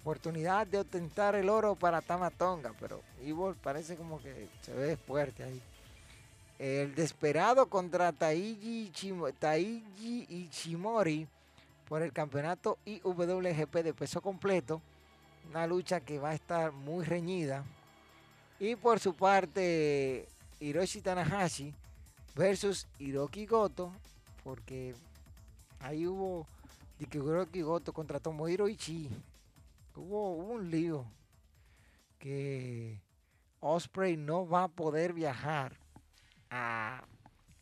Oportunidad 0.00 0.66
de 0.66 0.78
ostentar 0.78 1.34
el 1.34 1.48
oro 1.50 1.74
para 1.74 2.00
Tama 2.00 2.30
Tonga, 2.30 2.72
pero 2.80 3.02
Evil 3.20 3.54
parece 3.62 3.96
como 3.96 4.20
que 4.20 4.48
se 4.62 4.72
ve 4.72 4.96
fuerte 4.96 5.42
ahí. 5.42 5.60
El 6.58 6.94
desesperado 6.94 7.66
contra 7.66 8.12
Taiji, 8.12 8.90
Taiji 9.38 10.26
Ichimori 10.28 11.28
por 11.86 12.00
el 12.00 12.12
campeonato 12.12 12.78
IWGP 12.86 13.74
de 13.82 13.92
peso 13.92 14.22
completo. 14.22 14.80
Una 15.50 15.66
lucha 15.66 16.00
que 16.00 16.18
va 16.18 16.30
a 16.30 16.34
estar 16.34 16.72
muy 16.72 17.04
reñida. 17.04 17.62
Y 18.58 18.74
por 18.74 19.00
su 19.00 19.14
parte, 19.14 20.26
Hiroshi 20.60 21.02
Tanahashi 21.02 21.74
versus 22.36 22.86
Hiroki 22.98 23.46
Goto, 23.46 23.92
porque 24.44 24.94
ahí 25.80 26.06
hubo 26.06 26.46
de 26.98 27.06
que 27.06 27.18
Hiroki 27.18 27.62
Goto 27.62 27.92
contra 27.92 28.20
Tomohiro 28.20 28.68
Ishii. 28.68 29.10
Hubo, 29.96 30.34
un 30.34 30.70
lío 30.70 31.06
que 32.18 33.00
Osprey 33.60 34.18
no 34.18 34.46
va 34.46 34.64
a 34.64 34.68
poder 34.68 35.14
viajar 35.14 35.74
a, 36.50 37.02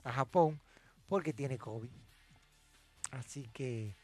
a 0.03 0.12
Japón 0.12 0.61
porque 1.09 1.33
tiene 1.33 1.57
COVID. 1.57 1.91
Así 3.12 3.49
que 3.53 3.95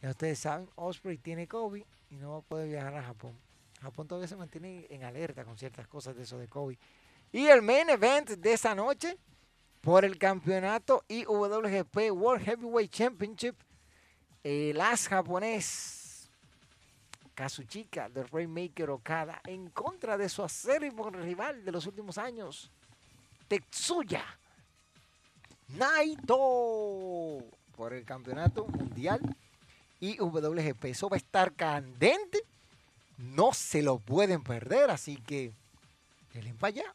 ya 0.00 0.10
ustedes 0.10 0.38
saben, 0.38 0.70
Osprey 0.76 1.18
tiene 1.18 1.46
COVID 1.46 1.84
y 2.08 2.16
no 2.16 2.32
va 2.32 2.38
a 2.38 2.42
poder 2.42 2.68
viajar 2.68 2.94
a 2.96 3.02
Japón. 3.02 3.38
Japón 3.82 4.08
todavía 4.08 4.28
se 4.28 4.36
mantiene 4.36 4.86
en 4.88 5.04
alerta 5.04 5.44
con 5.44 5.58
ciertas 5.58 5.86
cosas 5.88 6.16
de 6.16 6.22
eso 6.22 6.38
de 6.38 6.48
COVID. 6.48 6.78
Y 7.32 7.46
el 7.46 7.60
main 7.60 7.90
event 7.90 8.30
de 8.30 8.52
esa 8.54 8.74
noche 8.74 9.18
por 9.82 10.04
el 10.04 10.16
campeonato 10.16 11.04
IWGP 11.08 12.12
World 12.12 12.44
Heavyweight 12.44 12.90
Championship. 12.90 13.56
El 14.42 14.80
as 14.80 15.08
japonés 15.08 16.28
Kazuchika 17.34 18.08
de 18.08 18.24
Rainmaker 18.24 18.90
Okada 18.90 19.40
en 19.44 19.70
contra 19.70 20.16
de 20.16 20.28
su 20.28 20.42
acérrimo 20.42 21.10
rival 21.10 21.64
de 21.64 21.72
los 21.72 21.86
últimos 21.86 22.18
años, 22.18 22.70
Tetsuya 23.48 24.24
Naito, 25.68 27.38
por 27.76 27.92
el 27.92 28.04
campeonato 28.04 28.66
mundial 28.66 29.20
IWGP. 30.00 30.84
Eso 30.86 31.08
va 31.08 31.16
a 31.16 31.18
estar 31.18 31.52
candente. 31.54 32.42
No 33.18 33.52
se 33.52 33.82
lo 33.82 33.98
pueden 33.98 34.42
perder, 34.42 34.90
así 34.90 35.16
que 35.16 35.52
denle 36.34 36.54
para 36.54 36.68
allá. 36.68 36.94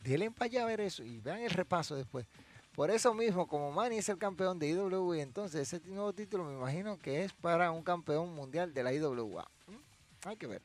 Denle 0.00 0.30
para 0.30 0.46
allá 0.46 0.62
a 0.62 0.66
ver 0.66 0.80
eso 0.80 1.02
y 1.02 1.20
vean 1.20 1.40
el 1.40 1.50
repaso 1.50 1.96
después. 1.96 2.26
Por 2.72 2.90
eso 2.90 3.12
mismo, 3.12 3.48
como 3.48 3.72
Manny 3.72 3.98
es 3.98 4.08
el 4.08 4.18
campeón 4.18 4.58
de 4.58 4.68
IWA, 4.68 5.18
entonces 5.18 5.72
ese 5.72 5.84
nuevo 5.88 6.12
título 6.12 6.44
me 6.44 6.52
imagino 6.52 6.96
que 6.96 7.24
es 7.24 7.32
para 7.32 7.72
un 7.72 7.82
campeón 7.82 8.32
mundial 8.34 8.72
de 8.72 8.82
la 8.84 8.92
IWA. 8.92 9.50
¿Mm? 9.66 10.28
Hay 10.28 10.36
que 10.36 10.46
ver. 10.46 10.62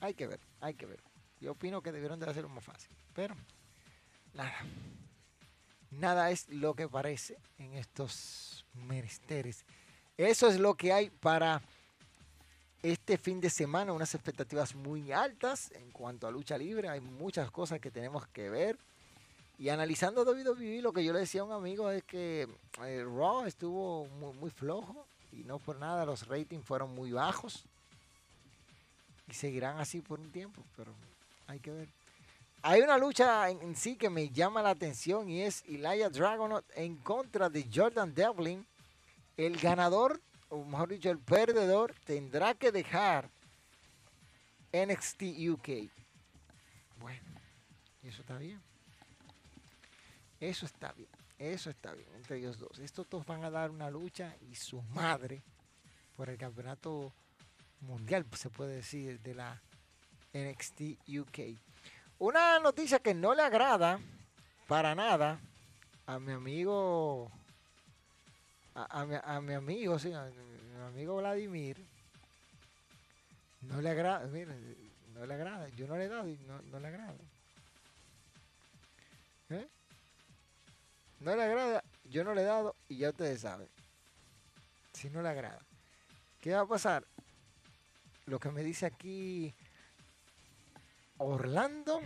Hay 0.00 0.14
que 0.14 0.26
ver, 0.26 0.40
hay 0.60 0.74
que 0.74 0.86
ver. 0.86 1.00
Yo 1.40 1.52
opino 1.52 1.82
que 1.82 1.92
debieron 1.92 2.18
de 2.18 2.28
hacerlo 2.28 2.48
más 2.48 2.64
fácil. 2.64 2.90
Pero, 3.14 3.36
nada. 4.32 4.56
Nada 5.92 6.30
es 6.30 6.48
lo 6.48 6.74
que 6.74 6.88
parece 6.88 7.38
en 7.58 7.74
estos 7.74 8.66
menesteres. 8.72 9.64
Eso 10.16 10.48
es 10.48 10.58
lo 10.58 10.74
que 10.74 10.92
hay 10.92 11.10
para 11.10 11.62
este 12.84 13.16
fin 13.16 13.40
de 13.40 13.48
semana, 13.48 13.94
unas 13.94 14.14
expectativas 14.14 14.74
muy 14.74 15.10
altas 15.10 15.72
en 15.72 15.90
cuanto 15.90 16.26
a 16.26 16.30
lucha 16.30 16.58
libre. 16.58 16.90
Hay 16.90 17.00
muchas 17.00 17.50
cosas 17.50 17.80
que 17.80 17.90
tenemos 17.90 18.26
que 18.28 18.50
ver. 18.50 18.78
Y 19.58 19.70
analizando 19.70 20.22
WWE, 20.22 20.82
lo 20.82 20.92
que 20.92 21.02
yo 21.02 21.14
le 21.14 21.20
decía 21.20 21.40
a 21.40 21.44
un 21.44 21.52
amigo 21.52 21.90
es 21.90 22.04
que 22.04 22.46
el 22.82 23.06
Raw 23.06 23.46
estuvo 23.46 24.04
muy, 24.06 24.34
muy 24.34 24.50
flojo 24.50 25.06
y 25.32 25.44
no 25.44 25.58
por 25.58 25.78
nada 25.78 26.04
los 26.04 26.26
ratings 26.28 26.62
fueron 26.62 26.94
muy 26.94 27.10
bajos. 27.10 27.64
Y 29.28 29.32
seguirán 29.32 29.78
así 29.78 30.02
por 30.02 30.20
un 30.20 30.30
tiempo, 30.30 30.62
pero 30.76 30.92
hay 31.46 31.60
que 31.60 31.70
ver. 31.70 31.88
Hay 32.60 32.82
una 32.82 32.98
lucha 32.98 33.48
en, 33.48 33.76
sí 33.76 33.96
que 33.96 34.10
me 34.10 34.28
llama 34.28 34.60
la 34.60 34.70
atención 34.70 35.30
y 35.30 35.40
es 35.40 35.64
Elijah 35.66 36.10
Dragonot 36.10 36.66
en 36.74 36.96
contra 36.96 37.48
de 37.48 37.66
Jordan 37.74 38.14
Devlin. 38.14 38.66
El 39.38 39.56
ganador, 39.56 40.20
o 40.54 40.64
mejor 40.64 40.88
dicho, 40.88 41.10
el 41.10 41.18
perdedor, 41.18 41.94
tendrá 42.04 42.54
que 42.54 42.70
dejar 42.70 43.28
NXT 44.72 45.22
UK. 45.50 45.90
Bueno, 47.00 47.22
eso 48.02 48.20
está 48.20 48.38
bien. 48.38 48.62
Eso 50.38 50.66
está 50.66 50.92
bien. 50.92 51.08
Eso 51.38 51.70
está 51.70 51.92
bien 51.92 52.08
entre 52.14 52.38
ellos 52.38 52.58
dos. 52.58 52.78
Estos 52.78 53.08
dos 53.10 53.26
van 53.26 53.42
a 53.42 53.50
dar 53.50 53.70
una 53.70 53.90
lucha 53.90 54.36
y 54.48 54.54
su 54.54 54.80
madre 54.82 55.42
por 56.16 56.30
el 56.30 56.38
campeonato 56.38 57.12
mundial, 57.80 58.24
se 58.36 58.48
puede 58.48 58.76
decir, 58.76 59.20
de 59.20 59.34
la 59.34 59.60
NXT 60.32 61.08
UK. 61.08 61.58
Una 62.18 62.60
noticia 62.60 63.00
que 63.00 63.14
no 63.14 63.34
le 63.34 63.42
agrada 63.42 63.98
para 64.68 64.94
nada 64.94 65.40
a 66.06 66.20
mi 66.20 66.32
amigo, 66.32 67.30
a, 68.74 69.40
mi, 69.40 69.54
amigo, 69.54 69.98
sí, 69.98 70.12
a 70.12 70.24
mi, 70.24 70.80
amigo 70.86 71.16
Vladimir, 71.16 71.84
no 73.62 73.80
le 73.80 73.90
agrada, 73.90 74.26
no 74.26 75.26
le 75.26 75.34
agrada, 75.34 75.68
yo 75.70 75.86
no 75.86 75.96
le 75.96 76.04
he 76.04 76.08
dado 76.08 76.28
y 76.28 76.36
no, 76.38 76.60
no 76.62 76.80
le 76.80 76.88
agrada. 76.88 77.14
¿Eh? 79.50 79.68
No 81.20 81.36
le 81.36 81.42
agrada, 81.42 81.84
yo 82.04 82.24
no 82.24 82.34
le 82.34 82.42
he 82.42 82.44
dado 82.44 82.74
y 82.88 82.98
ya 82.98 83.10
ustedes 83.10 83.40
saben. 83.40 83.68
Si 84.92 85.08
no 85.10 85.22
le 85.22 85.28
agrada. 85.28 85.60
¿Qué 86.40 86.52
va 86.52 86.60
a 86.60 86.66
pasar? 86.66 87.06
Lo 88.26 88.38
que 88.38 88.50
me 88.50 88.62
dice 88.62 88.86
aquí 88.86 89.54
Orlando, 91.18 92.00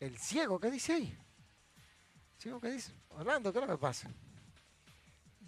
el 0.00 0.18
ciego, 0.18 0.58
¿qué 0.58 0.70
dice 0.70 0.94
ahí? 0.94 1.16
¿Ciego 2.38 2.60
qué 2.60 2.70
dice? 2.70 2.92
Orlando, 3.10 3.52
¿qué 3.52 3.60
es 3.60 3.66
lo 3.66 3.72
que 3.72 3.80
pasa? 3.80 4.10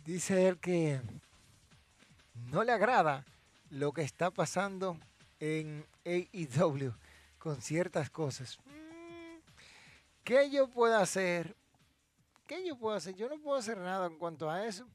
Dice 0.09 0.49
él 0.49 0.59
que 0.59 1.03
no 2.51 2.65
le 2.65 2.73
agrada 2.73 3.27
lo 3.69 3.93
que 3.93 4.01
está 4.01 4.31
pasando 4.31 4.97
en 5.39 5.85
AEW 6.07 6.95
con 7.39 7.61
ciertas 7.61 8.09
cosas. 8.09 8.57
Mm, 8.65 9.37
¿Qué 10.25 10.49
yo 10.49 10.71
puedo 10.71 10.97
hacer? 10.97 11.55
¿Qué 12.47 12.67
yo 12.67 12.79
puedo 12.79 12.97
hacer? 12.97 13.17
Yo 13.17 13.29
no 13.29 13.39
puedo 13.39 13.59
hacer 13.59 13.77
nada 13.77 14.07
en 14.07 14.17
cuanto 14.17 14.49
a 14.49 14.65
eso. 14.65 14.87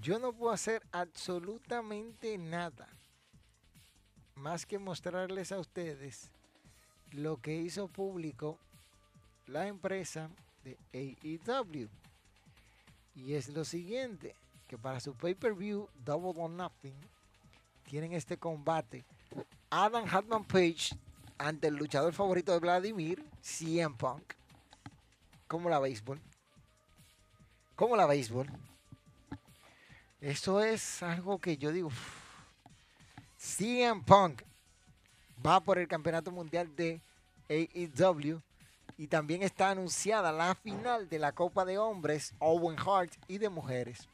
Yo 0.00 0.20
no 0.20 0.32
puedo 0.32 0.52
hacer 0.52 0.86
absolutamente 0.92 2.38
nada 2.38 2.86
más 4.36 4.66
que 4.66 4.78
mostrarles 4.78 5.50
a 5.50 5.58
ustedes 5.58 6.30
lo 7.10 7.38
que 7.38 7.56
hizo 7.56 7.88
público 7.88 8.56
la 9.48 9.66
empresa 9.66 10.30
de 10.62 10.78
AEW. 10.92 11.90
Y 13.14 13.34
es 13.34 13.48
lo 13.48 13.64
siguiente, 13.64 14.34
que 14.66 14.78
para 14.78 15.00
su 15.00 15.14
pay-per-view 15.14 15.88
Double 16.04 16.40
or 16.40 16.50
Nothing 16.50 16.94
tienen 17.84 18.12
este 18.12 18.36
combate 18.36 19.04
Adam 19.68 20.04
Hartman 20.08 20.44
Page 20.44 20.96
ante 21.38 21.68
el 21.68 21.74
luchador 21.74 22.12
favorito 22.12 22.52
de 22.52 22.58
Vladimir, 22.58 23.24
CM 23.40 23.96
Punk. 23.96 24.34
¿Cómo 25.46 25.68
la 25.68 25.78
béisbol? 25.78 26.20
¿Cómo 27.74 27.96
la 27.96 28.06
béisbol? 28.06 28.46
Eso 30.20 30.60
es 30.60 31.02
algo 31.02 31.38
que 31.38 31.56
yo 31.56 31.72
digo. 31.72 31.90
CM 33.36 34.02
Punk 34.04 34.42
va 35.44 35.60
por 35.60 35.78
el 35.78 35.88
campeonato 35.88 36.30
mundial 36.30 36.74
de 36.76 37.00
AEW 37.48 38.42
y 39.00 39.08
también 39.08 39.42
está 39.42 39.70
anunciada 39.70 40.30
la 40.30 40.54
final 40.54 41.08
de 41.08 41.18
la 41.18 41.32
Copa 41.32 41.64
de 41.64 41.78
Hombres, 41.78 42.34
Owen 42.38 42.76
Hart 42.78 43.10
y 43.28 43.38
de 43.38 43.48
mujeres. 43.48 44.06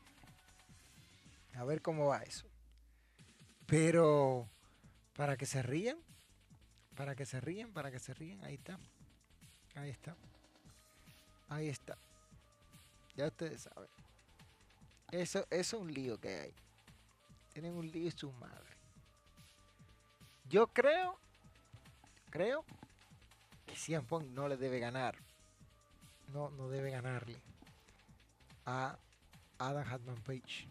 A 1.57 1.64
ver 1.64 1.82
cómo 1.82 2.07
va 2.07 2.22
eso. 2.22 2.47
Pero 3.66 4.49
para 5.16 5.37
que 5.37 5.45
se 5.45 5.61
rían, 5.61 5.99
para 6.95 7.16
que 7.16 7.26
se 7.26 7.41
rían, 7.41 7.72
para 7.72 7.91
que 7.91 7.99
se 7.99 8.14
rían, 8.14 8.45
ahí 8.45 8.55
está. 8.55 8.78
Ahí 9.74 9.91
está. 9.91 10.16
Ahí 11.49 11.68
está. 11.68 11.99
Ya 13.16 13.26
ustedes 13.26 13.62
saben. 13.62 13.91
Eso, 15.11 15.41
eso 15.51 15.51
es 15.51 15.72
un 15.72 15.93
lío 15.93 16.20
que 16.20 16.28
hay. 16.28 16.55
Tienen 17.53 17.74
un 17.74 17.91
lío 17.91 18.07
y 18.07 18.12
su 18.12 18.30
madre. 18.30 18.76
Yo 20.49 20.68
creo, 20.68 21.18
creo 22.30 22.64
CM 23.77 24.07
Punk 24.07 24.27
no 24.31 24.49
le 24.49 24.57
debe 24.57 24.79
ganar. 24.79 25.16
No, 26.33 26.51
no 26.51 26.68
debe 26.68 26.91
ganarle 26.91 27.37
a 28.64 28.99
Adam 29.59 29.85
Hatman 29.89 30.20
Page. 30.22 30.66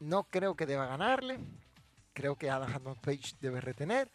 No 0.00 0.24
creo 0.24 0.54
que 0.54 0.66
deba 0.66 0.86
ganarle. 0.86 1.38
Creo 2.14 2.36
que 2.36 2.50
Adam 2.50 2.72
Hatman 2.72 2.96
Page 2.96 3.34
debe 3.40 3.60
retener. 3.60 4.08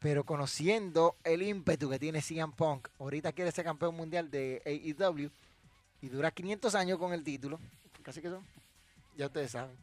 Pero 0.00 0.24
conociendo 0.24 1.16
el 1.24 1.42
ímpetu 1.42 1.88
que 1.88 1.98
tiene 1.98 2.20
CM 2.20 2.52
Punk, 2.52 2.88
ahorita 2.98 3.32
quiere 3.32 3.50
ser 3.52 3.64
campeón 3.64 3.94
mundial 3.96 4.30
de 4.30 4.60
AEW 4.66 5.30
y 6.02 6.08
dura 6.08 6.30
500 6.30 6.74
años 6.74 6.98
con 6.98 7.14
el 7.14 7.24
título. 7.24 7.58
Casi 8.02 8.20
que 8.20 8.28
son. 8.28 8.44
Ya 9.16 9.26
ustedes 9.26 9.52
saben. 9.52 9.76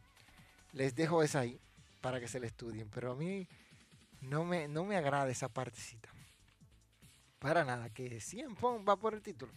Les 0.72 0.94
dejo 0.94 1.22
esa 1.24 1.40
ahí 1.40 1.58
para 2.00 2.20
que 2.20 2.28
se 2.28 2.38
le 2.38 2.46
estudien. 2.46 2.88
Pero 2.94 3.12
a 3.12 3.16
mí 3.16 3.48
no 4.22 4.44
me, 4.44 4.68
no 4.68 4.84
me 4.84 4.96
agrada 4.96 5.30
esa 5.30 5.48
partecita. 5.48 6.08
Para 7.38 7.64
nada, 7.64 7.90
que 7.90 8.20
siempre 8.20 8.66
va 8.88 8.96
por 8.96 9.14
el 9.14 9.22
título. 9.22 9.52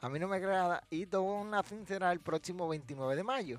A 0.00 0.08
mí 0.08 0.18
no 0.18 0.28
me 0.28 0.36
agrada 0.36 0.82
y 0.90 1.06
una 1.16 1.62
fin 1.62 1.86
será 1.86 2.12
el 2.12 2.20
próximo 2.20 2.68
29 2.68 3.16
de 3.16 3.24
mayo. 3.24 3.58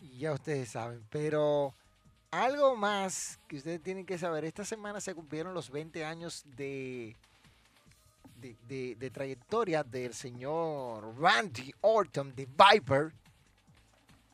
Y 0.00 0.18
ya 0.18 0.32
ustedes 0.32 0.70
saben, 0.70 1.02
pero 1.08 1.74
algo 2.30 2.76
más 2.76 3.38
que 3.48 3.56
ustedes 3.56 3.82
tienen 3.82 4.04
que 4.04 4.18
saber, 4.18 4.44
esta 4.44 4.64
semana 4.64 5.00
se 5.00 5.14
cumplieron 5.14 5.54
los 5.54 5.70
20 5.70 6.04
años 6.04 6.44
de, 6.56 7.16
de, 8.68 8.94
de 8.96 9.10
trayectoria 9.10 9.82
del 9.82 10.12
señor 10.12 11.18
Randy 11.18 11.72
Orton 11.80 12.34
de 12.34 12.46
Viper 12.46 13.14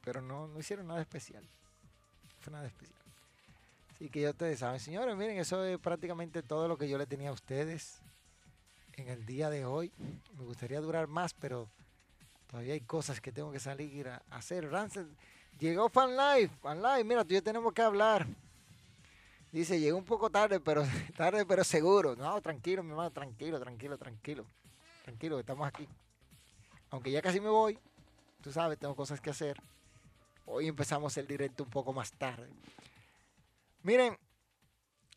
pero 0.05 0.21
no, 0.21 0.49
no 0.49 0.59
hicieron 0.59 0.87
nada 0.87 1.01
especial. 1.01 1.45
Fue 2.41 2.53
nada 2.53 2.67
especial. 2.67 3.00
Así 4.01 4.09
que 4.09 4.23
ya 4.23 4.31
ustedes 4.31 4.61
saben, 4.61 4.81
señores, 4.81 5.15
miren, 5.15 5.37
eso 5.37 5.63
es 5.63 5.79
prácticamente 5.79 6.43
todo 6.43 6.67
lo 6.69 6.79
que 6.79 6.89
yo 6.89 6.97
le 6.97 7.07
tenía 7.07 7.29
a 7.29 7.33
ustedes 7.33 8.01
en 8.95 9.09
el 9.09 9.27
día 9.27 9.51
de 9.51 9.67
hoy. 9.67 9.93
Me 10.39 10.45
gustaría 10.45 10.81
durar 10.81 11.07
más, 11.07 11.35
pero 11.35 11.69
todavía 12.47 12.73
hay 12.73 12.81
cosas 12.81 13.21
que 13.21 13.31
tengo 13.31 13.53
que 13.53 13.61
salir 13.61 14.09
a 14.09 14.23
hacer. 14.31 14.71
Rancel, 14.71 15.15
llegó 15.59 15.91
Fan 15.91 16.17
Life, 16.17 16.57
Fan 16.63 16.81
Life, 16.81 17.05
mira, 17.05 17.27
tú 17.27 17.35
y 17.35 17.35
yo 17.35 17.43
tenemos 17.43 17.75
que 17.75 17.83
hablar. 17.83 18.27
Dice, 19.53 19.79
llegó 19.79 19.99
un 19.99 20.07
poco 20.07 20.31
tarde, 20.31 20.61
pero 20.61 20.83
tarde, 21.19 21.45
pero 21.45 21.63
seguro. 21.63 22.17
No, 22.17 22.41
tranquilo, 22.41 22.83
mi 22.83 22.93
hermano, 22.93 23.11
tranquilo, 23.11 23.61
tranquilo, 23.61 23.99
tranquilo. 23.99 24.47
Tranquilo, 25.05 25.39
estamos 25.39 25.69
aquí. 25.69 25.87
Aunque 26.89 27.11
ya 27.11 27.21
casi 27.21 27.39
me 27.39 27.51
voy, 27.51 27.79
tú 28.41 28.51
sabes, 28.51 28.79
tengo 28.79 28.97
cosas 28.97 29.21
que 29.21 29.29
hacer. 29.29 29.61
Hoy 30.47 30.69
empezamos 30.69 31.15
el 31.19 31.27
directo 31.27 31.65
un 31.65 31.71
poco 31.71 31.93
más 31.93 32.13
tarde. 32.13 32.49
Miren, 33.83 34.19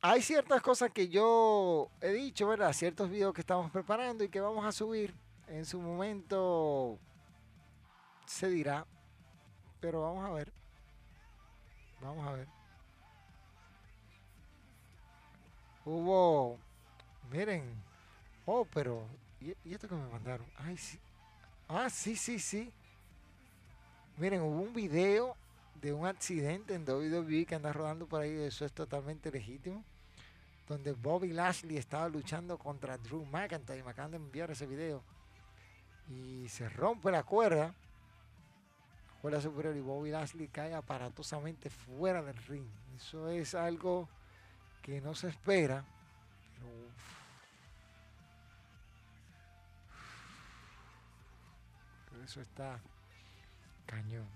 hay 0.02 0.22
ciertas 0.22 0.62
cosas 0.62 0.92
que 0.92 1.10
yo 1.10 1.90
he 2.02 2.12
dicho, 2.12 2.48
¿verdad? 2.48 2.74
Ciertos 2.74 3.10
videos 3.10 3.34
que 3.34 3.42
estamos 3.42 3.72
preparando 3.72 4.24
y 4.24 4.30
que 4.30 4.40
vamos 4.40 4.66
a 4.66 4.72
subir. 4.72 5.14
En 5.48 5.66
su 5.66 5.82
momento 5.82 7.00
se 8.26 8.50
dirá. 8.50 8.86
Pero 9.82 10.02
vamos 10.02 10.26
a 10.26 10.32
ver. 10.32 10.54
Vamos 12.02 12.28
a 12.28 12.32
ver. 12.32 12.48
Hubo. 15.86 16.58
Miren. 17.30 17.82
Oh, 18.46 18.66
pero. 18.66 19.06
¿Y, 19.42 19.74
esto 19.74 19.90
que 19.90 19.96
me 19.96 20.08
mandaron? 20.08 20.48
Ay, 20.58 20.78
sí. 20.78 21.00
Ah, 21.68 21.90
sí, 21.90 22.16
sí, 22.16 22.40
sí. 22.40 22.72
Miren, 24.18 24.42
hubo 24.42 24.62
un 24.62 24.74
video 24.74 25.36
de 25.84 25.92
un 25.92 26.08
accidente 26.08 26.74
en 26.76 26.90
WWE 26.90 27.46
que 27.46 27.56
anda 27.56 27.74
rodando 27.74 28.08
por 28.08 28.22
ahí, 28.22 28.32
eso 28.32 28.64
es 28.64 28.72
totalmente 28.72 29.30
legítimo, 29.30 29.84
donde 30.66 30.94
Bobby 30.94 31.34
Lashley 31.34 31.76
estaba 31.76 32.08
luchando 32.08 32.58
contra 32.58 32.98
Drew 32.98 33.26
McIntyre, 33.26 33.84
me 33.84 33.92
acaban 33.92 34.12
de 34.12 34.18
enviar 34.18 34.50
ese 34.50 34.66
video. 34.66 35.04
y 36.10 36.48
se 36.50 36.68
rompe 36.70 37.12
la 37.12 37.24
cuerda, 37.24 37.68
la 37.68 39.22
cuerda 39.22 39.42
superior 39.42 39.76
y 39.76 39.82
Bobby 39.82 40.12
Lashley 40.12 40.48
cae 40.48 40.74
aparatosamente 40.74 41.70
fuera 41.70 42.22
del 42.22 42.38
ring. 42.48 42.68
Eso 42.96 43.30
es 43.30 43.56
algo 43.56 44.08
que 44.82 45.02
no 45.02 45.16
se 45.16 45.30
espera, 45.30 45.84
pero 52.10 52.24
eso 52.24 52.42
está 52.42 52.80
cañón, 53.86 54.28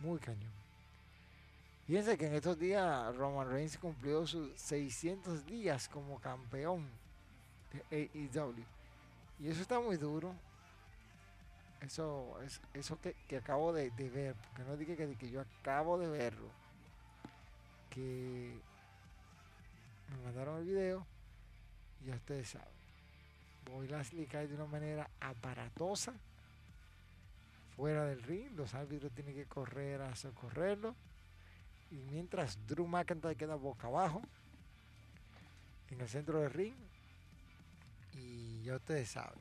muy 0.00 0.18
cañón. 0.18 0.52
Fíjense 1.86 2.16
que 2.16 2.26
en 2.26 2.34
estos 2.34 2.58
días 2.58 3.16
Roman 3.16 3.50
Reigns 3.50 3.76
cumplió 3.76 4.26
sus 4.26 4.52
600 4.60 5.44
días 5.44 5.88
como 5.88 6.20
campeón 6.20 6.88
de 7.72 8.08
AEW. 8.12 8.64
Y 9.40 9.48
eso 9.48 9.62
está 9.62 9.80
muy 9.80 9.96
duro. 9.96 10.34
Eso, 11.80 12.40
es, 12.42 12.60
eso 12.74 12.98
que, 13.00 13.36
acabo 13.36 13.72
de, 13.72 13.90
ver, 13.90 14.36
porque 14.36 14.62
no 14.62 14.76
dije 14.76 14.96
que, 14.96 15.16
que 15.16 15.30
yo 15.30 15.40
acabo 15.40 15.98
de 15.98 16.08
verlo. 16.08 16.48
Que 17.88 18.54
me 20.10 20.24
mandaron 20.24 20.58
el 20.58 20.66
video 20.66 21.06
y 22.04 22.08
ya 22.08 22.14
ustedes 22.14 22.50
saben. 22.50 22.68
Bobby 23.64 23.88
Lashley 23.88 24.26
cae 24.26 24.46
de 24.46 24.54
una 24.54 24.66
manera 24.66 25.10
aparatosa 25.20 26.12
fuera 27.80 28.04
del 28.04 28.22
ring. 28.22 28.50
Los 28.56 28.74
árbitros 28.74 29.10
tienen 29.12 29.34
que 29.34 29.46
correr 29.46 30.02
a 30.02 30.14
socorrerlo. 30.14 30.94
Y 31.90 31.96
mientras 32.10 32.58
Drew 32.66 32.86
McIntyre 32.86 33.36
queda 33.36 33.54
boca 33.54 33.86
abajo 33.86 34.20
en 35.88 35.98
el 35.98 36.08
centro 36.08 36.40
del 36.40 36.50
ring. 36.50 36.74
Y 38.12 38.62
ya 38.64 38.76
ustedes 38.76 39.08
saben. 39.08 39.40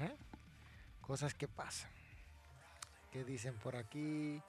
¿eh? 0.00 0.14
Cosas 1.00 1.32
que 1.32 1.48
pasan. 1.48 1.90
¿Qué 3.10 3.24
dicen 3.24 3.54
por 3.54 3.74
aquí? 3.74 4.40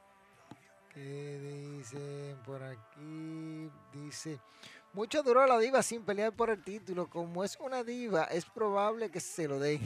¿Qué 0.94 1.80
dicen 1.80 2.38
por 2.46 2.62
aquí? 2.62 3.72
Dice, 3.94 4.38
mucho 4.92 5.24
duró 5.24 5.48
la 5.48 5.58
diva 5.58 5.82
sin 5.82 6.04
pelear 6.04 6.34
por 6.34 6.50
el 6.50 6.62
título. 6.62 7.10
Como 7.10 7.46
es 7.46 7.58
una 7.62 7.86
diva, 7.86 8.26
es 8.26 8.44
probable 8.46 9.10
que 9.10 9.22
se 9.22 9.48
lo 9.48 9.60
den. 9.60 9.80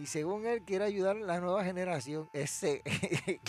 Y 0.00 0.06
según 0.06 0.46
él, 0.46 0.62
quiere 0.62 0.84
ayudar 0.84 1.16
a 1.16 1.20
la 1.20 1.40
nueva 1.40 1.64
generación. 1.64 2.30
Ese. 2.32 2.82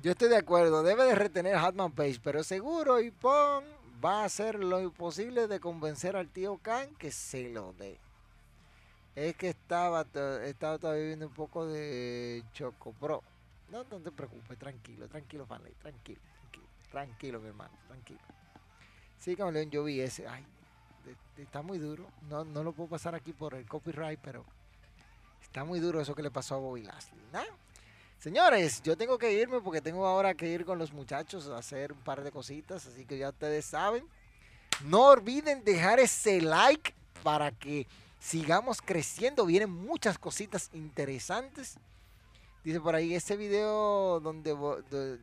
Yo 0.00 0.12
estoy 0.12 0.28
de 0.28 0.36
acuerdo, 0.36 0.82
debe 0.82 1.04
de 1.04 1.14
retener 1.14 1.56
a 1.56 1.66
Hatman 1.66 1.92
Page, 1.92 2.20
pero 2.22 2.42
seguro 2.44 3.00
Ipon 3.00 3.64
va 4.02 4.22
a 4.22 4.24
hacer 4.24 4.54
lo 4.54 4.80
imposible 4.80 5.48
de 5.48 5.60
convencer 5.60 6.16
al 6.16 6.28
tío 6.28 6.58
Khan 6.58 6.94
que 6.94 7.10
se 7.10 7.50
lo 7.50 7.72
dé. 7.74 7.98
Es 9.16 9.36
que 9.36 9.48
estaba, 9.48 10.06
estaba 10.44 10.78
todavía 10.78 11.02
viviendo 11.02 11.26
un 11.26 11.34
poco 11.34 11.66
de 11.66 12.44
choco, 12.52 12.94
bro. 13.00 13.22
No, 13.70 13.84
no 13.90 14.00
te 14.00 14.12
preocupes, 14.12 14.56
tranquilo, 14.56 15.08
tranquilo, 15.08 15.44
Fanley, 15.44 15.74
tranquilo, 15.82 16.20
tranquilo, 16.40 16.66
tranquilo, 16.90 17.40
mi 17.40 17.48
hermano, 17.48 17.76
tranquilo. 17.88 18.20
Sí, 19.18 19.34
Camaleón, 19.34 19.70
yo 19.70 19.82
vi 19.82 20.00
ese. 20.00 20.28
Ay, 20.28 20.46
está 21.36 21.62
muy 21.62 21.78
duro. 21.78 22.06
No, 22.28 22.44
no 22.44 22.62
lo 22.62 22.72
puedo 22.72 22.90
pasar 22.90 23.14
aquí 23.14 23.32
por 23.32 23.54
el 23.54 23.66
copyright, 23.66 24.20
pero 24.22 24.44
está 25.42 25.64
muy 25.64 25.80
duro 25.80 26.00
eso 26.00 26.14
que 26.14 26.22
le 26.22 26.30
pasó 26.30 26.56
a 26.56 26.58
Bobby 26.58 26.82
Lashley. 26.82 27.18
Señores, 28.18 28.82
yo 28.82 28.96
tengo 28.96 29.16
que 29.16 29.32
irme 29.32 29.60
porque 29.60 29.80
tengo 29.80 30.04
ahora 30.04 30.34
que 30.34 30.48
ir 30.48 30.64
con 30.64 30.78
los 30.78 30.92
muchachos 30.92 31.48
a 31.48 31.58
hacer 31.58 31.92
un 31.92 32.00
par 32.00 32.24
de 32.24 32.32
cositas, 32.32 32.84
así 32.86 33.04
que 33.04 33.16
ya 33.16 33.28
ustedes 33.28 33.64
saben. 33.64 34.04
No 34.84 35.06
olviden 35.06 35.62
dejar 35.64 36.00
ese 36.00 36.40
like 36.40 36.94
para 37.22 37.52
que 37.52 37.86
sigamos 38.18 38.82
creciendo. 38.82 39.46
Vienen 39.46 39.70
muchas 39.70 40.18
cositas 40.18 40.70
interesantes. 40.72 41.78
Dice 42.64 42.80
por 42.80 42.94
ahí, 42.94 43.14
ese 43.14 43.36
video 43.36 44.20
donde, 44.20 44.50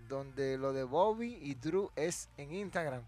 donde 0.07 0.57
lo 0.57 0.71
de 0.71 0.83
Bobby 0.83 1.37
y 1.41 1.53
Drew 1.55 1.91
es 1.95 2.29
en 2.37 2.53
Instagram. 2.53 3.03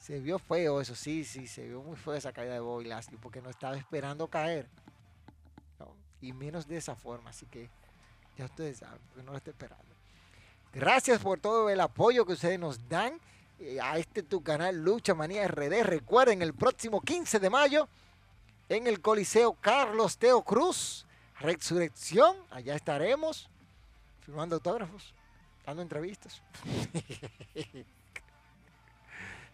Se 0.00 0.18
vio 0.18 0.38
feo 0.38 0.80
eso, 0.80 0.94
sí, 0.94 1.24
sí, 1.24 1.46
se 1.46 1.68
vio 1.68 1.82
muy 1.82 1.94
feo 1.94 2.14
esa 2.14 2.32
caída 2.32 2.54
de 2.54 2.60
Bobby 2.60 2.90
porque 3.20 3.42
no 3.42 3.50
estaba 3.50 3.76
esperando 3.76 4.28
caer. 4.28 4.66
Y 6.22 6.32
menos 6.32 6.66
de 6.66 6.76
esa 6.76 6.96
forma, 6.96 7.30
así 7.30 7.46
que 7.46 7.70
ya 8.36 8.46
ustedes 8.46 8.78
saben, 8.78 9.00
porque 9.08 9.22
no 9.22 9.32
lo 9.32 9.38
estoy 9.38 9.52
esperando. 9.52 9.84
Gracias 10.72 11.20
por 11.20 11.38
todo 11.38 11.68
el 11.68 11.80
apoyo 11.80 12.24
que 12.24 12.32
ustedes 12.32 12.58
nos 12.58 12.88
dan 12.88 13.18
eh, 13.58 13.78
a 13.82 13.98
este 13.98 14.22
tu 14.22 14.42
canal 14.42 14.82
Lucha 14.82 15.14
Manía 15.14 15.46
RD. 15.48 15.82
Recuerden, 15.82 16.42
el 16.42 16.54
próximo 16.54 17.00
15 17.00 17.38
de 17.38 17.50
mayo 17.50 17.88
en 18.68 18.86
el 18.86 19.00
Coliseo 19.00 19.54
Carlos 19.54 20.16
Teo 20.16 20.42
Cruz, 20.42 21.06
Resurrección, 21.40 22.36
allá 22.50 22.74
estaremos 22.74 23.50
firmando 24.20 24.56
autógrafos, 24.56 25.14
dando 25.64 25.82
entrevistas. 25.82 26.42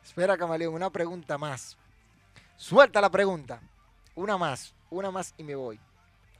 Espera, 0.06 0.38
Camaleón, 0.38 0.72
una 0.74 0.88
pregunta 0.88 1.36
más. 1.36 1.76
Suelta 2.56 3.00
la 3.00 3.10
pregunta. 3.10 3.60
Una 4.14 4.38
más, 4.38 4.74
una 4.88 5.10
más 5.10 5.34
y 5.36 5.42
me 5.42 5.54
voy. 5.54 5.78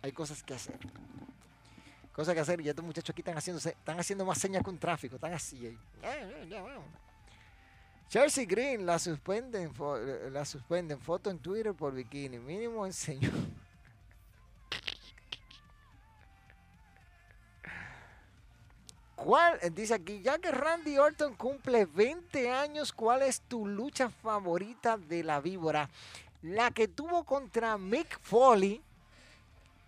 Hay 0.01 0.13
cosas 0.13 0.43
que 0.43 0.55
hacer 0.55 0.79
cosas 2.17 2.35
que 2.35 2.41
hacer. 2.41 2.61
Y 2.63 2.69
estos 2.69 2.85
muchachos 2.85 3.11
aquí 3.11 3.21
están 3.21 3.37
haciendo, 3.37 3.59
están 3.59 4.01
haciendo 4.01 4.25
más 4.25 4.39
señas 4.39 4.63
un 4.67 4.79
tráfico. 4.79 5.17
Están 5.17 5.35
así. 5.35 5.79
Chelsea 8.09 8.47
Green 8.47 8.87
la 8.87 8.99
suspenden, 8.99 9.73
la 10.33 10.45
suspenden 10.45 10.99
foto 10.99 11.29
en 11.29 11.39
Twitter 11.39 11.75
por 11.75 11.93
bikini. 11.93 12.39
Mínimo 12.39 12.87
enseñó. 12.87 13.31
¿Cuál? 19.17 19.59
Dice 19.75 19.95
aquí, 19.95 20.21
ya 20.23 20.39
que 20.39 20.53
Randy 20.53 20.99
Orton 20.99 21.35
cumple 21.35 21.87
20 21.87 22.51
años, 22.51 22.93
¿cuál 22.93 23.23
es 23.23 23.41
tu 23.41 23.67
lucha 23.67 24.11
favorita 24.11 24.99
de 24.99 25.25
la 25.25 25.41
víbora? 25.41 25.89
La 26.43 26.71
que 26.71 26.87
tuvo 26.87 27.25
contra 27.25 27.79
Mick 27.79 28.21
Foley 28.21 28.81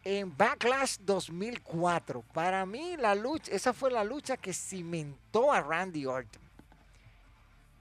en 0.02 0.34
Backlash 0.34 0.96
2004. 1.00 2.22
Para 2.32 2.64
mí, 2.64 2.96
la 2.96 3.14
lucha, 3.14 3.52
esa 3.52 3.74
fue 3.74 3.90
la 3.90 4.02
lucha 4.02 4.38
que 4.38 4.54
cimentó 4.54 5.52
a 5.52 5.60
Randy 5.60 6.06
Orton. 6.06 6.42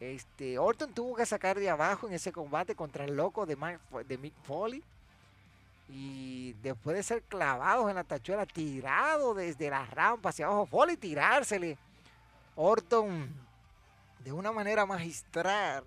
Este, 0.01 0.59
Orton 0.59 0.93
tuvo 0.93 1.15
que 1.15 1.25
sacar 1.25 1.57
de 1.57 1.69
abajo 1.69 2.07
en 2.07 2.13
ese 2.13 2.31
combate 2.33 2.75
contra 2.75 3.05
el 3.05 3.15
loco 3.15 3.45
de, 3.45 3.57
de 4.05 4.17
Mick 4.17 4.35
Foley. 4.43 4.83
Y 5.89 6.53
después 6.61 6.95
de 6.95 7.03
ser 7.03 7.23
clavados 7.23 7.89
en 7.89 7.95
la 7.95 8.03
tachuela, 8.03 8.45
tirado 8.45 9.33
desde 9.33 9.69
la 9.69 9.85
rampa 9.85 10.29
hacia 10.29 10.45
abajo, 10.45 10.65
Foley 10.65 10.97
tirársele. 10.97 11.77
Orton, 12.55 13.29
de 14.23 14.31
una 14.31 14.51
manera 14.51 14.85
magistral, 14.85 15.83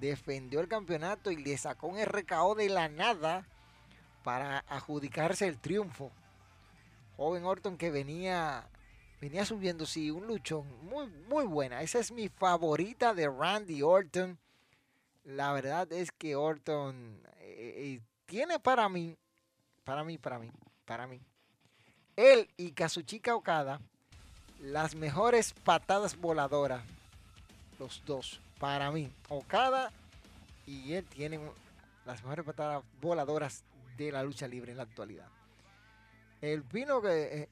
defendió 0.00 0.60
el 0.60 0.68
campeonato 0.68 1.30
y 1.30 1.36
le 1.36 1.56
sacó 1.58 1.88
un 1.88 2.02
RKO 2.02 2.54
de 2.54 2.68
la 2.68 2.88
nada 2.88 3.46
para 4.22 4.64
adjudicarse 4.68 5.46
el 5.46 5.58
triunfo. 5.58 6.10
Joven 7.16 7.44
Orton 7.44 7.76
que 7.76 7.90
venía 7.90 8.68
venía 9.20 9.46
subiendo, 9.46 9.86
sí, 9.86 10.10
un 10.10 10.26
luchón 10.26 10.66
muy, 10.82 11.06
muy 11.28 11.46
buena. 11.46 11.80
Esa 11.80 11.98
es 11.98 12.12
mi 12.12 12.28
favorita 12.28 13.14
de 13.14 13.28
Randy 13.28 13.80
Orton. 13.80 14.38
La 15.24 15.52
verdad 15.52 15.90
es 15.92 16.12
que 16.12 16.36
Orton 16.36 17.22
eh, 17.38 17.74
eh, 17.76 18.00
tiene 18.34 18.58
para 18.58 18.88
mí, 18.88 19.16
para 19.84 20.02
mí, 20.02 20.18
para 20.18 20.40
mí, 20.40 20.50
para 20.84 21.06
mí, 21.06 21.20
él 22.16 22.50
y 22.56 22.72
Kazuchika 22.72 23.36
Okada, 23.36 23.80
las 24.58 24.96
mejores 24.96 25.52
patadas 25.52 26.16
voladoras. 26.16 26.82
Los 27.78 28.02
dos, 28.04 28.40
para 28.58 28.90
mí. 28.90 29.08
Okada 29.28 29.92
y 30.66 30.94
él 30.94 31.04
tienen 31.04 31.48
las 32.04 32.24
mejores 32.24 32.44
patadas 32.44 32.82
voladoras 33.00 33.62
de 33.96 34.10
la 34.10 34.24
lucha 34.24 34.48
libre 34.48 34.72
en 34.72 34.78
la 34.78 34.82
actualidad. 34.82 35.28
El 36.40 36.64
Pino 36.64 37.00
que. 37.00 37.42
Eh, 37.42 37.48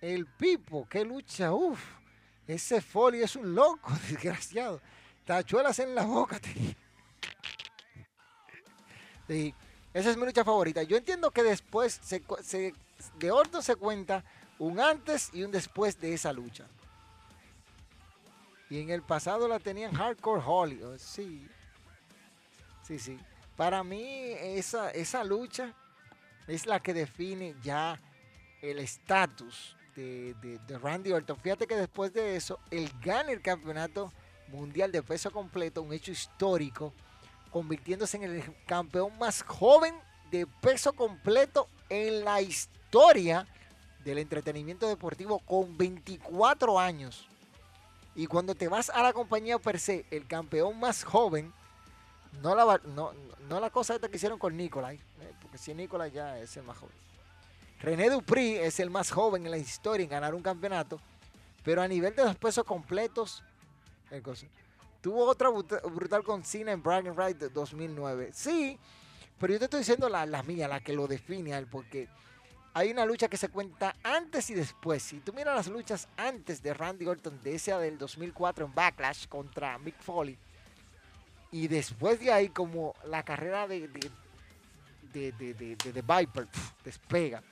el 0.00 0.24
Pipo, 0.24 0.88
que 0.88 1.04
lucha, 1.04 1.52
uff. 1.52 1.78
Ese 2.46 2.80
Foley 2.80 3.20
es 3.20 3.36
un 3.36 3.54
loco, 3.54 3.92
desgraciado. 4.08 4.80
Tachuelas 5.26 5.78
en 5.78 5.94
la 5.94 6.04
boca. 6.06 6.40
Sí, 9.28 9.54
esa 9.94 10.10
es 10.10 10.16
mi 10.16 10.24
lucha 10.24 10.44
favorita. 10.44 10.82
Yo 10.82 10.96
entiendo 10.96 11.30
que 11.30 11.42
después 11.42 12.00
de 13.18 13.30
Orton 13.30 13.62
se 13.62 13.76
cuenta 13.76 14.24
un 14.58 14.80
antes 14.80 15.30
y 15.32 15.42
un 15.42 15.50
después 15.50 16.00
de 16.00 16.14
esa 16.14 16.32
lucha. 16.32 16.66
Y 18.70 18.80
en 18.80 18.90
el 18.90 19.02
pasado 19.02 19.48
la 19.48 19.58
tenían 19.58 19.92
Hardcore 19.92 20.42
Holly. 20.44 20.82
Oh, 20.82 20.98
sí. 20.98 21.46
Sí, 22.82 22.98
sí. 22.98 23.18
Para 23.56 23.84
mí 23.84 24.02
esa, 24.02 24.90
esa 24.90 25.22
lucha 25.24 25.74
es 26.46 26.66
la 26.66 26.80
que 26.80 26.94
define 26.94 27.54
ya 27.62 28.00
el 28.62 28.78
estatus 28.78 29.76
de, 29.94 30.58
Randy 30.80 31.12
Orton. 31.12 31.36
Fíjate 31.38 31.66
que 31.66 31.76
después 31.76 32.12
de 32.12 32.36
eso, 32.36 32.58
él 32.70 32.90
gana 33.02 33.30
el 33.32 33.42
campeonato 33.42 34.12
mundial 34.48 34.90
de 34.90 35.02
peso 35.02 35.30
completo, 35.30 35.82
un 35.82 35.92
hecho 35.92 36.12
histórico, 36.12 36.92
convirtiéndose 37.52 38.16
en 38.16 38.24
el 38.24 38.56
campeón 38.66 39.16
más 39.18 39.42
joven 39.42 39.94
de 40.30 40.46
peso 40.46 40.92
completo 40.94 41.68
en 41.88 42.24
la 42.24 42.40
historia 42.40 43.46
del 44.04 44.18
entretenimiento 44.18 44.88
deportivo 44.88 45.38
con 45.40 45.76
24 45.76 46.80
años. 46.80 47.28
Y 48.14 48.26
cuando 48.26 48.54
te 48.54 48.68
vas 48.68 48.90
a 48.90 49.02
la 49.02 49.12
compañía 49.12 49.58
per 49.58 49.78
se, 49.78 50.04
el 50.10 50.26
campeón 50.26 50.80
más 50.80 51.04
joven, 51.04 51.52
no 52.42 52.54
la, 52.54 52.80
no, 52.84 53.12
no 53.48 53.60
la 53.60 53.70
cosa 53.70 53.98
que 53.98 54.16
hicieron 54.16 54.38
con 54.38 54.56
Nicolai, 54.56 54.96
eh, 54.96 55.32
porque 55.40 55.58
si 55.58 55.74
Nicolai 55.74 56.10
ya 56.10 56.38
es 56.38 56.56
el 56.56 56.64
más 56.64 56.78
joven. 56.78 56.94
René 57.80 58.10
Dupri 58.10 58.56
es 58.56 58.80
el 58.80 58.90
más 58.90 59.10
joven 59.10 59.44
en 59.44 59.50
la 59.50 59.58
historia 59.58 60.04
en 60.04 60.10
ganar 60.10 60.34
un 60.34 60.42
campeonato, 60.42 61.00
pero 61.64 61.82
a 61.82 61.88
nivel 61.88 62.14
de 62.14 62.24
los 62.24 62.36
pesos 62.36 62.64
completos, 62.64 63.42
tuvo 65.02 65.26
otra 65.26 65.50
brutal 65.50 66.22
con 66.22 66.44
Cena 66.44 66.72
en 66.72 66.82
Bragging 66.82 67.14
Right 67.14 67.36
de 67.36 67.50
2009. 67.50 68.30
Sí, 68.32 68.78
pero 69.38 69.52
yo 69.52 69.58
te 69.58 69.66
estoy 69.66 69.80
diciendo 69.80 70.08
la, 70.08 70.24
la 70.24 70.42
mía, 70.44 70.68
la 70.68 70.80
que 70.80 70.94
lo 70.94 71.06
define 71.06 71.52
a 71.52 71.58
él, 71.58 71.66
porque 71.66 72.08
hay 72.72 72.90
una 72.90 73.04
lucha 73.04 73.28
que 73.28 73.36
se 73.36 73.48
cuenta 73.48 73.94
antes 74.02 74.48
y 74.48 74.54
después. 74.54 75.02
Si 75.02 75.18
tú 75.18 75.32
miras 75.32 75.56
las 75.56 75.66
luchas 75.66 76.08
antes 76.16 76.62
de 76.62 76.72
Randy 76.72 77.06
Orton, 77.06 77.42
de 77.42 77.56
esa 77.56 77.78
del 77.78 77.98
2004 77.98 78.64
en 78.64 78.74
Backlash 78.74 79.26
contra 79.26 79.76
Mick 79.78 80.00
Foley, 80.00 80.38
y 81.50 81.68
después 81.68 82.18
de 82.20 82.32
ahí 82.32 82.48
como 82.48 82.94
la 83.04 83.24
carrera 83.24 83.66
de, 83.66 83.88
de, 85.12 85.32
de, 85.32 85.54
de 85.54 86.02
Viper 86.02 86.48
despega. 86.82 87.42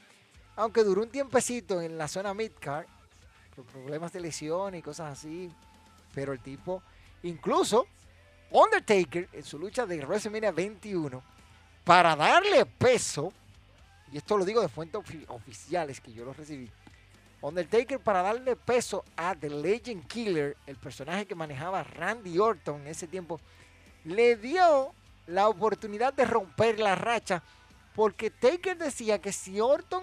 Aunque 0.56 0.82
duró 0.84 1.02
un 1.02 1.10
tiempecito 1.10 1.82
en 1.82 1.98
la 1.98 2.08
zona 2.08 2.32
midcard, 2.32 2.86
por 3.54 3.64
problemas 3.66 4.12
de 4.12 4.20
lesión 4.20 4.74
y 4.74 4.82
cosas 4.82 5.18
así, 5.18 5.52
pero 6.14 6.32
el 6.32 6.40
tipo, 6.40 6.82
incluso 7.22 7.86
Undertaker 8.50 9.28
en 9.32 9.44
su 9.44 9.58
lucha 9.58 9.86
de 9.86 9.98
WrestleMania 10.04 10.50
21, 10.50 11.22
para 11.84 12.16
darle 12.16 12.66
peso 12.66 13.32
y 14.12 14.18
esto 14.18 14.36
lo 14.36 14.44
digo 14.44 14.60
de 14.60 14.68
fuentes 14.68 15.00
oficiales 15.28 16.00
que 16.00 16.12
yo 16.12 16.24
lo 16.24 16.32
recibí, 16.32 16.68
Undertaker 17.42 18.00
para 18.00 18.22
darle 18.22 18.56
peso 18.56 19.04
a 19.16 19.34
The 19.34 19.48
Legend 19.48 20.06
Killer, 20.06 20.56
el 20.66 20.76
personaje 20.76 21.26
que 21.26 21.34
manejaba 21.34 21.82
Randy 21.82 22.38
Orton 22.38 22.82
en 22.82 22.88
ese 22.88 23.06
tiempo, 23.06 23.40
le 24.04 24.36
dio 24.36 24.92
la 25.26 25.48
oportunidad 25.48 26.12
de 26.12 26.24
romper 26.24 26.78
la 26.80 26.94
racha, 26.96 27.42
porque 27.94 28.30
Taker 28.30 28.76
decía 28.76 29.20
que 29.20 29.32
si 29.32 29.60
Orton 29.60 30.02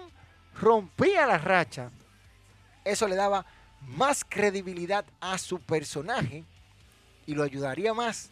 rompía 0.58 1.26
la 1.26 1.38
racha, 1.38 1.90
eso 2.84 3.06
le 3.06 3.14
daba 3.14 3.44
más 3.82 4.24
credibilidad 4.24 5.04
a 5.20 5.38
su 5.38 5.60
personaje 5.60 6.44
y 7.28 7.34
lo 7.34 7.42
ayudaría 7.42 7.92
más 7.92 8.30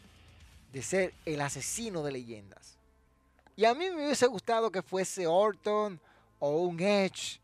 de 0.73 0.83
ser 0.83 1.13
el 1.27 1.43
asesino 1.43 2.03
de 2.03 2.13
leyendas. 2.13 2.79
Y 3.55 3.67
a 3.67 3.75
mí 3.75 3.91
me 3.91 4.07
hubiese 4.07 4.27
gustado 4.27 4.73
que 4.73 4.81
fuese 4.81 5.27
Orton 5.27 6.01
o 6.39 6.63
un 6.63 6.81
Edge 6.81 7.39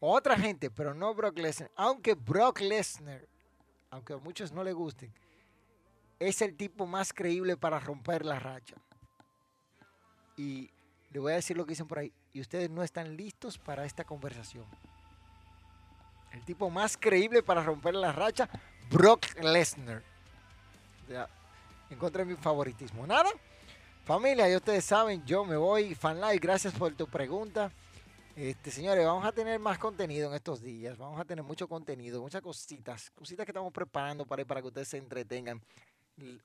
o 0.00 0.12
otra 0.12 0.36
gente, 0.36 0.70
pero 0.70 0.94
no 0.94 1.14
Brock 1.14 1.38
Lesnar. 1.38 1.70
Aunque 1.76 2.14
Brock 2.14 2.58
Lesnar, 2.58 3.24
aunque 3.90 4.14
a 4.14 4.16
muchos 4.16 4.50
no 4.50 4.64
le 4.64 4.72
gusten, 4.72 5.12
es 6.18 6.42
el 6.42 6.56
tipo 6.56 6.84
más 6.84 7.12
creíble 7.12 7.56
para 7.56 7.78
romper 7.78 8.24
la 8.24 8.40
racha. 8.40 8.74
Y 10.36 10.68
le 11.12 11.20
voy 11.20 11.30
a 11.30 11.36
decir 11.36 11.56
lo 11.56 11.64
que 11.64 11.70
dicen 11.70 11.86
por 11.86 12.00
ahí. 12.00 12.12
Y 12.32 12.40
ustedes 12.40 12.70
no 12.70 12.82
están 12.82 13.16
listos 13.16 13.56
para 13.56 13.84
esta 13.84 14.02
conversación. 14.02 14.66
El 16.32 16.44
tipo 16.44 16.68
más 16.70 16.96
creíble 16.96 17.40
para 17.44 17.62
romper 17.62 17.94
la 17.94 18.10
racha, 18.10 18.48
Brock 18.90 19.26
Lesnar. 19.40 20.02
Encontré 21.90 22.24
mi 22.24 22.36
favoritismo. 22.36 23.06
Nada. 23.06 23.30
Familia, 24.04 24.48
ya 24.48 24.56
ustedes 24.56 24.84
saben, 24.84 25.24
yo 25.26 25.44
me 25.44 25.56
voy. 25.56 25.94
Fanlight, 25.94 26.42
gracias 26.42 26.72
por 26.74 26.94
tu 26.94 27.06
pregunta. 27.06 27.70
Este, 28.34 28.70
señores, 28.70 29.04
vamos 29.04 29.24
a 29.24 29.32
tener 29.32 29.58
más 29.58 29.78
contenido 29.78 30.28
en 30.28 30.34
estos 30.34 30.62
días. 30.62 30.96
Vamos 30.96 31.20
a 31.20 31.24
tener 31.24 31.44
mucho 31.44 31.68
contenido, 31.68 32.22
muchas 32.22 32.40
cositas, 32.40 33.10
cositas 33.10 33.44
que 33.44 33.50
estamos 33.50 33.72
preparando 33.72 34.24
para, 34.24 34.44
para 34.44 34.62
que 34.62 34.68
ustedes 34.68 34.88
se 34.88 34.96
entretengan. 34.96 35.60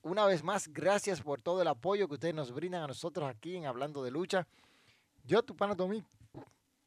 Una 0.02 0.26
vez 0.26 0.42
más, 0.44 0.68
gracias 0.68 1.20
por 1.20 1.40
todo 1.40 1.62
el 1.62 1.68
apoyo 1.68 2.06
que 2.06 2.14
ustedes 2.14 2.34
nos 2.34 2.52
brindan 2.52 2.82
a 2.82 2.86
nosotros 2.86 3.28
aquí 3.28 3.56
en 3.56 3.66
Hablando 3.66 4.04
de 4.04 4.10
Lucha. 4.10 4.46
Yo, 5.24 5.42
tu 5.42 5.56
pana, 5.56 5.74
tu 5.74 5.84
amigo, 5.84 6.06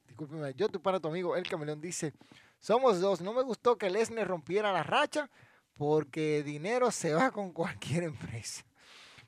discúlpeme, 0.06 0.54
yo, 0.54 0.70
tu 0.70 0.82
pana, 0.82 1.00
tu 1.00 1.08
amigo, 1.08 1.36
El 1.36 1.48
Camaleón 1.48 1.82
dice, 1.82 2.14
somos 2.60 3.02
dos, 3.02 3.20
no 3.22 3.34
me 3.34 3.42
gustó 3.42 3.78
que 3.78 3.90
Lesnar 3.90 4.28
rompiera 4.28 4.72
la 4.72 4.84
racha 4.84 5.30
porque 5.78 6.44
dinero 6.44 6.92
se 6.92 7.14
va 7.14 7.32
con 7.32 7.52
cualquier 7.52 8.04
empresa. 8.12 8.64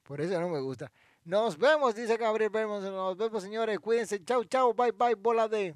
Por 0.04 0.22
eso 0.22 0.39
no 0.39 0.50
me 0.50 0.60
gusta. 0.60 0.91
Nos 1.24 1.58
vemos, 1.58 1.93
dice 1.93 2.18
Gabriel 2.18 2.50
Bermos. 2.50 2.82
Nos 2.82 3.16
vemos, 3.16 3.43
señores. 3.43 3.80
Cuídense. 3.80 4.24
Chau, 4.24 4.43
chau. 4.45 4.74
Bye, 4.74 4.91
bye. 4.91 5.16
Bola 5.16 5.47
de. 5.47 5.76